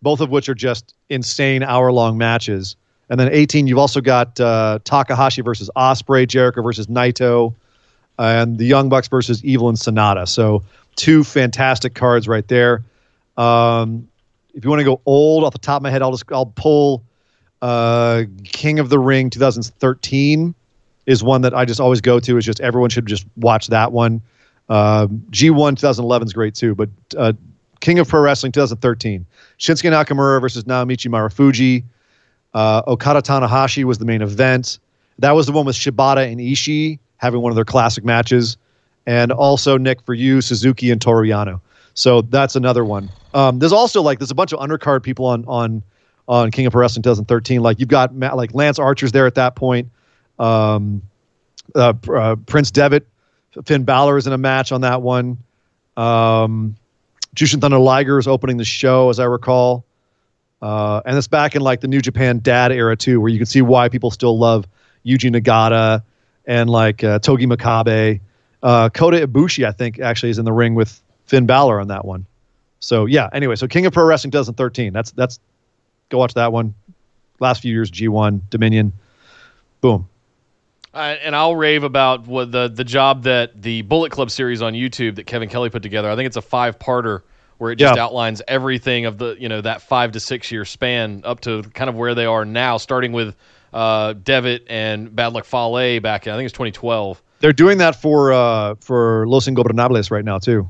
[0.00, 2.76] both of which are just insane hour long matches.
[3.12, 7.54] And then 18, you've also got uh, Takahashi versus Ospreay, Jericho versus Naito,
[8.18, 10.26] and the Young Bucks versus Evil and Sanada.
[10.26, 10.64] So
[10.96, 12.82] two fantastic cards right there.
[13.36, 14.08] Um,
[14.54, 16.46] if you want to go old off the top of my head, I'll just I'll
[16.46, 17.04] pull
[17.60, 20.54] uh, King of the Ring 2013
[21.04, 22.38] is one that I just always go to.
[22.38, 24.22] Is just everyone should just watch that one.
[24.70, 26.88] Um, G1 2011 is great too, but
[27.18, 27.34] uh,
[27.80, 29.26] King of Pro Wrestling 2013,
[29.58, 31.84] Shinsuke Nakamura versus Naomichi Marufuji.
[32.54, 34.78] Uh, Okada Tanahashi was the main event.
[35.18, 38.56] That was the one with Shibata and Ishii having one of their classic matches,
[39.06, 41.60] and also Nick for you, Suzuki and Toru Yano.
[41.94, 43.10] So that's another one.
[43.34, 45.82] Um, there's also like there's a bunch of undercard people on on
[46.28, 47.62] on King of Pro Wrestling 2013.
[47.62, 49.88] Like you've got Ma- like Lance Archer's there at that point.
[50.38, 51.02] Um,
[51.74, 53.06] uh, uh, Prince Devitt,
[53.64, 55.38] Finn Balor is in a match on that one.
[55.96, 56.76] Um,
[57.34, 59.84] Jushin Thunder Liger is opening the show, as I recall.
[60.62, 63.46] Uh, and it's back in like the New Japan Dad era too, where you can
[63.46, 64.66] see why people still love
[65.04, 66.04] Yuji Nagata
[66.46, 68.20] and like uh, Togi Makabe.
[68.62, 72.04] Uh, Kota Ibushi, I think, actually is in the ring with Finn Balor on that
[72.04, 72.26] one.
[72.78, 73.28] So yeah.
[73.32, 74.92] Anyway, so King of Pro Wrestling 2013.
[74.92, 75.40] That's that's
[76.10, 76.74] go watch that one.
[77.40, 78.92] Last few years, G1 Dominion.
[79.80, 80.08] Boom.
[80.94, 84.74] Uh, and I'll rave about what the the job that the Bullet Club series on
[84.74, 86.08] YouTube that Kevin Kelly put together.
[86.08, 87.22] I think it's a five parter
[87.62, 88.02] where it just Yeah.
[88.02, 91.88] outlines everything of the you know that five to six year span up to kind
[91.88, 93.36] of where they are now, starting with
[93.72, 97.22] uh, Devitt and Bad Luck Fale back in I think it's 2012.
[97.38, 100.68] They're doing that for uh, for Los Ingobernables right now too.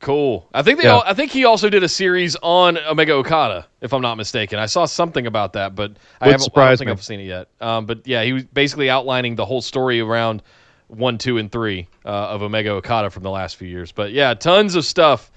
[0.00, 0.48] Cool.
[0.52, 0.86] I think they.
[0.86, 0.94] Yeah.
[0.94, 4.58] All, I think he also did a series on Omega Okada, if I'm not mistaken.
[4.58, 6.50] I saw something about that, but I haven't.
[6.56, 6.92] I don't think me.
[6.92, 7.46] I've seen it yet.
[7.60, 10.42] Um, but yeah, he was basically outlining the whole story around
[10.88, 13.92] one, two, and three uh, of Omega Okada from the last few years.
[13.92, 15.30] But yeah, tons of stuff.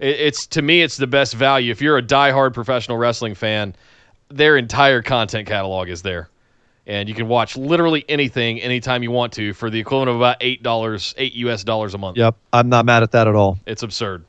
[0.00, 1.70] It, it's to me, it's the best value.
[1.70, 3.74] If you're a diehard professional wrestling fan,
[4.28, 6.28] their entire content catalog is there.
[6.86, 10.38] And you can watch literally anything anytime you want to for the equivalent of about
[10.40, 12.16] eight dollars, eight US dollars a month.
[12.16, 13.58] Yep, I'm not mad at that at all.
[13.66, 14.24] It's absurd.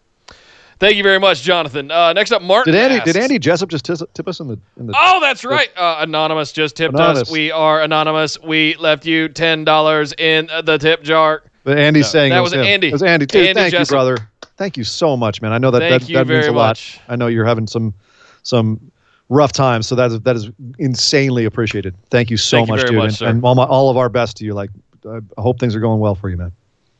[0.79, 1.91] Thank you very much, Jonathan.
[1.91, 2.73] Uh, next up, Martin.
[2.73, 4.95] Did Andy asks- did Andy Jessup just tis- tip us in the in the?
[4.99, 5.69] Oh, that's right.
[5.77, 7.23] Uh, anonymous just tipped Anonymous.
[7.23, 7.31] us.
[7.31, 8.39] We are anonymous.
[8.41, 11.43] We left you ten dollars in the tip jar.
[11.63, 12.61] But Andy's No, saying that it was him.
[12.61, 12.87] Andy.
[12.87, 13.27] It was Andy.
[13.27, 13.91] Dude, Andy thank Jessup.
[13.91, 14.17] you, brother.
[14.61, 15.53] Thank you so much, man.
[15.53, 16.67] I know that Thank that, you that means a lot.
[16.67, 16.99] much.
[17.07, 17.95] I know you're having some
[18.43, 18.91] some
[19.27, 21.95] rough times, so that is that is insanely appreciated.
[22.11, 23.97] Thank you so Thank you much, very dude, much, and, and all my all of
[23.97, 24.53] our best to you.
[24.53, 24.69] Like,
[25.03, 26.51] I hope things are going well for you, man.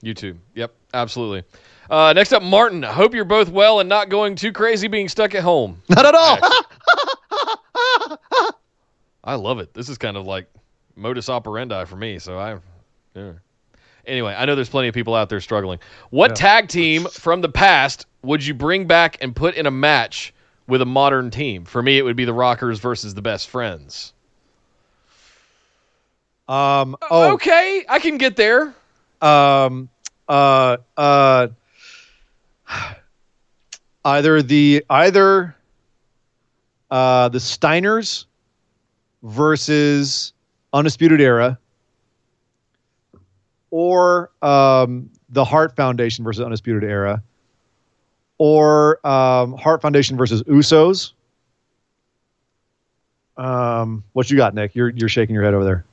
[0.01, 0.39] You too.
[0.55, 1.43] Yep, absolutely.
[1.87, 2.83] Uh, next up, Martin.
[2.83, 5.83] I hope you're both well and not going too crazy being stuck at home.
[5.89, 6.39] Not at all.
[9.23, 9.71] I love it.
[9.75, 10.47] This is kind of like
[10.95, 12.17] modus operandi for me.
[12.17, 12.57] So I,
[13.13, 13.33] yeah.
[14.07, 15.79] Anyway, I know there's plenty of people out there struggling.
[16.09, 16.35] What Yeah.
[16.35, 20.33] tag team from the past would you bring back and put in a match
[20.67, 21.65] with a modern team?
[21.65, 24.13] For me, it would be the Rockers versus the Best Friends.
[26.47, 26.97] um.
[27.09, 27.33] Oh.
[27.33, 28.73] Okay, I can get there.
[29.21, 29.87] um,
[30.27, 31.47] uh, uh,
[34.03, 35.55] either the either
[36.89, 38.25] uh, the Steiners
[39.23, 40.33] versus
[40.73, 41.57] Undisputed Era,
[43.71, 47.23] or um, the Hart Foundation versus Undisputed Era,
[48.37, 51.13] or um, Hart Foundation versus Usos.
[53.37, 54.75] Um, what you got, Nick?
[54.75, 55.85] You're you're shaking your head over there.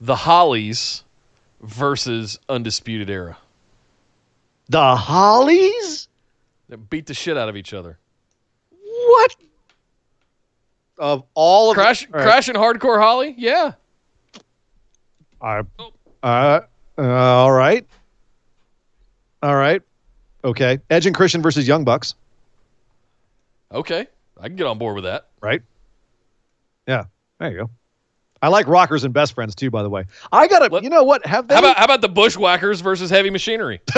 [0.00, 1.04] The Hollies
[1.60, 3.36] versus Undisputed Era.
[4.68, 6.08] The Hollies?
[6.68, 7.98] They beat the shit out of each other.
[8.70, 9.36] What?
[10.96, 12.22] Of all of Crash, all right.
[12.22, 13.34] Crash and Hardcore Holly?
[13.36, 13.72] Yeah.
[15.40, 15.62] I,
[16.22, 16.60] uh,
[16.98, 17.86] uh, all right.
[19.42, 19.82] All right.
[20.44, 20.78] Okay.
[20.90, 22.14] Edge and Christian versus Young Bucks.
[23.72, 24.06] Okay.
[24.40, 25.28] I can get on board with that.
[25.40, 25.62] Right.
[26.86, 27.04] Yeah.
[27.38, 27.70] There you go.
[28.42, 30.04] I like rockers and best friends too, by the way.
[30.30, 31.24] I gotta, Let- you know what?
[31.24, 31.54] Have they?
[31.54, 33.80] How about how about the Bushwhackers versus Heavy Machinery?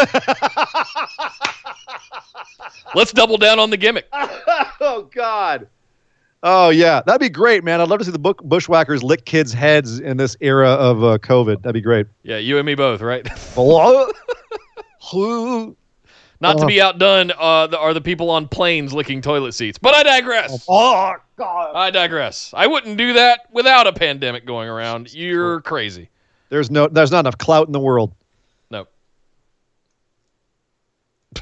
[2.95, 4.07] Let's double down on the gimmick.
[4.13, 5.69] oh God.
[6.43, 7.81] Oh yeah, that'd be great, man.
[7.81, 11.19] I'd love to see the book bushwhackers lick kids' heads in this era of uh,
[11.19, 11.63] COVID.
[11.63, 12.07] That'd be great.
[12.23, 13.27] Yeah, you and me both, right?
[16.39, 16.67] Not to Oh.
[16.67, 19.79] be outdone uh, the, are the people on planes licking toilet seats.
[19.79, 20.67] But I digress.
[20.69, 21.75] Oh God.
[21.75, 22.53] I digress.
[22.55, 25.15] I wouldn't do that without a pandemic going around.
[25.15, 26.11] You're crazy.
[26.51, 28.15] There's no, there's not enough clout in the world.
[28.71, 28.87] No.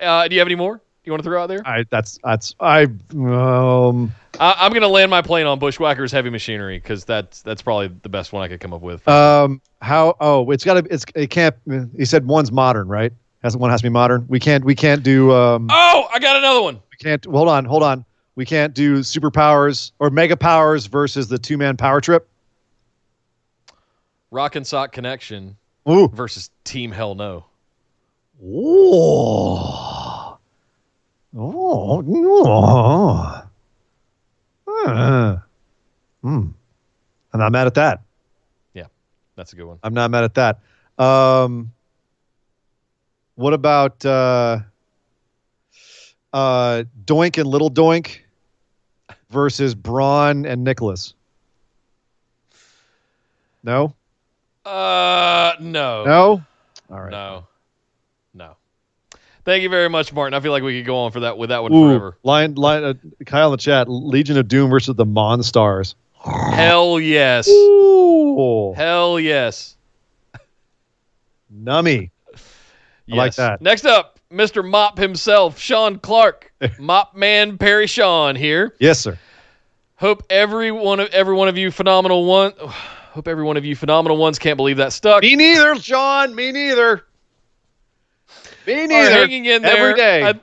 [0.00, 1.62] uh, do you have any more you want to throw out there?
[1.66, 6.30] I that's that's I um I, I'm going to land my plane on Bushwhackers Heavy
[6.30, 9.06] Machinery because that's that's probably the best one I could come up with.
[9.08, 11.54] um how oh it's got to it's it can't
[11.96, 15.02] he said one's modern right has one has to be modern we can't we can't
[15.02, 16.76] do um oh, I got another one.
[16.90, 21.38] we can't hold on hold on we can't do superpowers or mega powers versus the
[21.38, 22.28] two man power trip
[24.30, 25.56] Rock and Sock Connection
[25.88, 27.44] ooh versus Team Hell No.
[28.44, 29.93] Oh.
[31.36, 32.02] Oh.
[32.06, 33.42] Oh.
[34.86, 35.36] Uh.
[36.22, 36.48] Hmm.
[37.32, 38.00] I'm not mad at that.
[38.74, 38.86] Yeah,
[39.36, 39.78] that's a good one.
[39.82, 40.60] I'm not mad at that.
[40.98, 41.72] Um,
[43.34, 44.60] what about uh,
[46.32, 48.18] uh, Doink and Little Doink
[49.30, 51.14] versus Braun and Nicholas?
[53.64, 53.94] No?
[54.64, 56.04] Uh, no.
[56.04, 56.44] No?
[56.90, 57.10] All right.
[57.10, 57.30] No.
[57.34, 57.46] No.
[59.44, 60.32] Thank you very much, Martin.
[60.34, 62.16] I feel like we could go on for that with that one Ooh, forever.
[62.22, 62.94] line, line, uh,
[63.26, 63.88] Kyle in the chat.
[63.90, 65.94] Legion of Doom versus the Monstars.
[66.18, 67.46] Hell yes.
[67.48, 69.76] Ooh, Hell yes.
[71.54, 72.10] nummy.
[73.12, 73.60] I like that.
[73.60, 74.66] Next up, Mr.
[74.66, 76.50] Mop himself, Sean Clark.
[76.78, 78.74] Mop man Perry Sean here.
[78.80, 79.18] Yes, sir.
[79.96, 83.76] Hope every one of every one of you phenomenal one hope every one of you
[83.76, 85.22] phenomenal ones can't believe that stuck.
[85.22, 86.34] Me neither, Sean.
[86.34, 87.04] Me neither.
[88.66, 89.10] Me neither.
[89.10, 90.22] hanging in there every day.
[90.22, 90.40] I,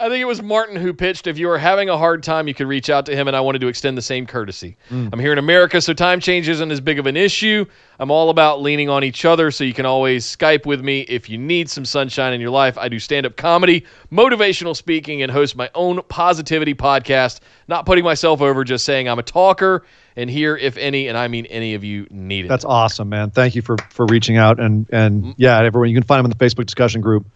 [0.00, 1.26] I think it was Martin who pitched.
[1.26, 3.42] If you are having a hard time, you could reach out to him, and I
[3.42, 4.78] wanted to extend the same courtesy.
[4.88, 5.10] Mm.
[5.12, 7.66] I'm here in America, so time change isn't as big of an issue.
[7.98, 11.28] I'm all about leaning on each other, so you can always Skype with me if
[11.28, 12.78] you need some sunshine in your life.
[12.78, 17.40] I do stand up comedy, motivational speaking, and host my own positivity podcast.
[17.68, 19.84] Not putting myself over, just saying I'm a talker,
[20.16, 22.48] and here, if any, and I mean any of you need it.
[22.48, 23.32] That's awesome, man.
[23.32, 25.90] Thank you for for reaching out and and yeah, everyone.
[25.90, 27.26] You can find him in the Facebook discussion group.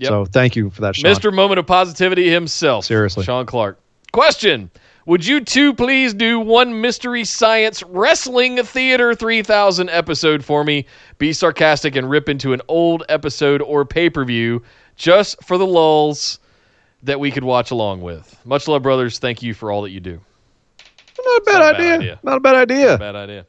[0.00, 0.08] Yep.
[0.08, 1.10] So thank you for that, Sean.
[1.10, 1.32] Mr.
[1.32, 2.86] Moment of Positivity himself.
[2.86, 3.22] Seriously.
[3.22, 3.78] Sean Clark.
[4.12, 4.70] Question
[5.04, 10.86] Would you two please do one Mystery Science Wrestling Theater 3000 episode for me?
[11.18, 14.62] Be sarcastic and rip into an old episode or pay per view
[14.96, 16.38] just for the lulls
[17.02, 18.38] that we could watch along with.
[18.46, 19.18] Much love, brothers.
[19.18, 20.18] Thank you for all that you do.
[21.18, 21.94] Not a bad, not a bad idea.
[21.94, 22.20] idea.
[22.22, 22.98] Not a bad idea.
[22.98, 23.46] Bad idea.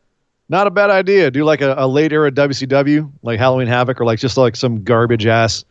[0.50, 1.32] Not a bad idea.
[1.32, 4.84] Do like a, a late era WCW, like Halloween Havoc, or like just like some
[4.84, 5.64] garbage ass.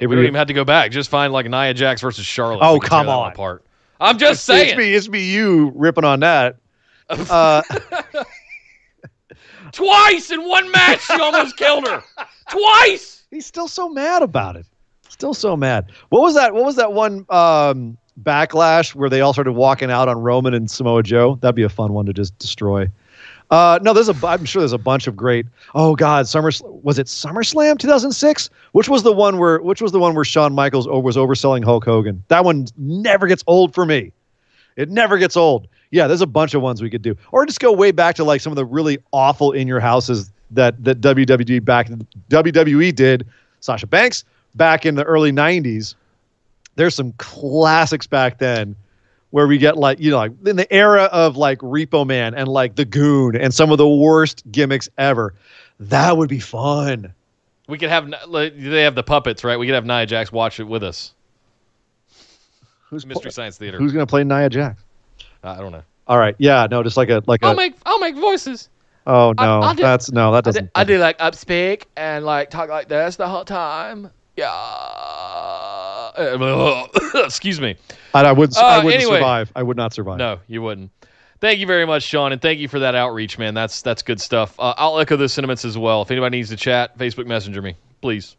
[0.00, 0.90] We don't even have to go back.
[0.90, 2.60] Just find like Nia Jax versus Charlotte.
[2.62, 3.60] Oh, We can tear come on.
[4.00, 4.76] I'm just It's saying.
[4.76, 4.92] me.
[4.94, 5.22] It's me.
[5.30, 6.56] You ripping on that.
[7.10, 7.60] Uh,
[9.72, 12.02] Twice in one match, she almost killed her.
[12.50, 13.24] Twice.
[13.30, 14.66] he's still so mad about it.
[15.08, 15.90] Still so mad.
[16.10, 16.54] What was that?
[16.54, 20.70] What was that one um, backlash where they all started walking out on Roman and
[20.70, 21.38] Samoa Joe?
[21.40, 22.86] That'd be a fun one to just destroy.
[23.54, 24.16] Uh, no, there's a.
[24.26, 25.46] I'm sure there's a bunch of great.
[25.76, 26.50] Oh God, Summer
[26.82, 28.50] was it SummerSlam 2006?
[28.72, 29.60] Which was the one where?
[29.60, 32.24] Which was the one where Shawn Michaels was overselling Hulk Hogan?
[32.26, 34.10] That one never gets old for me.
[34.74, 35.68] It never gets old.
[35.92, 38.24] Yeah, there's a bunch of ones we could do, or just go way back to
[38.24, 41.88] like some of the really awful in your houses that that WWE back
[42.30, 43.24] WWE did.
[43.60, 44.24] Sasha Banks
[44.56, 45.94] back in the early '90s.
[46.74, 48.74] There's some classics back then
[49.34, 52.46] where we get like you know like in the era of like Repo Man and
[52.46, 55.34] like the Goon and some of the worst gimmicks ever.
[55.80, 57.12] That would be fun.
[57.66, 59.58] We could have like, they have the puppets, right?
[59.58, 61.14] We could have Nia Jax watch it with us.
[62.88, 63.76] Who's Mystery Science Theater.
[63.76, 64.84] Who's gonna play Nia Jax?
[65.42, 65.82] I don't know.
[66.06, 66.36] All right.
[66.38, 66.68] Yeah.
[66.70, 68.68] No, just like a like I'll make I'll make voices.
[69.08, 70.70] oh no, I'll do- that's no, that I do, doesn't.
[70.76, 74.12] I do like upspeak and like talk like this the whole time.
[74.36, 75.93] Yeah.
[77.14, 77.76] Excuse me.
[78.14, 78.56] I, I would.
[78.56, 79.16] I Uh, wouldn't anyway.
[79.18, 79.52] survive.
[79.56, 80.18] I would not survive.
[80.18, 80.90] No, you wouldn't.
[81.40, 83.54] Thank you very much, Sean, and thank you for that outreach, man.
[83.54, 84.54] That's that's good stuff.
[84.58, 86.02] Uh, I'll echo those sentiments as well.
[86.02, 88.36] If anybody needs to chat, Facebook Messenger me, please.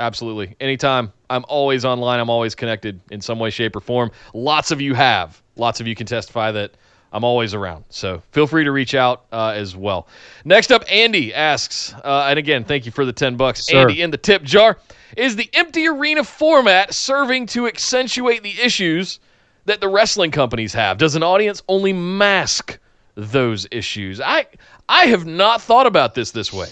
[0.00, 1.12] Absolutely, anytime.
[1.30, 2.20] I'm always online.
[2.20, 4.10] I'm always connected in some way, shape, or form.
[4.34, 5.40] Lots of you have.
[5.56, 6.72] Lots of you can testify that
[7.14, 7.84] I'm always around.
[7.90, 10.08] So feel free to reach out uh, as well.
[10.44, 13.82] Next up, Andy asks, uh, and again, thank you for the ten bucks, Sir.
[13.82, 14.78] Andy in the tip jar.
[15.16, 19.20] Is the empty arena format serving to accentuate the issues
[19.66, 20.98] that the wrestling companies have?
[20.98, 22.80] Does an audience only mask
[23.14, 24.20] those issues?
[24.20, 24.46] I
[24.88, 26.68] I have not thought about this this way.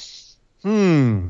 [0.62, 1.28] Hmm.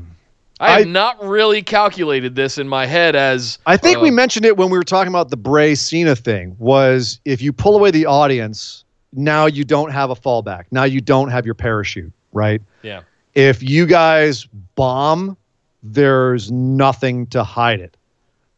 [0.59, 4.09] I have I- not really calculated this in my head as I think uh, we
[4.09, 6.55] mentioned it when we were talking about the Bray Cena thing.
[6.57, 10.65] Was if you pull away the audience, now you don't have a fallback.
[10.71, 12.61] Now you don't have your parachute, right?
[12.81, 13.01] yeah.
[13.35, 14.45] If you guys
[14.75, 15.35] bomb,
[15.81, 17.97] there's nothing to hide it.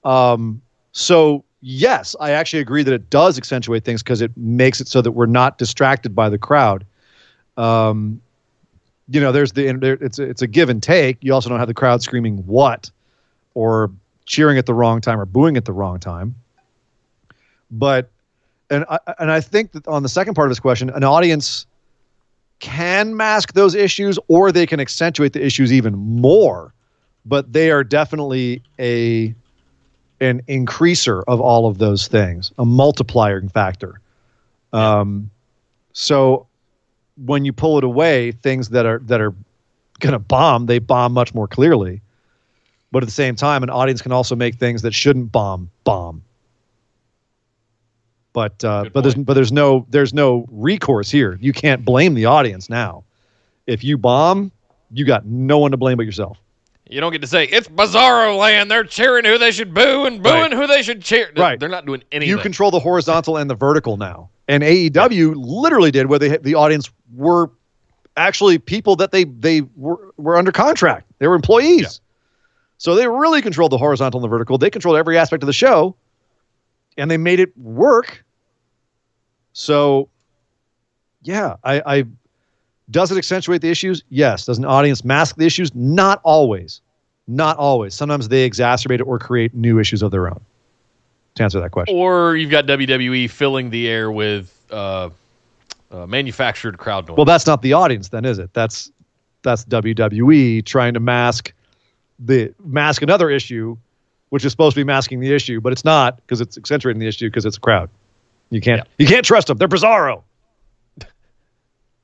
[0.03, 4.87] Um, so yes, I actually agree that it does accentuate things because it makes it
[4.87, 6.85] so that we're not distracted by the crowd.
[7.57, 8.21] Um,
[9.07, 11.17] you know, there's the there, it's a, it's a give and take.
[11.21, 12.91] You also don't have the crowd screaming what
[13.53, 13.91] or
[14.25, 16.35] cheering at the wrong time or booing at the wrong time.
[17.71, 18.09] But
[18.69, 21.65] and I, and I think that on the second part of this question, an audience
[22.59, 26.73] can mask those issues or they can accentuate the issues even more.
[27.25, 29.33] But they are definitely a
[30.21, 33.99] an increaser of all of those things, a multiplying factor.
[34.71, 35.29] Um,
[35.93, 36.47] so
[37.25, 39.33] when you pull it away, things that are that are
[39.99, 42.01] going to bomb, they bomb much more clearly.
[42.91, 46.23] But at the same time, an audience can also make things that shouldn't bomb bomb.
[48.35, 51.37] But uh, Good but there's but there's no there's no recourse here.
[51.41, 53.05] You can't blame the audience now.
[53.65, 54.51] If you bomb,
[54.91, 56.37] you got no one to blame but yourself.
[56.89, 58.69] You don't get to say it's Bizarro Land.
[58.69, 60.53] They're cheering who they should boo and booing Right.
[60.53, 61.31] who they should cheer.
[61.35, 61.57] Right.
[61.57, 62.29] They're not doing anything.
[62.29, 64.29] You control the horizontal and the vertical now.
[64.49, 67.49] And AEW literally did where they the audience were
[68.17, 71.09] actually people that they they were, were under contract.
[71.19, 71.81] They were employees.
[71.81, 71.87] Yeah.
[72.79, 74.57] So they really controlled the horizontal and the vertical.
[74.57, 75.95] They controlled every aspect of the show
[76.97, 78.23] and they made it work.
[79.53, 80.09] So
[81.23, 82.05] yeah, I, I
[82.91, 84.03] does it accentuate the issues?
[84.09, 84.45] Yes.
[84.45, 85.73] Does an audience mask the issues?
[85.73, 86.81] Not always.
[87.27, 87.93] Not always.
[87.95, 90.39] Sometimes they exacerbate it or create new issues of their own.
[91.35, 91.93] To answer that question.
[91.93, 95.09] or you've got WWE filling the air with uh,
[95.91, 97.17] uh, manufactured crowd noise.
[97.17, 98.53] Well, that's not the audience, then, is it?
[98.53, 98.89] That's
[99.41, 101.51] that's WWE trying to mask
[102.19, 103.77] the mask another issue,
[104.29, 107.07] which is supposed to be masking the issue, but it's not because it's accentuating the
[107.07, 107.89] issue because it's a crowd.
[108.49, 109.57] You can't you can't trust them.
[109.57, 110.23] They're Bizarro.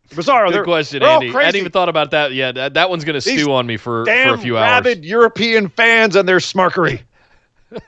[0.10, 0.48] Bizarro.
[0.48, 1.34] Good they're, question, they're Andy.
[1.36, 2.56] I hadn't even thought about that yet.
[2.56, 4.86] That, that one's going to stew on me for, for a few hours.
[4.86, 7.02] rabid European fans and their smarkery.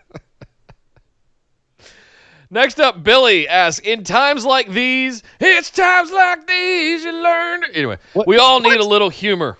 [2.50, 7.64] Next up, Billy asks, in times like these, it's times like these you learn.
[7.74, 8.80] Anyway, What- we all need what?
[8.80, 9.58] a little humor.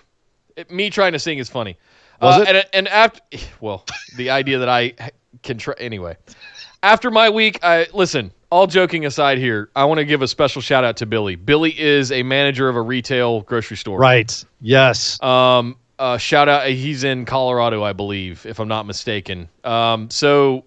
[0.56, 1.76] It- me trying to sing is funny.
[2.20, 2.48] Was uh, it?
[2.48, 3.20] And, and after,
[3.60, 3.84] well,
[4.16, 4.94] the idea that I
[5.42, 6.16] can try, anyway.
[6.82, 10.60] After my week, I listen, all joking aside here, I want to give a special
[10.60, 11.34] shout out to Billy.
[11.34, 13.98] Billy is a manager of a retail grocery store.
[13.98, 14.44] Right.
[14.60, 15.20] Yes.
[15.22, 16.66] Um, uh, shout out.
[16.68, 19.48] He's in Colorado, I believe, if I'm not mistaken.
[19.64, 20.64] Um, so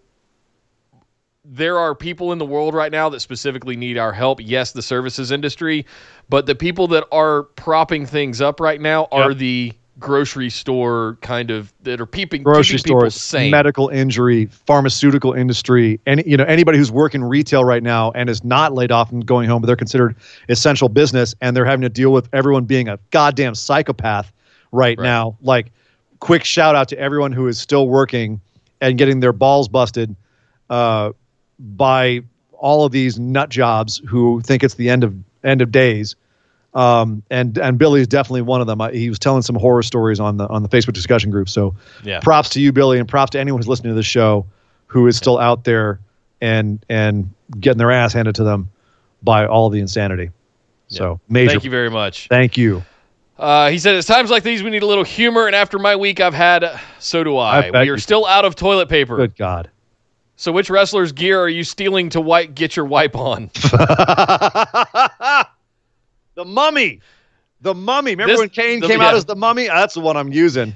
[1.45, 4.39] there are people in the world right now that specifically need our help.
[4.41, 5.85] Yes, the services industry,
[6.29, 9.37] but the people that are propping things up right now are Yep.
[9.37, 13.51] the grocery store kind of that are peeping grocery stores, sane.
[13.51, 18.43] medical injury, pharmaceutical industry, and you know anybody who's working retail right now and is
[18.43, 20.15] not laid off and going home, but they're considered
[20.49, 24.31] essential business, and they're having to deal with everyone being a goddamn psychopath
[24.71, 25.03] right, Right.
[25.03, 25.37] now.
[25.41, 25.71] Like,
[26.19, 28.41] quick shout out to everyone who is still working
[28.81, 30.15] and getting their balls busted
[30.69, 31.11] uh,
[31.59, 32.21] by
[32.53, 36.15] all of these nut jobs who think it's the end of end of days.
[36.77, 38.79] Um, and and Billy is definitely one of them.
[38.79, 41.49] I, he was telling some horror stories on the on the Facebook discussion group.
[41.49, 42.19] So yeah.
[42.19, 44.45] props to you, Billy, and props to anyone who's listening to this show
[44.85, 45.99] who is still out there
[46.39, 48.69] and and getting their ass handed to them
[49.23, 50.29] by all the insanity.
[50.87, 51.49] So major.
[51.49, 52.27] Thank you very much.
[52.27, 52.83] Thank you.
[53.39, 55.95] Uh, he said, "It's times like these we need a little humor, and after my
[55.95, 57.69] week I've had, so do I.
[57.69, 59.15] I we are you- still out of toilet paper.
[59.15, 59.71] Good God.
[60.35, 63.49] So, which wrestler's gear are you stealing to wipe, get your wipe on?
[66.37, 67.01] the mummy.
[67.61, 68.11] The mummy.
[68.11, 69.67] Remember This- when Kane the- came out as the mummy?
[69.67, 70.75] That's the one I'm using.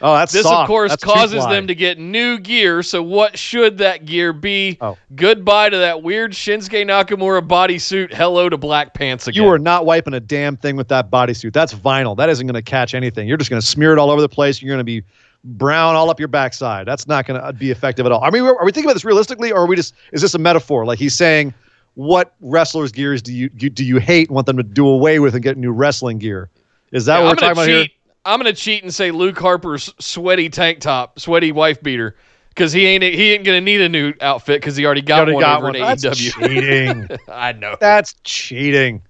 [0.00, 0.60] Oh, that's This, soft.
[0.62, 2.84] of course, That's causes them to get new gear.
[2.84, 4.78] So, what should that gear be?
[4.80, 4.96] Oh.
[5.16, 8.14] Goodbye to that weird Shinsuke Nakamura bodysuit.
[8.14, 9.42] Hello to black pants again.
[9.42, 11.52] You are not wiping a damn thing with that bodysuit.
[11.52, 12.16] That's vinyl.
[12.16, 13.26] That isn't going to catch anything.
[13.26, 14.62] You're just going to smear it all over the place.
[14.62, 15.02] You're going to be
[15.42, 16.86] brown all up your backside.
[16.86, 18.22] That's not going to be effective at all.
[18.22, 20.38] I mean, are we thinking about this realistically, or are we just is this a
[20.38, 20.84] metaphor?
[20.84, 21.54] Like he's saying,
[21.98, 25.34] what wrestlers' gears do you, do you hate and want them to do away with
[25.34, 26.48] and get new wrestling gear?
[26.92, 27.82] Is that Yeah, what we're I'm talking gonna about here?
[27.82, 27.92] cheat.
[28.24, 32.14] I'm gonna cheat and say Luke Harper's sweaty tank top, sweaty wife beater,
[32.50, 35.32] because he ain't he ain't gonna need a new outfit because he already got Already
[35.32, 35.74] one got over one.
[35.74, 36.32] at That's AEW.
[36.34, 37.08] cheating.
[37.28, 37.74] I know.
[37.80, 39.02] That's cheating.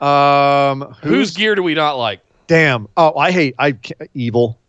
[0.00, 2.20] Um, Whose gear do we not like?
[2.46, 2.86] Damn.
[2.96, 3.76] Oh, I hate I
[4.14, 4.60] evil.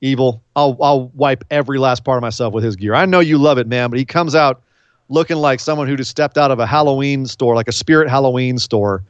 [0.00, 0.42] Evil.
[0.56, 2.94] I'll I'll wipe every last part of myself with his gear.
[2.94, 4.62] I know you love it, man, but he comes out
[5.08, 8.58] looking like someone who just stepped out of a Halloween store, like a Spirit Halloween
[8.58, 9.02] store,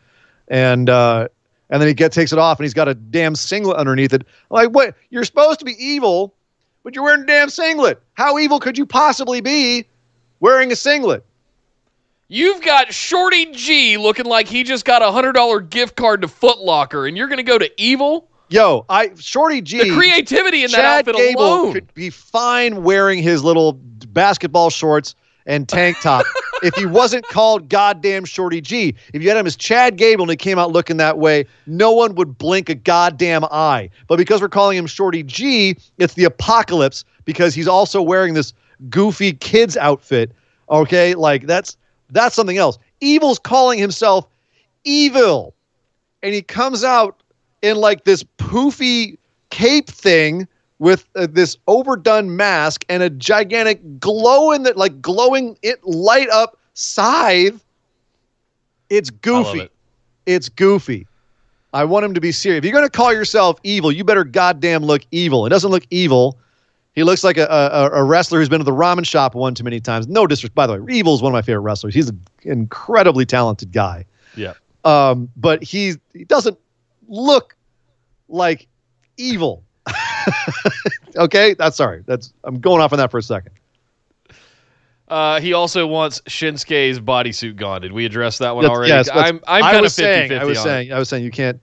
[0.48, 1.28] and uh,
[1.70, 4.26] and then he get takes it off and he's got a damn singlet underneath it.
[4.50, 4.94] Like what?
[5.10, 6.34] You're supposed to be evil,
[6.82, 8.02] but you're wearing a damn singlet.
[8.14, 9.86] How evil could you possibly be
[10.40, 11.24] wearing a singlet?
[12.28, 16.28] You've got Shorty G looking like he just got a hundred dollar gift card to
[16.28, 18.28] Foot Locker, and you're gonna go to Evil.
[18.48, 19.82] Yo, I Shorty G.
[19.82, 21.72] The creativity in that Chad outfit Gable alone.
[21.72, 25.14] could be fine wearing his little basketball shorts
[25.46, 26.24] and tank top
[26.62, 28.94] if he wasn't called goddamn Shorty G.
[29.12, 31.92] If you had him as Chad Gable and he came out looking that way, no
[31.92, 33.90] one would blink a goddamn eye.
[34.06, 38.52] But because we're calling him Shorty G, it's the apocalypse because he's also wearing this
[38.88, 40.32] goofy kids outfit.
[40.70, 41.76] Okay, like that's
[42.10, 42.78] that's something else.
[43.00, 44.26] Evil's calling himself
[44.84, 45.54] evil,
[46.22, 47.22] and he comes out
[47.62, 49.18] in like this poofy
[49.50, 50.48] cape thing
[50.82, 56.28] with uh, this overdone mask and a gigantic glow in the like glowing it light
[56.30, 57.64] up scythe.
[58.90, 59.60] It's goofy.
[59.60, 59.72] it.
[60.26, 61.06] It's goofy.
[61.72, 62.58] I want him to be serious.
[62.58, 65.46] If you're going to call yourself evil, you better goddamn look evil.
[65.46, 66.36] It doesn't look evil.
[66.96, 69.62] He looks like a, a, a wrestler who's been to the ramen shop one too
[69.62, 70.08] many times.
[70.08, 70.56] No disrespect.
[70.56, 71.94] By the way, Evil is one of my favorite wrestlers.
[71.94, 74.04] He's an incredibly talented guy.
[74.34, 74.54] Yeah.
[74.84, 76.58] Um, but he he doesn't
[77.06, 77.54] look
[78.28, 78.66] like
[79.16, 79.62] evil.
[81.16, 82.02] okay, that's sorry.
[82.06, 83.52] That's I'm going off on that for a second.
[85.08, 87.82] Uh, he also wants Shinsuke's bodysuit gone.
[87.82, 88.92] Did we address that one That's- already?
[88.92, 91.30] yes, I'm I'm kind of was 50 saying, I was saying, I was saying, you
[91.30, 91.60] can't,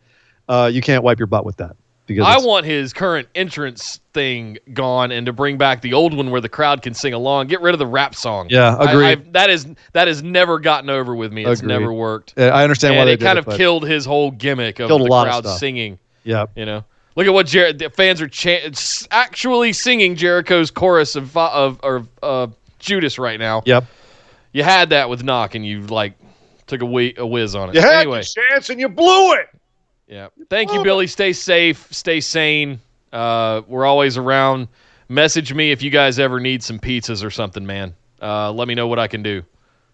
[0.48, 4.60] uh, you can't wipe your butt with that because I want his current entrance thing
[4.74, 7.48] gone and to bring back the old one where the crowd can sing along.
[7.48, 8.48] Get rid of the rap song.
[8.52, 9.34] Yeah, agreed.
[9.34, 11.44] That is that has never gotten over with me.
[11.46, 11.74] It's Agreed.
[11.74, 12.36] never worked.
[12.38, 14.80] Uh, I understand why and they it did kind it, of killed his whole gimmick
[14.80, 15.60] of the lot of crowd stuff.
[15.60, 15.98] singing.
[16.24, 16.84] Yeah, You know,
[17.20, 18.70] look at what Jer- the fans are cha-
[19.12, 22.48] actually singing Jericho's chorus of of, of uh,
[22.80, 23.62] Judas right now.
[23.66, 23.86] yep.
[24.54, 26.14] You had that with Knock, and you like
[26.66, 27.76] took a, wee- a whiz on it.
[27.76, 29.50] You had anyway, your chance and you blew it.
[30.08, 30.30] yeah.
[30.50, 31.08] Thank you, Billy.
[31.08, 31.88] Stay safe.
[31.92, 32.80] Stay sane.
[33.12, 34.70] Uh, we're always around.
[35.10, 37.96] Message me if you guys ever need some pizzas or something, man.
[38.22, 39.44] Uh, let me know what I can do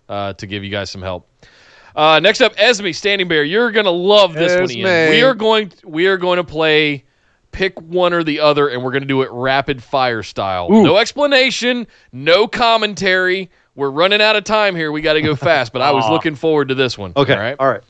[0.09, 1.27] uh, to give you guys some help.
[1.95, 3.43] Uh, next up, Esme Standing Bear.
[3.43, 4.69] You're gonna love this one.
[4.69, 5.09] Ian.
[5.09, 5.71] We are going.
[5.83, 7.03] We are going to play.
[7.55, 10.67] Pick one or the other, and we're going to do it rapid fire style.
[10.69, 10.83] Ooh.
[10.83, 13.49] No explanation, no commentary.
[13.75, 14.91] We're running out of time here.
[14.91, 17.13] We got to go fast, but I was looking forward to this one.
[17.15, 17.55] Okay, All right.
[17.57, 17.81] all right.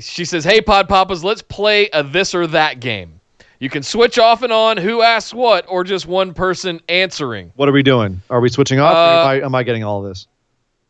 [0.00, 3.20] She says, Hey, Pod Papas, let's play a this or that game.
[3.58, 7.52] You can switch off and on who asks what, or just one person answering.
[7.56, 8.22] What are we doing?
[8.30, 8.94] Are we switching off?
[8.94, 10.26] Uh, am, I, am I getting all of this?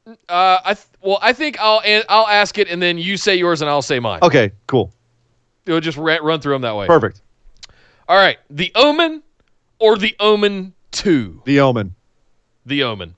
[0.07, 0.14] Uh,
[0.64, 3.68] I th- well, I think I'll I'll ask it, and then you say yours, and
[3.68, 4.20] I'll say mine.
[4.22, 4.93] Okay, cool,
[5.66, 6.87] We'll just ra- run through them that way.
[6.87, 7.20] perfect.
[8.13, 9.23] All right, The Omen
[9.79, 11.41] or The Omen Two.
[11.47, 11.95] The Omen.
[12.67, 13.15] The Omen.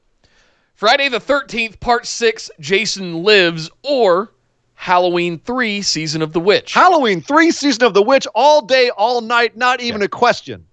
[0.77, 2.49] Friday the Thirteenth, Part Six.
[2.61, 4.31] Jason Lives or
[4.75, 6.75] Halloween Three, Season of the Witch.
[6.75, 10.65] Halloween three, season of the witch, all day, all night, not even a question.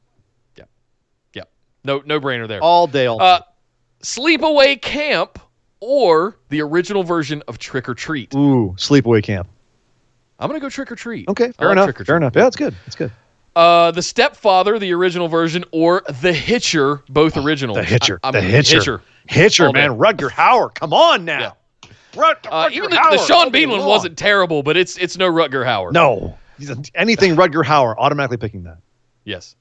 [1.34, 1.50] yep.
[1.84, 2.62] No no brainer there.
[2.62, 3.42] All day, all Uh,
[4.04, 5.40] Sleepaway Camp
[5.80, 8.36] or the original version of Trick or Treat.
[8.36, 8.40] night.
[8.40, 9.48] Ooh, sleepaway camp.
[10.38, 11.28] I'm gonna go Trick or Treat.
[11.28, 11.86] Okay, I fair like enough.
[11.88, 12.34] Trick or Fair enough.
[12.36, 12.76] Yeah, that's good.
[12.86, 13.12] That's good.
[13.56, 17.76] Uh, the Stepfather, the original version, or The Hitcher, both original.
[17.76, 18.20] The Hitcher.
[18.24, 18.78] I, I'm the Hitcher.
[18.78, 19.02] Hitcher.
[19.28, 19.88] Hitcher, All day.
[19.88, 19.98] man.
[19.98, 20.74] Rutger Hauer.
[20.74, 21.58] Come on now.
[22.16, 25.30] Rud- Uh, Rutger even the, the Sean Bean one wasn't terrible, but it's it's no
[25.32, 25.92] Rutger Hauer.
[25.92, 26.38] No.
[26.96, 28.78] Anything Rutger Hauer, automatically picking that.
[29.24, 29.56] Yes.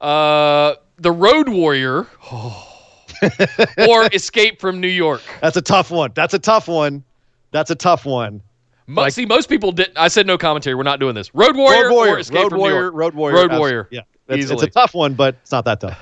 [0.00, 2.06] Uh, the Road Warrior,
[3.88, 5.22] or Escape from New York.
[5.40, 6.12] That's a tough one.
[6.14, 7.04] That's a tough one.
[7.50, 8.42] That's a tough one.
[8.86, 9.96] Like- see, most people didn't.
[9.96, 10.74] I said no commentary.
[10.74, 11.34] We're not doing this.
[11.34, 12.14] Road Warrior, Road Warrior.
[12.14, 12.74] or Escape Road from Warrior.
[12.76, 12.94] New York.
[12.94, 13.36] Road Warrior.
[13.48, 13.88] Road Warrior.
[13.90, 14.00] Yeah.
[14.28, 15.98] It's, it's a tough one, but it's not that tough.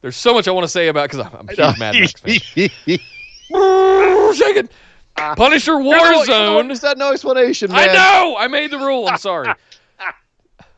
[0.00, 2.68] There's so much I want to say about because I'm, I'm huge Mad Max fan.
[4.34, 4.68] Shaking.
[5.36, 6.68] Punisher one- you're Warzone.
[6.68, 7.88] who said no explanation, man.
[7.90, 8.36] I know.
[8.36, 9.06] I made the rule.
[9.08, 9.52] I'm sorry.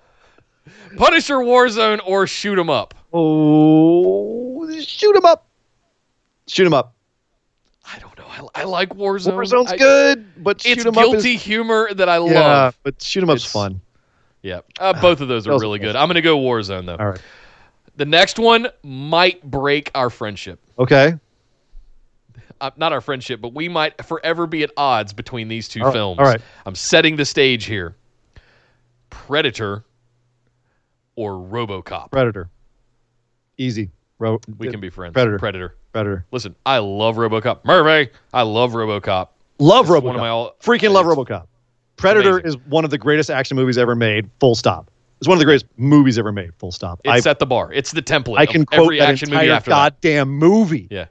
[0.97, 2.95] Punisher, Warzone, or Shoot 'em Up.
[3.13, 5.47] Oh, shoot him up.
[6.47, 6.95] Shoot him up.
[8.37, 8.61] I.
[8.63, 9.33] I, like Warzone.
[9.35, 12.79] Warzone's I- good, but It's shoot him up guilty is humor that I yeah, love.
[12.83, 13.81] but shoot him up's It's- fun.
[14.43, 15.97] Yeah, uh, both of those are really good.
[15.97, 16.97] I'm gonna go Warzone though.
[16.97, 17.21] All right.
[17.97, 20.61] The next one might break our friendship.
[20.79, 21.15] Okay.
[22.61, 25.91] Uh, not our friendship, but we might forever be at odds between these two All
[25.93, 26.19] films.
[26.19, 26.41] all right.
[26.65, 27.97] I'm setting the stage here.
[29.11, 29.85] Predator
[31.17, 32.11] or RoboCop.
[32.13, 32.49] Predator.
[33.59, 33.91] Easy.
[34.19, 35.13] Ro- We can be friends.
[35.13, 35.39] Predator.
[35.39, 35.75] Predator.
[35.93, 36.25] Predator.
[36.31, 37.65] Listen, I love RoboCop.
[37.65, 39.29] Murphy, I love RoboCop.
[39.59, 40.03] Love It's RoboCop.
[40.03, 41.47] one of my all- Freaking love RoboCop.
[41.97, 42.61] Predator amazing.
[42.61, 44.29] is one of the greatest action movies ever made.
[44.41, 44.91] Full stop.
[45.19, 46.55] It's one of the greatest movies ever made.
[46.59, 47.01] Full stop.
[47.05, 47.73] It I, set the bar.
[47.73, 48.39] It's the template.
[48.39, 50.01] I can of quote every that action movie entire after that.
[50.03, 50.89] goddamn movie.
[50.91, 51.07] Yeah.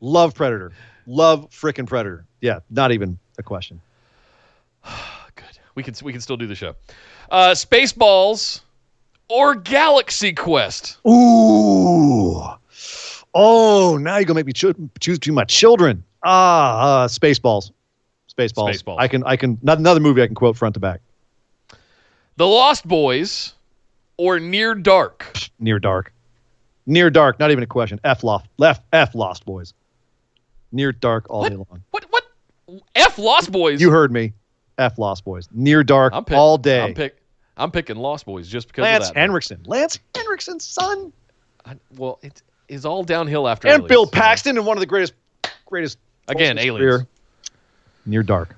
[0.00, 0.72] Love Predator.
[1.06, 2.26] Love freaking Predator.
[2.42, 3.80] Yeah, not even a question.
[5.34, 5.44] Good.
[5.74, 6.74] We can we can still do the show.
[7.30, 8.60] Uh, Spaceballs
[9.28, 10.98] or Galaxy Quest.
[11.06, 12.42] Ooh.
[13.34, 16.02] Oh, now you're gonna make me cho- choose between my children.
[16.24, 17.70] Ah, uh, Spaceballs.
[18.36, 18.74] Spaceballs.
[18.74, 18.96] Spaceballs.
[18.98, 19.22] I can.
[19.24, 19.58] I can.
[19.62, 21.00] Not another movie I can quote front to back.
[22.36, 23.54] The Lost Boys
[24.16, 25.26] or Near Dark.
[25.58, 26.12] Near Dark.
[26.86, 27.38] Near Dark.
[27.38, 28.00] Not even a question.
[28.04, 28.46] F lost.
[28.56, 28.82] Left.
[28.92, 29.74] F Lost Boys.
[30.72, 31.48] Near Dark all What?
[31.50, 31.82] day long.
[31.90, 32.24] What what?
[32.94, 33.80] F Lost Boys.
[33.80, 34.32] You heard me.
[34.78, 35.48] F Lost Boys.
[35.52, 36.80] Near Dark I'm pick, all day.
[36.82, 37.16] I'm pick.
[37.58, 39.20] I'm picking Lost Boys just because Lance of that.
[39.20, 39.60] Lance Henriksen.
[39.66, 41.12] Lance Henriksen's son.
[41.64, 43.68] I- well, it is all downhill after.
[43.68, 44.10] And Aliens, Bill you know.
[44.10, 45.14] Paxton in one of the greatest,
[45.66, 45.98] greatest.
[46.28, 46.90] Again, roles Aliens.
[47.02, 47.06] career.
[48.06, 48.54] Near Dark.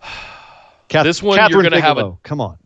[0.88, 2.58] Kath- This one you're gonna have a- Come on.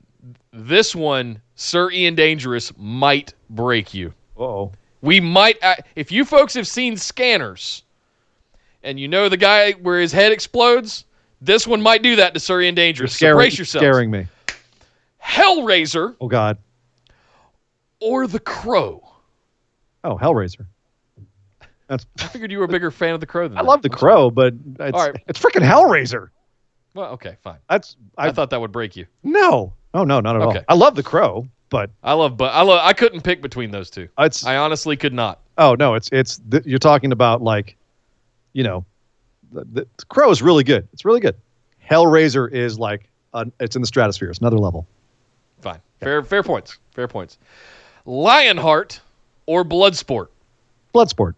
[0.53, 4.13] This one, Sir Ian Dangerous, might break you.
[4.39, 4.73] Oh.
[5.03, 7.83] We might, uh, if you folks have seen Scanners,
[8.83, 11.05] and you know the guy where his head explodes,
[11.41, 13.13] this one might do that to Sir Ian Dangerous.
[13.13, 13.83] So Scaring, brace yourself.
[13.83, 14.27] scaring me.
[15.27, 16.59] Hellraiser Oh God.
[18.01, 19.03] or The Crow.
[20.05, 20.67] Oh, Hellraiser.
[21.89, 22.07] That's.
[22.21, 23.69] I figured you were a bigger fan of The Crow than I that.
[23.69, 25.17] love the Crow, but it's, All right.
[25.27, 26.29] it's freaking Hellraiser.
[26.95, 27.59] Well, okay, fine.
[27.69, 29.07] That's I, I, thought that would break you.
[29.23, 29.73] no.
[29.95, 30.59] Oh no, not at Okay.
[30.59, 30.65] all.
[30.69, 32.81] I love the Crow, but I love, but I love.
[32.83, 34.09] I couldn't pick between those two.
[34.19, 34.45] it's.
[34.47, 35.41] I honestly could not.
[35.59, 36.39] oh no, it's it's.
[36.49, 37.77] The, you're talking about like,
[38.53, 38.85] you know,
[39.53, 40.87] the, the, the Crow is really good.
[40.93, 41.35] It's really good.
[41.91, 44.29] Hellraiser is like, uh, it's in the stratosphere.
[44.29, 44.87] It's another level.
[46.01, 46.79] Fair, fair points.
[46.93, 47.39] Fair points.
[48.05, 49.01] Lionheart
[49.47, 50.29] or Bloodsport.
[50.95, 51.35] Bloodsport.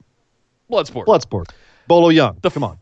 [0.70, 1.06] Bloodsport.
[1.06, 1.50] Bloodsport.
[1.86, 2.40] Bolo Yeung.
[2.42, 2.78] The Come on.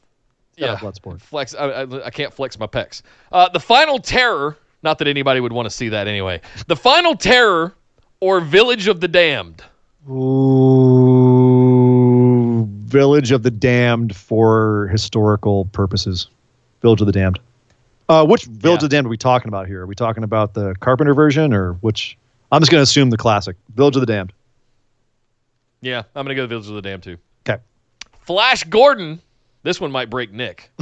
[0.57, 0.77] yeah.
[0.77, 1.21] Bloodsport.
[1.21, 1.55] Flex.
[1.55, 3.03] I, I, I can't flex my pecs.
[3.33, 4.57] Uh, the final terror.
[4.83, 6.41] Not that anybody would want to see that anyway.
[6.67, 7.75] The final terror
[8.21, 9.63] or Village of the Damned.
[11.37, 16.29] Ooh, Village of the Damned for historical purposes.
[16.83, 17.39] Village of the Damned.
[18.09, 18.85] Uh, which Village Yeah.
[18.85, 19.83] of the Damned are we talking about here?
[19.83, 22.17] Are we talking about the Carpenter version or which?
[22.53, 23.57] I'm just going to assume the classic.
[23.75, 24.33] Village of the Damned.
[25.83, 27.17] Yeah, I'm gonna go to Village of the Damned too.
[27.49, 27.61] Okay.
[28.23, 29.21] Flash Gordon.
[29.63, 30.71] This one might break Nick.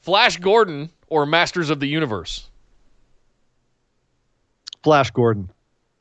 [0.00, 2.46] Flash Gordon or Masters of the Universe.
[4.82, 5.50] Flash Gordon.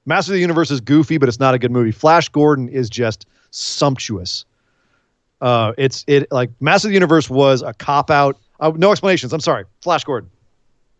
[0.06, 1.92] Master of the Universe is goofy, but it's not a good movie.
[1.92, 4.46] Flash Gordon is just sumptuous.
[5.42, 8.38] Uh, it's it like Master of the Universe was a cop out.
[8.60, 9.34] Uh, no explanations.
[9.34, 9.66] I'm sorry.
[9.82, 10.30] Flash Gordon.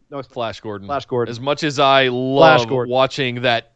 [0.10, 0.22] No.
[0.24, 0.88] Flash Gordon.
[0.88, 1.32] Flash Gordon.
[1.32, 3.72] As much as I love watching that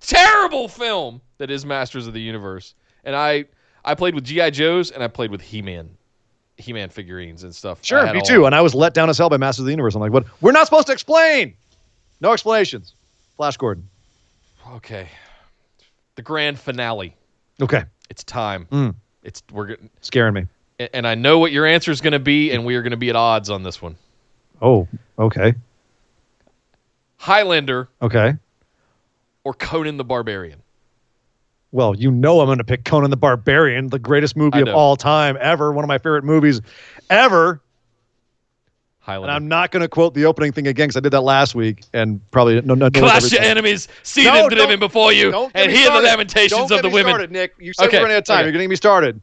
[0.00, 2.74] terrible film that is Masters of the Universe,
[3.04, 3.44] and I
[3.84, 5.90] I played with GI Joes and I played with He Man,
[6.56, 7.84] He Man figurines and stuff.
[7.84, 8.46] Sure, me all- too.
[8.46, 9.94] And I was let down as hell by Masters of the Universe.
[9.94, 10.24] I'm like, what?
[10.40, 11.54] We're not supposed to explain.
[12.20, 12.94] No explanations.
[13.36, 13.88] Flash Gordon.
[14.74, 15.08] Okay.
[16.14, 17.14] The grand finale.
[17.60, 18.66] Okay, It's time.
[18.72, 18.94] Mm.
[19.22, 20.46] It's we're getting, scaring me.
[20.78, 22.96] And I know what your answer is going to be, and we are going to
[22.96, 23.96] be at odds on this one.
[24.62, 25.54] Oh, okay,
[27.16, 28.34] Highlander okay.
[29.44, 30.60] or Conan the Barbarian.
[31.72, 34.96] Well, you know I'm going to pick Conan the Barbarian, the greatest movie of all
[34.96, 36.60] time ever, one of my favorite movies
[37.10, 37.60] ever.
[39.00, 39.26] Highlander.
[39.28, 41.54] And I'm not going to quote the opening thing again because I did that last
[41.54, 42.86] week and probably no no.
[42.86, 46.06] no Clash your enemies, see No, them driven before you, and hear the started.
[46.06, 47.10] lamentations Don't of get the me women.
[47.10, 48.36] Started, Nick, you said Okay, we're running out of time.
[48.38, 48.44] okay.
[48.44, 49.20] You're getting me started.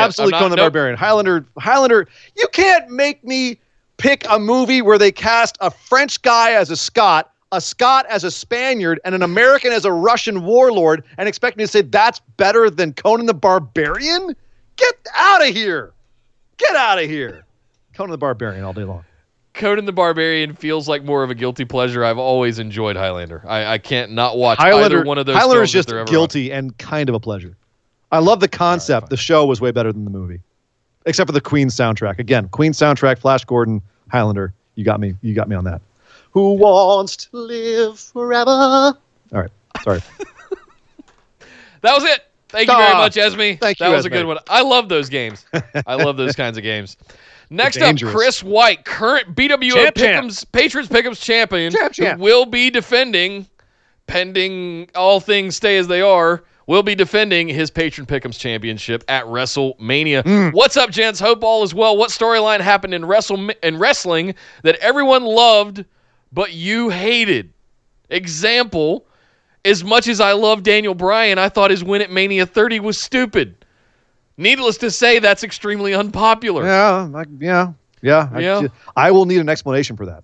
[0.00, 0.64] Absolutely, I'm not- Conan the nope.
[0.64, 0.96] Barbarian.
[0.96, 1.46] Highlander.
[1.58, 2.08] Highlander.
[2.36, 3.58] You can't make me
[3.96, 8.24] pick a movie where they cast a French guy as a Scot, a Scot as
[8.24, 12.20] a Spaniard, and an American as a Russian warlord, and expect me to say that's
[12.36, 14.34] better than Conan the Barbarian.
[14.76, 15.92] Get out of here!
[16.56, 17.44] Get out of here!
[17.94, 19.04] Conan the Barbarian all day long.
[19.54, 22.04] Conan the Barbarian feels like more of a guilty pleasure.
[22.04, 23.44] I've always enjoyed Highlander.
[23.46, 25.36] I, I can't not watch Highlander, either one of those.
[25.36, 26.06] Highlander films is just if on.
[26.06, 27.56] guilty and kind of a pleasure.
[28.14, 29.04] I love the concept.
[29.04, 29.10] fine.
[29.10, 30.40] the show was way better than the movie,
[31.04, 32.18] except for the Queen soundtrack.
[32.18, 34.54] Again, Queen soundtrack, Flash Gordon, Highlander.
[34.76, 35.14] You got me.
[35.20, 35.80] You got me on that.
[36.30, 38.50] who wants to live forever.
[38.50, 38.96] All
[39.32, 39.50] right,
[39.82, 40.00] sorry.
[41.84, 42.24] That was it.
[42.48, 43.36] Thank you very much, Esme.
[43.36, 43.84] thank you.
[43.84, 44.38] that you, was a good one.
[44.48, 45.44] I love those games.
[45.86, 46.96] I love those kinds of games.
[47.50, 47.98] Next up.
[47.98, 50.24] Chris White, current BWO Champ, champ.
[50.24, 52.18] Pick'ems, Patriots Pick'ems champion, Champ, champ.
[52.18, 53.46] who will be defending,
[54.06, 59.24] pending all things stay as they are, will be defending his Patron Pick'ems championship at
[59.26, 60.22] WrestleMania.
[60.24, 60.48] Hmm.
[60.56, 61.20] What's up, gents?
[61.20, 61.96] Hope all is well.
[61.96, 65.84] What storyline happened in wrestle in wrestling that everyone loved
[66.32, 67.52] but you hated?
[68.10, 69.06] Example.
[69.66, 72.98] As much as I love Daniel Bryan, I thought his win at Mania 30 was
[73.00, 73.64] stupid.
[74.36, 76.64] Needless to say, that's extremely unpopular.
[76.64, 77.72] Yeah, I, yeah,
[78.02, 78.28] yeah.
[78.32, 78.68] I- Yeah.
[78.94, 80.22] I, will need an explanation for that.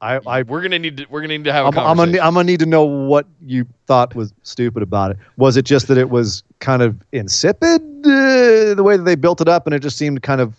[0.00, 2.18] I, I We're gonna need to we're gonna need to have a I'm, I'm, gonna,
[2.20, 5.16] I'm gonna need to know what you thought was stupid about it.
[5.36, 9.40] Was it just that it was kind of insipid, uh, the way that they built
[9.40, 10.54] it up, and it just seemed kind of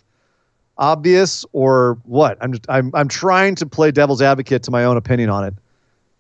[0.78, 2.38] obvious, or what?
[2.42, 5.54] I'm just, I'm I'm trying to play devil's advocate to my own opinion on it,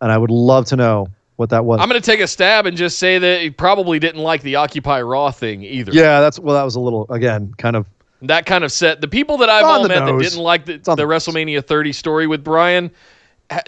[0.01, 1.07] and I would love to know
[1.37, 1.79] what that was.
[1.81, 5.01] I'm gonna take a stab and just say that he probably didn't like the Occupy
[5.01, 5.91] Raw thing either.
[5.91, 7.87] yeah, that's well, that was a little again kind of
[8.23, 10.77] That kind of set the people that I've On all met that didn't like the,
[10.77, 11.03] the the.
[11.03, 12.91] WrestleMania 30 story with Bryan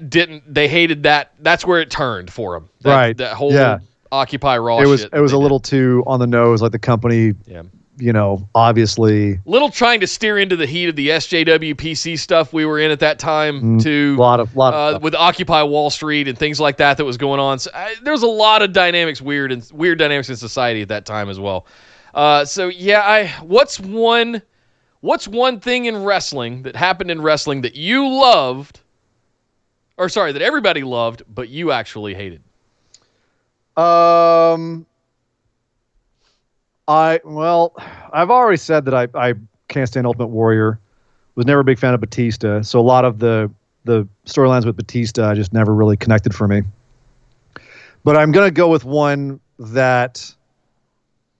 [0.08, 2.70] didn't they hated that that's where it turned for him.
[2.82, 3.18] That, Right.
[3.18, 3.80] That whole Yeah.
[4.12, 6.72] Occupy Raw it was shit it was a they little too on the nose, like
[6.72, 7.62] the company, yeah.
[8.00, 12.52] you know, obviously Little trying to steer into the heat of the SJW PC stuff
[12.52, 14.16] we were in at that time too.
[14.18, 17.06] a lot of lot of uh, with Occupy Wall Street and things like that that
[17.06, 17.60] was going on.
[17.60, 20.88] So, I, there was a lot of dynamics, weird and weird dynamics in society at
[20.88, 21.68] that time as well.
[22.14, 24.42] Uh, so yeah, I what's one
[25.02, 28.80] what's one thing in wrestling that happened in wrestling that you loved,
[29.98, 32.42] or sorry, that everybody loved, but you actually hated?
[33.78, 34.86] Um,
[36.88, 37.74] I well,
[38.12, 39.34] I've already said that I I
[39.68, 40.80] can't stand Ultimate Warrior.
[41.36, 43.50] Was never a big fan of Batista, so a lot of the
[43.86, 46.64] the storylines with Batista I just never really connected for me.
[48.04, 50.34] But I'm gonna go with one that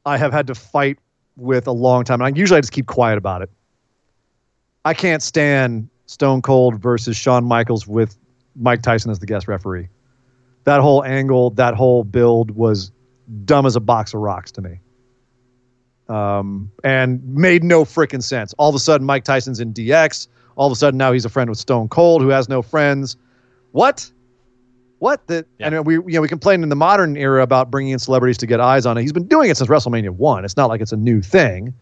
[0.06, 0.98] I have had to fight
[1.36, 2.22] with a long time.
[2.22, 3.50] And I usually I just keep quiet about it.
[4.86, 8.18] I can't stand Stone Cold versus Shawn Michaels with
[8.56, 9.90] Mike Tyson as the guest referee
[10.70, 12.92] that whole angle, that whole build was
[13.46, 14.80] dumb as a box of rocks to me.
[16.08, 18.54] Um, and made no freaking sense.
[18.58, 20.28] All of a sudden, Mike Tyson's in DX.
[20.56, 23.16] All of a sudden, now he's a friend with Stone Cold, who has no friends.
[23.72, 24.12] What?
[25.00, 25.26] What?
[25.28, 25.48] That?
[25.58, 25.68] Yeah.
[25.68, 28.48] And we, you know, we complain in the modern era about bringing in celebrities to
[28.48, 29.02] get eyes on it.
[29.02, 30.46] He's been doing it since WrestleMania one.
[30.46, 31.74] It's not like it's a new thing.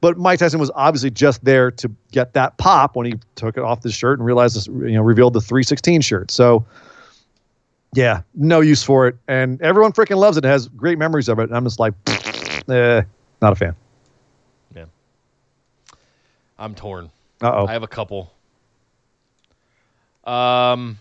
[0.00, 3.62] But Mike Tyson was obviously just there to get that pop when he took it
[3.62, 6.30] off his shirt and realized, this, you know, revealed the 316 shirt.
[6.30, 6.64] So,
[7.92, 9.16] yeah, no use for it.
[9.28, 10.44] And everyone freaking loves it.
[10.44, 11.44] It has great memories of it.
[11.44, 13.02] And I'm just like, eh,
[13.42, 13.76] not a fan.
[14.74, 14.86] Yeah.
[16.58, 17.10] I'm torn.
[17.42, 17.66] Uh oh.
[17.66, 18.32] I have a couple.
[20.24, 20.98] Um,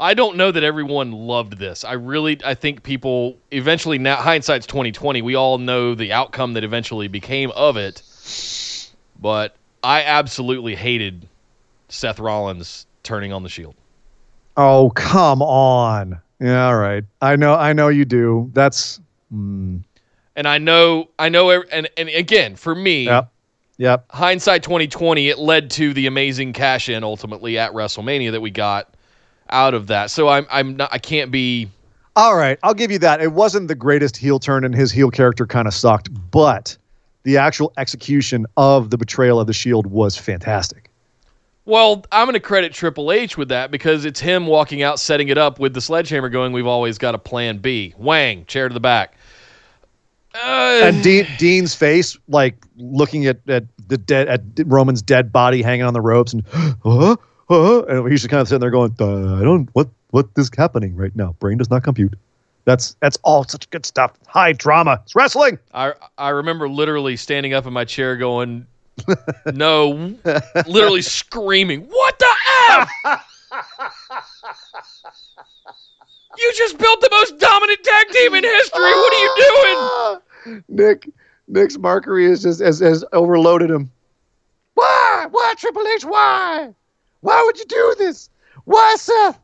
[0.00, 1.82] I don't know that everyone loved this.
[1.84, 5.22] I really, I think people eventually now hindsight's twenty twenty.
[5.22, 8.02] We all know the outcome that eventually became of it,
[9.20, 11.26] but I absolutely hated
[11.88, 13.74] Seth Rollins turning on the Shield.
[14.56, 16.20] Oh, come on.
[16.40, 17.04] Yeah, all right.
[17.20, 17.54] I know.
[17.54, 18.50] I know you do.
[18.54, 19.00] That's.
[19.34, 19.82] Mm,
[20.36, 23.30] And I know, I know, and and again for me, yep.
[23.78, 24.06] Yep.
[24.10, 28.94] hindsight 2020 it led to the amazing cash in ultimately at WrestleMania that we got
[29.50, 30.10] out of that.
[30.10, 31.68] So I'm I'm not I can't be
[32.16, 32.58] All right.
[32.62, 33.20] I'll give you that.
[33.20, 36.76] It wasn't the greatest heel turn, and his heel character kind of sucked, but
[37.22, 40.90] the actual execution of the betrayal of the Shield was fantastic.
[41.64, 45.28] Well, I'm going to credit Triple H with that because it's him walking out, setting
[45.28, 47.92] it up with the sledgehammer going, We've always got a plan B.
[47.98, 49.18] Wang, chair to the back.
[50.34, 55.60] Uh, and Dean, Dean's face, like looking at, at the dead at Roman's dead body
[55.60, 56.42] hanging on the ropes, and
[56.84, 57.16] uh,
[57.50, 60.96] uh, and he's just kind of sitting there going, "I don't what what is happening
[60.96, 61.34] right now.
[61.40, 62.14] Brain does not compute."
[62.68, 64.12] That's that's all such good stuff.
[64.26, 65.00] High drama.
[65.04, 65.58] It's wrestling.
[65.72, 68.66] I, I remember literally standing up in my chair going,
[69.54, 70.14] No,
[70.66, 72.28] literally screaming, What the
[72.70, 72.90] F?
[76.38, 78.80] you just built the most dominant tag team in history.
[78.80, 80.64] What are you doing?
[80.68, 81.08] Nick
[81.48, 83.90] Nick's markery is just has, has overloaded him.
[84.74, 85.26] Why?
[85.30, 86.04] Why Triple H?
[86.04, 86.74] Why?
[87.20, 88.30] Why would you do this?
[88.64, 89.38] Why, Seth?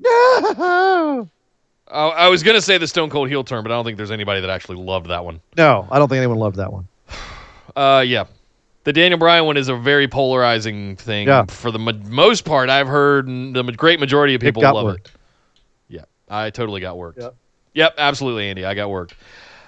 [0.00, 1.28] No.
[1.88, 3.96] I, I was going to say the Stone Cold heel turn, but I don't think
[3.96, 5.40] there's anybody that actually loved that one.
[5.56, 6.88] No, I don't think anyone loved that one.
[7.76, 8.24] Uh, yeah.
[8.84, 11.26] The Daniel Bryan one is a very polarizing thing.
[11.26, 11.46] Yeah.
[11.46, 15.08] For the most part, I've heard the great majority of people got love worked.
[15.08, 15.12] it.
[15.88, 17.18] Yeah, I totally got worked.
[17.18, 17.34] Yep.
[17.72, 18.64] Yep, absolutely, Andy.
[18.64, 19.16] I got worked.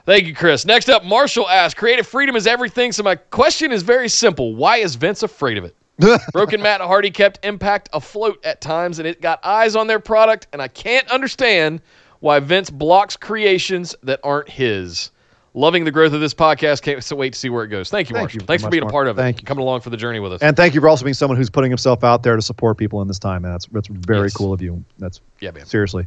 [0.04, 0.64] Thank you, Chris.
[0.64, 4.76] Next up, Marshall asks, "Creative freedom is everything." So my question is very simple: Why
[4.76, 5.74] is Vince afraid of it?
[6.32, 10.46] Broken Matt Hardy kept Impact afloat at times, and it got eyes on their product.
[10.52, 11.80] And I can't understand
[12.20, 15.10] why Vince blocks creations that aren't his.
[15.54, 16.82] Loving the growth of this podcast.
[16.82, 17.88] Can't wait to see where it goes.
[17.88, 18.42] Thank you, Thank Marshall.
[18.42, 19.22] you Thanks for being a part of it.
[19.22, 19.46] Thank you.
[19.46, 20.42] Coming along for the journey with us.
[20.42, 23.00] And thank you for also being someone who's putting himself out there to support people
[23.00, 23.42] in this time.
[23.46, 24.34] And that's that's very Yes.
[24.34, 24.84] cool of you.
[24.98, 25.64] That's yeah, man.
[25.64, 26.06] seriously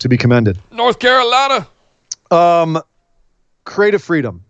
[0.00, 0.58] to be commended.
[0.72, 1.68] North Carolina.
[2.32, 2.82] Um,
[3.64, 4.42] creative freedom.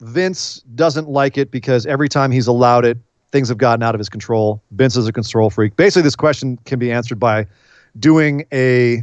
[0.00, 2.98] Vince doesn't like it because every time he's allowed it,
[3.34, 4.62] things have gotten out of his control.
[4.70, 5.74] Vince is a control freak.
[5.74, 7.44] Basically, this question can be answered by
[7.98, 9.02] doing a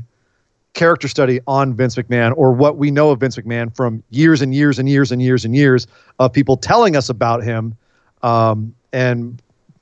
[0.74, 4.56] character study on Vince McMahon or what we know of Vince McMahon from years and
[4.56, 5.86] years and years and years and years
[6.20, 7.76] of people telling us about him
[8.24, 9.42] um, and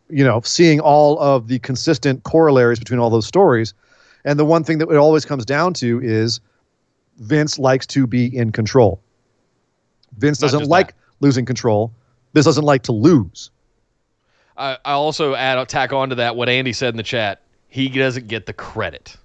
[0.10, 3.76] you know seeing all of the consistent corollaries between all those stories
[4.26, 6.40] and the one thing that it always comes down to is
[7.20, 9.00] Vince likes to be in control.
[10.18, 10.96] Vince Not doesn't like that.
[11.20, 11.94] losing control.
[12.34, 13.52] Vince doesn't like to lose.
[14.60, 17.42] I, I also add tack on to that what Andy said in the chat.
[17.70, 19.16] He doesn't get the credit.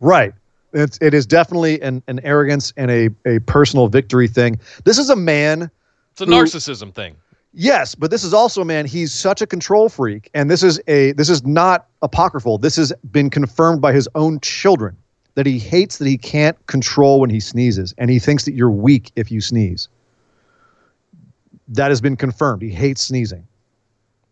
[0.00, 0.34] Right.
[0.72, 4.60] It's it is definitely an, an arrogance and a, a personal victory thing.
[4.84, 5.70] This is a man
[6.12, 7.16] It's a Who- narcissism thing.
[7.54, 8.84] Yes, but this is also a man.
[8.84, 12.58] He's such a control freak, and this is a this is not apocryphal.
[12.58, 14.96] This has been confirmed by his own children
[15.34, 18.70] that he hates that he can't control when he sneezes, and he thinks that you're
[18.70, 19.88] weak if you sneeze.
[21.68, 22.60] That has been confirmed.
[22.60, 23.46] He hates sneezing.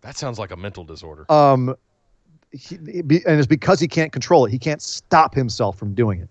[0.06, 1.30] That sounds like a mental disorder.
[1.32, 1.74] Um,
[2.52, 4.52] he, and it's because he can't control it.
[4.52, 6.28] He can't stop himself from doing it.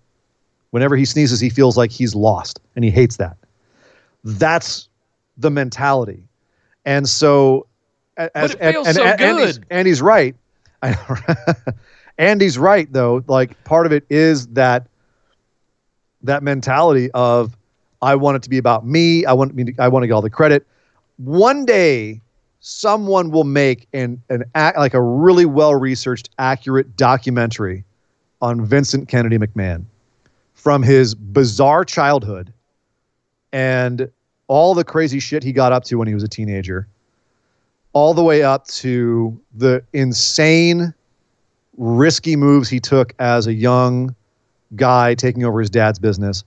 [0.70, 3.36] Whenever he sneezes, he feels like he's lost, and he hates that.
[4.24, 4.88] That's
[5.36, 6.26] the mentality.
[6.86, 7.66] And so,
[8.16, 9.66] as it feels and, so and, Andy's, good.
[9.68, 10.34] Andy's right.
[10.82, 11.54] I know,
[12.16, 13.22] Andy's right though.
[13.26, 14.86] Like part of it is that
[16.22, 17.54] that mentality of
[18.00, 19.26] I want it to be about me.
[19.26, 19.64] I want me.
[19.64, 20.66] To, I want to get all the credit.
[21.18, 22.22] One day,
[22.60, 27.84] someone will make an an act like a really well researched, accurate documentary
[28.42, 29.84] on Vincent Kennedy McMahon
[30.54, 32.52] from his bizarre childhood
[33.52, 34.10] and
[34.48, 36.86] all the crazy shit he got up to when he was a teenager,
[37.92, 40.92] all the way up to the insane,
[41.78, 44.14] risky moves he took as a young
[44.74, 46.44] guy taking over his dad's business,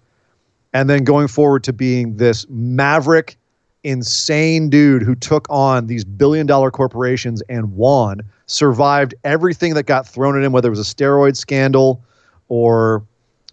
[0.73, 3.38] and then going forward to being this maverick,
[3.84, 10.07] insane dude who took on these billion dollar corporations and won, survived everything that got
[10.07, 12.01] thrown at him, whether it was a steroid scandal
[12.49, 13.03] or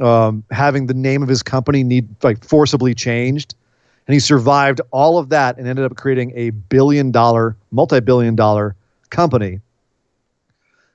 [0.00, 3.54] um, having the name of his company need like forcibly changed.
[4.06, 8.36] And he survived all of that and ended up creating a billion dollar, multi billion
[8.36, 8.76] dollar
[9.10, 9.60] company.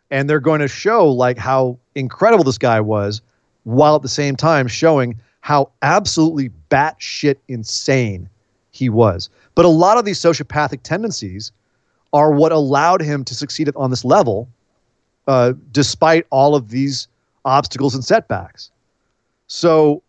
[0.09, 3.21] And they're going to show like how incredible this guy was
[3.63, 8.29] while at the same time showing how absolutely batshit insane
[8.71, 9.29] he was.
[9.55, 11.51] But a lot of these sociopathic tendencies
[12.13, 14.49] are what allowed him to succeed on this level,
[15.27, 17.07] uh, despite all of these
[17.45, 18.71] obstacles and setbacks.
[19.47, 20.01] So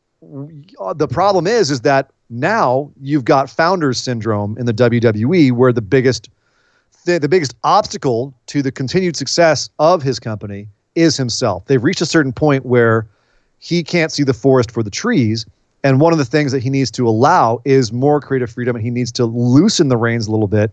[0.81, 5.73] uh, the problem is, is that now you've got founders syndrome in the WWE, where
[5.73, 6.31] the biggest,
[7.05, 11.65] the, the biggest obstacle to the continued success of his company is himself.
[11.67, 13.07] They've reached a certain point where
[13.59, 15.47] he can't see the forest for the trees.
[15.85, 18.85] And one of the things that he needs to allow is more creative freedom, and
[18.85, 20.71] he needs to loosen the reins a little bit.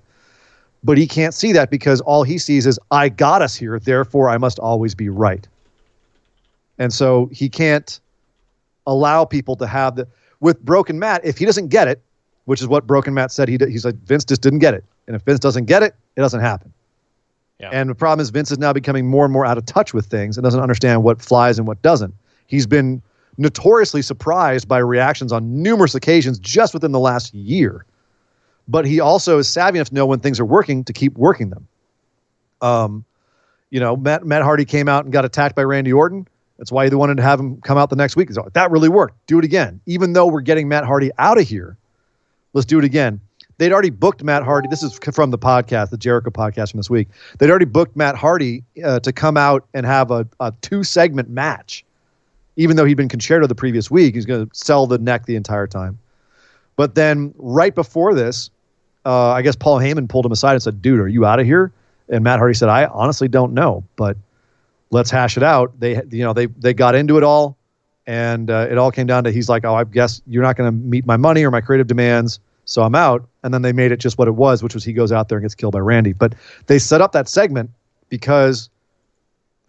[0.83, 4.29] But he can't see that because all he sees is, I got us here, therefore
[4.29, 5.47] I must always be right.
[6.77, 7.99] And so he can't
[8.87, 10.07] allow people to have the.
[10.41, 12.01] With Broken Matt, if he doesn't get it,
[12.45, 14.85] which is what Broken Matt said, he did, he's like, Vince just didn't get it.
[15.05, 16.71] And if Vince doesn't get it, it doesn't happen.
[17.59, 17.71] Yeah.
[17.73, 20.05] And the problem is Vince is now becoming more and more out of touch with
[20.05, 22.13] things and doesn't understand what flies and what doesn't.
[22.47, 23.01] He's been
[23.39, 27.85] notoriously surprised by reactions on numerous occasions just within the last year.
[28.67, 31.49] But he also is savvy enough to know when things are working to keep working
[31.49, 31.67] them.
[32.61, 33.05] Um,
[33.71, 36.27] you know, Matt Matt Hardy came out and got attacked by Randy Orton.
[36.57, 38.29] That's why they wanted to have him come out the next week.
[38.53, 39.25] That really worked.
[39.27, 39.79] Do it again.
[39.85, 41.77] Even though we're getting Matt Hardy out of here,
[42.53, 43.21] let's do it again.
[43.57, 44.67] They'd already booked Matt Hardy.
[44.69, 47.07] This is from the podcast, the Jericho podcast from this week.
[47.37, 51.29] They'd already booked Matt Hardy uh, to come out and have a, a two segment
[51.29, 51.85] match.
[52.59, 55.37] Even though he'd been concerto the previous week, he's going to sell the neck the
[55.37, 55.97] entire time.
[56.75, 58.49] But then right before this,
[59.05, 61.45] uh, I guess Paul Heyman pulled him aside and said, "Dude, are you out of
[61.45, 61.71] here?"
[62.09, 64.17] And Matt Hardy said, "I honestly don't know, but
[64.89, 67.55] let's hash it out." They, you know, they they got into it all,
[68.07, 70.69] and uh, it all came down to he's like, "Oh, I guess you're not going
[70.69, 73.93] to meet my money or my creative demands, so I'm out." And then they made
[73.93, 75.79] it just what it was, which was he goes out there and gets killed by
[75.79, 76.11] Randy.
[76.11, 76.35] But
[76.67, 77.69] they set up that segment
[78.09, 78.69] because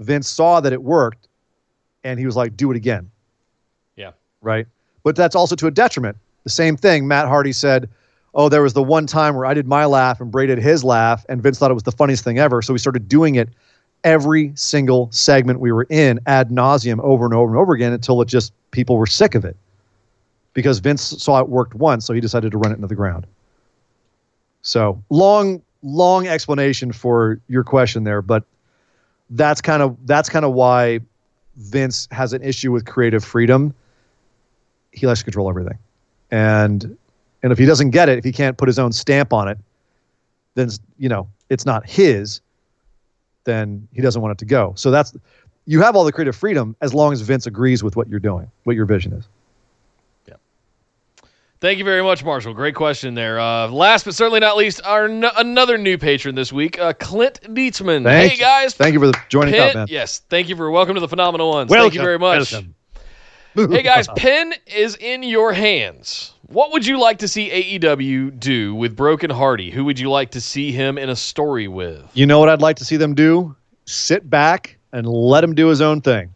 [0.01, 1.29] Vince saw that it worked,
[2.05, 3.11] and he was like, "Do it again."
[3.97, 4.13] Yeah.
[4.41, 4.67] Right.
[5.03, 6.17] But that's also to a detriment.
[6.45, 7.07] The same thing.
[7.07, 7.89] Matt Hardy said,
[8.35, 10.85] oh, there was the one time where I did my laugh and Bray did his
[10.85, 12.63] laugh, and Vince thought it was the funniest thing ever.
[12.63, 13.49] So we started doing it
[14.05, 18.23] every single segment we were in ad nauseum over and over and over again until
[18.23, 19.57] it just people were sick of it
[20.55, 23.27] because Vince saw it worked once, so he decided to run it into the ground.
[24.63, 28.45] So long, long explanation for your question there, but
[29.31, 31.01] that's kind of that's kind of why
[31.61, 33.74] Vince has an issue with creative freedom.
[34.93, 35.78] He likes to control everything,
[36.31, 36.97] and
[37.43, 39.59] and if he doesn't get it, if he can't put his own stamp on it,
[40.55, 42.41] then you know it's not his.
[43.45, 44.73] Then he doesn't want it to go.
[44.77, 45.15] So that's
[45.66, 48.51] you have all the creative freedom as long as Vince agrees with what you're doing,
[48.65, 49.28] what your vision is.
[51.61, 52.55] Thank you very much, Marshall.
[52.55, 53.39] Great question there.
[53.39, 57.39] Uh, last but certainly not least, our n- another new patron this week, uh, Clint
[57.43, 58.11] Dietzman.
[58.11, 59.91] Hey guys, Thank you for the joining Penn, up.
[59.91, 61.69] Yes, thank you for welcome to the phenomenal ones.
[61.69, 61.85] Welcome.
[61.85, 62.55] Thank you very much.
[63.55, 66.32] Hey guys, pen is in your hands.
[66.47, 69.70] What would you like to see AEW do with Broken Hardy?
[69.70, 72.03] Who would you like to see him in a story with?
[72.15, 73.55] You know what I'd like to see them do?
[73.85, 76.32] Sit back and let him do his own thing.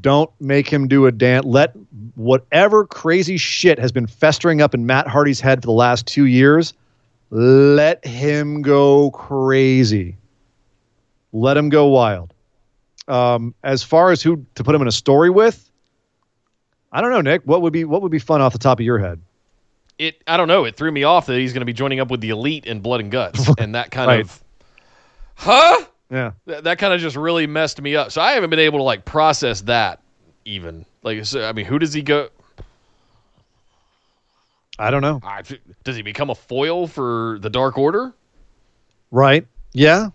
[0.00, 1.44] Don't make him do a dance.
[1.44, 1.74] Let
[2.14, 6.26] whatever crazy shit has been festering up in Matt Hardy's head for the last two
[6.26, 6.72] years,
[7.30, 10.16] let him go crazy.
[11.32, 12.32] Let him go wild.
[13.08, 15.68] Um, as far as who to put him in a story with,
[16.92, 17.42] I don't know, Nick.
[17.44, 19.20] What would be what would be fun off the top of your head?
[19.98, 20.64] It I don't know.
[20.64, 22.80] It threw me off that he's going to be joining up with the elite in
[22.80, 24.20] Blood and Guts, and that kind Right.
[24.20, 24.42] of,
[25.34, 25.84] huh?
[26.10, 26.32] Yeah.
[26.46, 28.10] That, that kind of just really messed me up.
[28.12, 30.00] So I haven't been able to like process that
[30.44, 30.84] even.
[31.02, 32.28] Like, so, I mean, who does he go?
[34.78, 35.20] I don't know.
[35.22, 35.42] I,
[35.84, 38.14] does he become a foil for the Dark Order?
[39.10, 39.46] Right?
[39.72, 40.10] Yeah.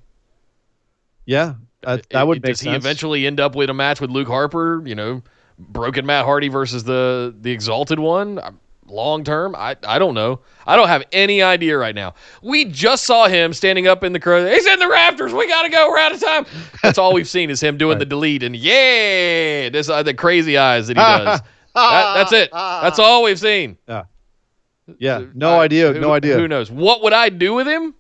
[1.25, 1.55] Yeah.
[1.81, 2.71] That, It- that would does sense.
[2.71, 4.81] he eventually end up with a match with Luke Harper?
[4.85, 5.21] You know,
[5.59, 8.39] broken Matt Hardy versus the the Exalted one.
[8.87, 10.41] Long term, I I don't know.
[10.67, 12.13] I don't have any idea right now.
[12.43, 14.47] We just saw him standing up in the crowd.
[14.51, 15.33] He's in the rafters.
[15.33, 15.89] We gotta go.
[15.89, 16.45] We're out of time.
[16.83, 20.57] That's all we've seen is him doing the delete and yeah, this uh, the crazy
[20.57, 21.41] eyes that he does.
[21.75, 22.49] That- that's it.
[22.53, 23.77] That's all we've seen.
[23.87, 25.23] yeah.
[25.33, 25.91] No I- idea.
[25.91, 26.37] who- no idea.
[26.37, 26.71] Who knows?
[26.71, 27.95] What would I do with him?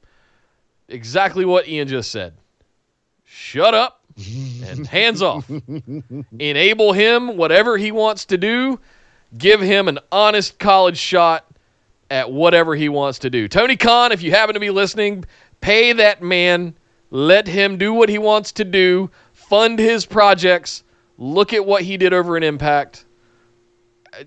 [0.87, 2.35] Exactly what Ian just said.
[3.25, 5.49] Shut up and hands off.
[6.39, 8.79] Enable him whatever he wants to do.
[9.37, 11.45] Give him an honest college shot
[12.09, 13.47] at whatever he wants to do.
[13.47, 15.25] Tony Khan, if you happen to be listening,
[15.61, 16.75] pay that man.
[17.11, 19.09] Let him do what he wants to do.
[19.33, 20.83] Fund his projects.
[21.17, 23.05] Look at what he did over in Impact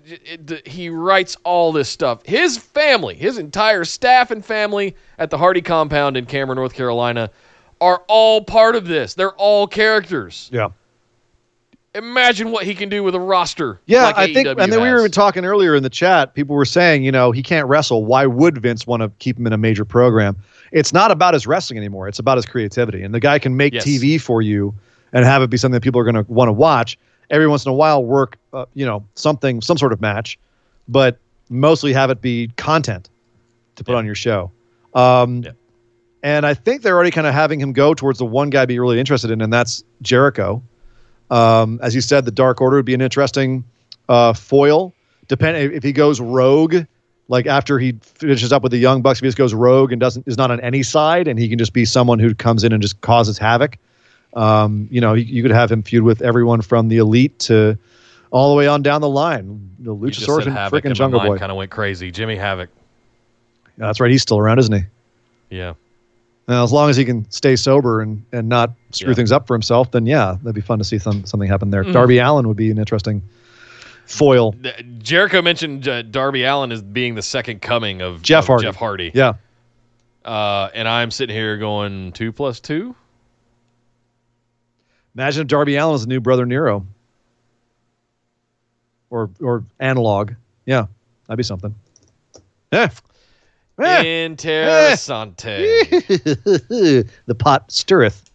[0.05, 2.25] it, it- he writes all this stuff.
[2.25, 7.29] His family, his entire staff and family at the Hardy compound in Cameron, North Carolina,
[7.81, 9.13] are all part of this.
[9.13, 10.49] They're all characters.
[10.51, 10.69] Yeah.
[11.95, 13.79] Imagine what he can do with a roster.
[13.87, 16.35] Yeah, like I think, AEW and then we were even talking earlier in the chat.
[16.35, 18.05] People were saying, you know, he can't wrestle.
[18.05, 20.37] Why would Vince want to keep him in a major program?
[20.71, 22.07] It's not about his wrestling anymore.
[22.07, 23.01] It's about his creativity.
[23.01, 23.85] And the guy can make Yes.
[23.85, 24.75] TV for you
[25.13, 26.97] and have it be something that people are going to want to watch.
[27.31, 30.37] Every once in a while, work, uh, you know, something, some sort of match,
[30.87, 31.17] but
[31.49, 33.09] mostly have it be content
[33.77, 33.97] to put Yeah.
[33.97, 34.51] on your show.
[34.93, 35.51] Um, Yeah.
[36.21, 38.67] And I think they're already kind of having him go towards the one guy I'd
[38.67, 40.61] be really interested in, and that's Jericho.
[41.29, 43.63] Um, as you said, the Dark Order would be an interesting
[44.07, 44.93] uh, foil.
[45.27, 46.85] Depend if he goes rogue,
[47.27, 49.99] like after he finishes up with the Young Bucks, if he just goes rogue and
[49.99, 52.73] doesn't is not on any side, and he can just be someone who comes in
[52.73, 53.77] and just causes havoc.
[54.33, 57.77] Um, you know, you, you could have him feud with everyone from the Elite to
[58.31, 59.71] all the way on down the line.
[59.79, 61.37] The Luchasaurus and freaking Jungle Boy.
[61.37, 62.11] kind of went crazy.
[62.11, 62.69] Jimmy Havoc.
[63.77, 64.11] Yeah, that's right.
[64.11, 65.55] He's still around, isn't he?
[65.55, 65.73] Yeah.
[66.49, 69.13] Now, as long as he can stay sober and, and not screw Yeah.
[69.15, 71.83] things up for himself, then yeah, that'd be fun to see some, something happen there.
[71.83, 71.93] Mm.
[71.93, 73.21] Darby Allin would be an interesting
[74.07, 74.55] foil.
[74.97, 78.63] Jericho mentioned uh, Darby Allin as being the second coming of Jeff of Hardy.
[78.65, 79.11] Jeff Hardy.
[79.13, 79.33] Yeah.
[80.25, 82.95] Uh, and I'm sitting here going two plus two.
[85.15, 86.85] Imagine if Darby Allin is the new brother Nero.
[89.11, 90.33] Or or analog.
[90.65, 90.87] Yeah.
[91.27, 91.75] That'd be something.
[92.71, 92.89] Yeah.
[93.79, 94.03] Eh.
[94.27, 95.57] Interessante.
[97.25, 98.29] the pot stirreth.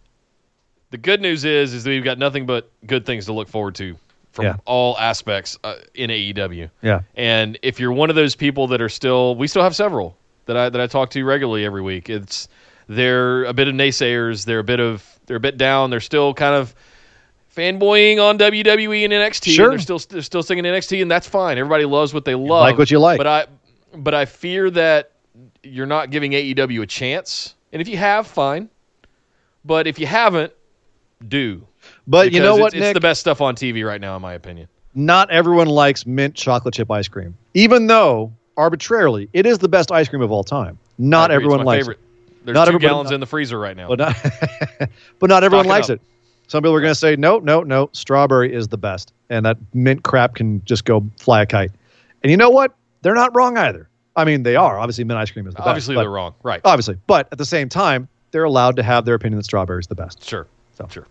[0.91, 3.75] The good news is, is that we've got nothing but good things to look forward
[3.75, 3.95] to
[4.31, 4.55] from Yeah.
[4.65, 6.69] all aspects uh, in AEW.
[6.81, 7.01] Yeah.
[7.15, 10.15] And if you're one of those people that are still, we still have several
[10.45, 12.09] that I that I talk to regularly every week.
[12.09, 12.47] It's
[12.87, 14.45] they're a bit of naysayers.
[14.45, 15.89] They're a bit of they're a bit down.
[15.89, 16.75] They're still kind of
[17.55, 19.55] fanboying on WWE and NXT.
[19.55, 19.65] Sure.
[19.65, 21.57] And they're still they're still singing NXT, and that's fine.
[21.57, 22.61] Everybody loves what they love.
[22.61, 23.17] like what you like.
[23.17, 23.45] But I
[23.97, 25.11] but I fear that
[25.63, 27.55] you're not giving AEW a chance.
[27.71, 28.69] And if you have, fine.
[29.63, 30.53] But if you haven't,
[31.27, 31.65] do.
[32.07, 32.83] But you know what, it's, Nick?
[32.83, 34.67] it's the best stuff on TV right now, in my opinion.
[34.93, 37.35] not everyone likes mint chocolate chip ice cream.
[37.53, 40.77] Even though arbitrarily, it is the best ice cream of all time.
[40.97, 41.99] Not everyone my likes favorite.
[41.99, 42.45] it.
[42.45, 43.87] There's Not two gallons in the freezer right now.
[43.87, 44.15] But not,
[45.19, 45.95] but not everyone likes up.
[45.95, 46.01] it.
[46.47, 49.11] Some people are going to say, no, no, no, strawberry is the best.
[49.31, 51.71] And that mint crap can just go fly a kite.
[52.21, 52.75] And you know what?
[53.01, 53.89] They're not wrong either.
[54.15, 54.79] I mean, they are.
[54.79, 55.67] Obviously, mint ice cream is the best.
[55.67, 56.35] Obviously, they're wrong.
[56.43, 56.61] Right.
[56.63, 56.97] Obviously.
[57.07, 59.95] But at the same time, they're allowed to have their opinion that strawberry is the
[59.95, 60.23] best.
[60.27, 60.47] Sure.
[60.73, 60.87] So.
[60.89, 61.07] Sure.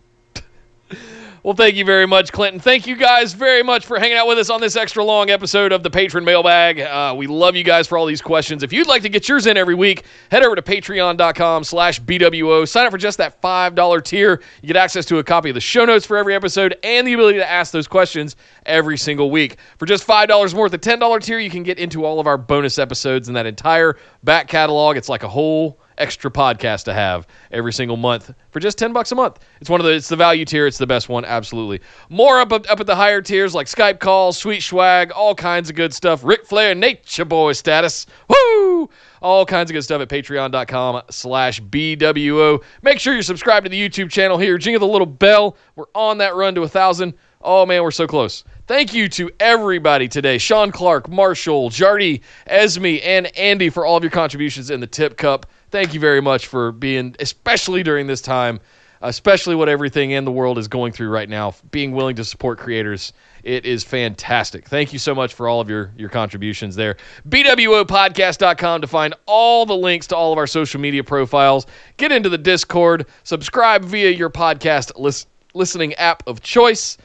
[1.45, 2.59] Well, thank you very much, Clinton.
[2.59, 5.73] Thank you guys very much for hanging out with us on this extra long episode
[5.73, 6.81] of the Patron Mailbag.
[6.81, 8.63] Uh, we love you guys for all these questions.
[8.63, 12.67] If you'd like to get yours in every week, head over to patreon.com slash BWO.
[12.67, 14.41] Sign up for just that $5 tier.
[14.63, 17.13] You get access to a copy of the show notes for every episode and the
[17.13, 19.59] ability to ask those questions every single week.
[19.77, 22.39] For just $5 more at the $10 tier, you can get into all of our
[22.39, 24.97] bonus episodes and that entire back catalog.
[24.97, 29.13] It's like a whole extra podcast to have every single month for just 10 bucks
[29.13, 29.39] a month.
[29.61, 31.81] It's one of the it's the value tier, it's the best one absolutely.
[32.09, 35.71] More up up, up at the higher tiers like Skype calls, sweet swag, all kinds
[35.71, 36.25] of good stuff.
[36.25, 38.07] Ric Flair Nature Boy status.
[38.29, 38.89] Woo!
[39.23, 42.63] All kinds of good stuff at patreon.com slash BWO.
[42.83, 44.59] Make sure you're subscribed to the YouTube channel here.
[44.59, 45.57] Jingle the little bell.
[45.77, 47.15] We're on that run to a thousand.
[47.41, 48.43] Oh man, we're so close.
[48.67, 54.03] Thank you to everybody today Sean Clark, Marshall, Jardy, Esme, and Andy for all of
[54.03, 55.45] your contributions in the tip cup.
[55.75, 58.61] Thank you very much for being, especially during this time,
[59.03, 62.61] especially what everything in the world is going through right now, being willing to support
[62.61, 63.13] creators.
[63.43, 64.69] It is fantastic.
[64.69, 66.97] Thank you so much for all of your, your contributions there.
[67.29, 71.67] BWOpodcast.com to find all the links to all of our social media profiles.
[71.97, 76.99] Get into the Discord, subscribe via your podcast lis- listening app of choice.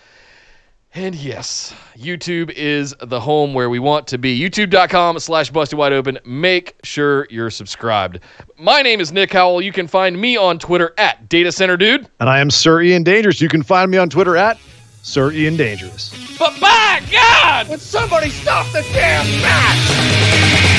[0.96, 4.38] And yes, YouTube is the home where we want to be.
[4.40, 6.18] YouTube.com slash busted wide open.
[6.26, 8.20] Make sure you're subscribed.
[8.58, 9.62] My name is Nick Howell.
[9.62, 12.08] You can find me on Twitter at Data Center Dude.
[12.20, 13.40] And I am Sir Ian Dangerous.
[13.40, 14.58] You can find me on Twitter at
[15.04, 16.38] Sir Ian Dangerous.
[16.40, 17.70] But by God!
[17.70, 20.79] Would somebody stop the damn match?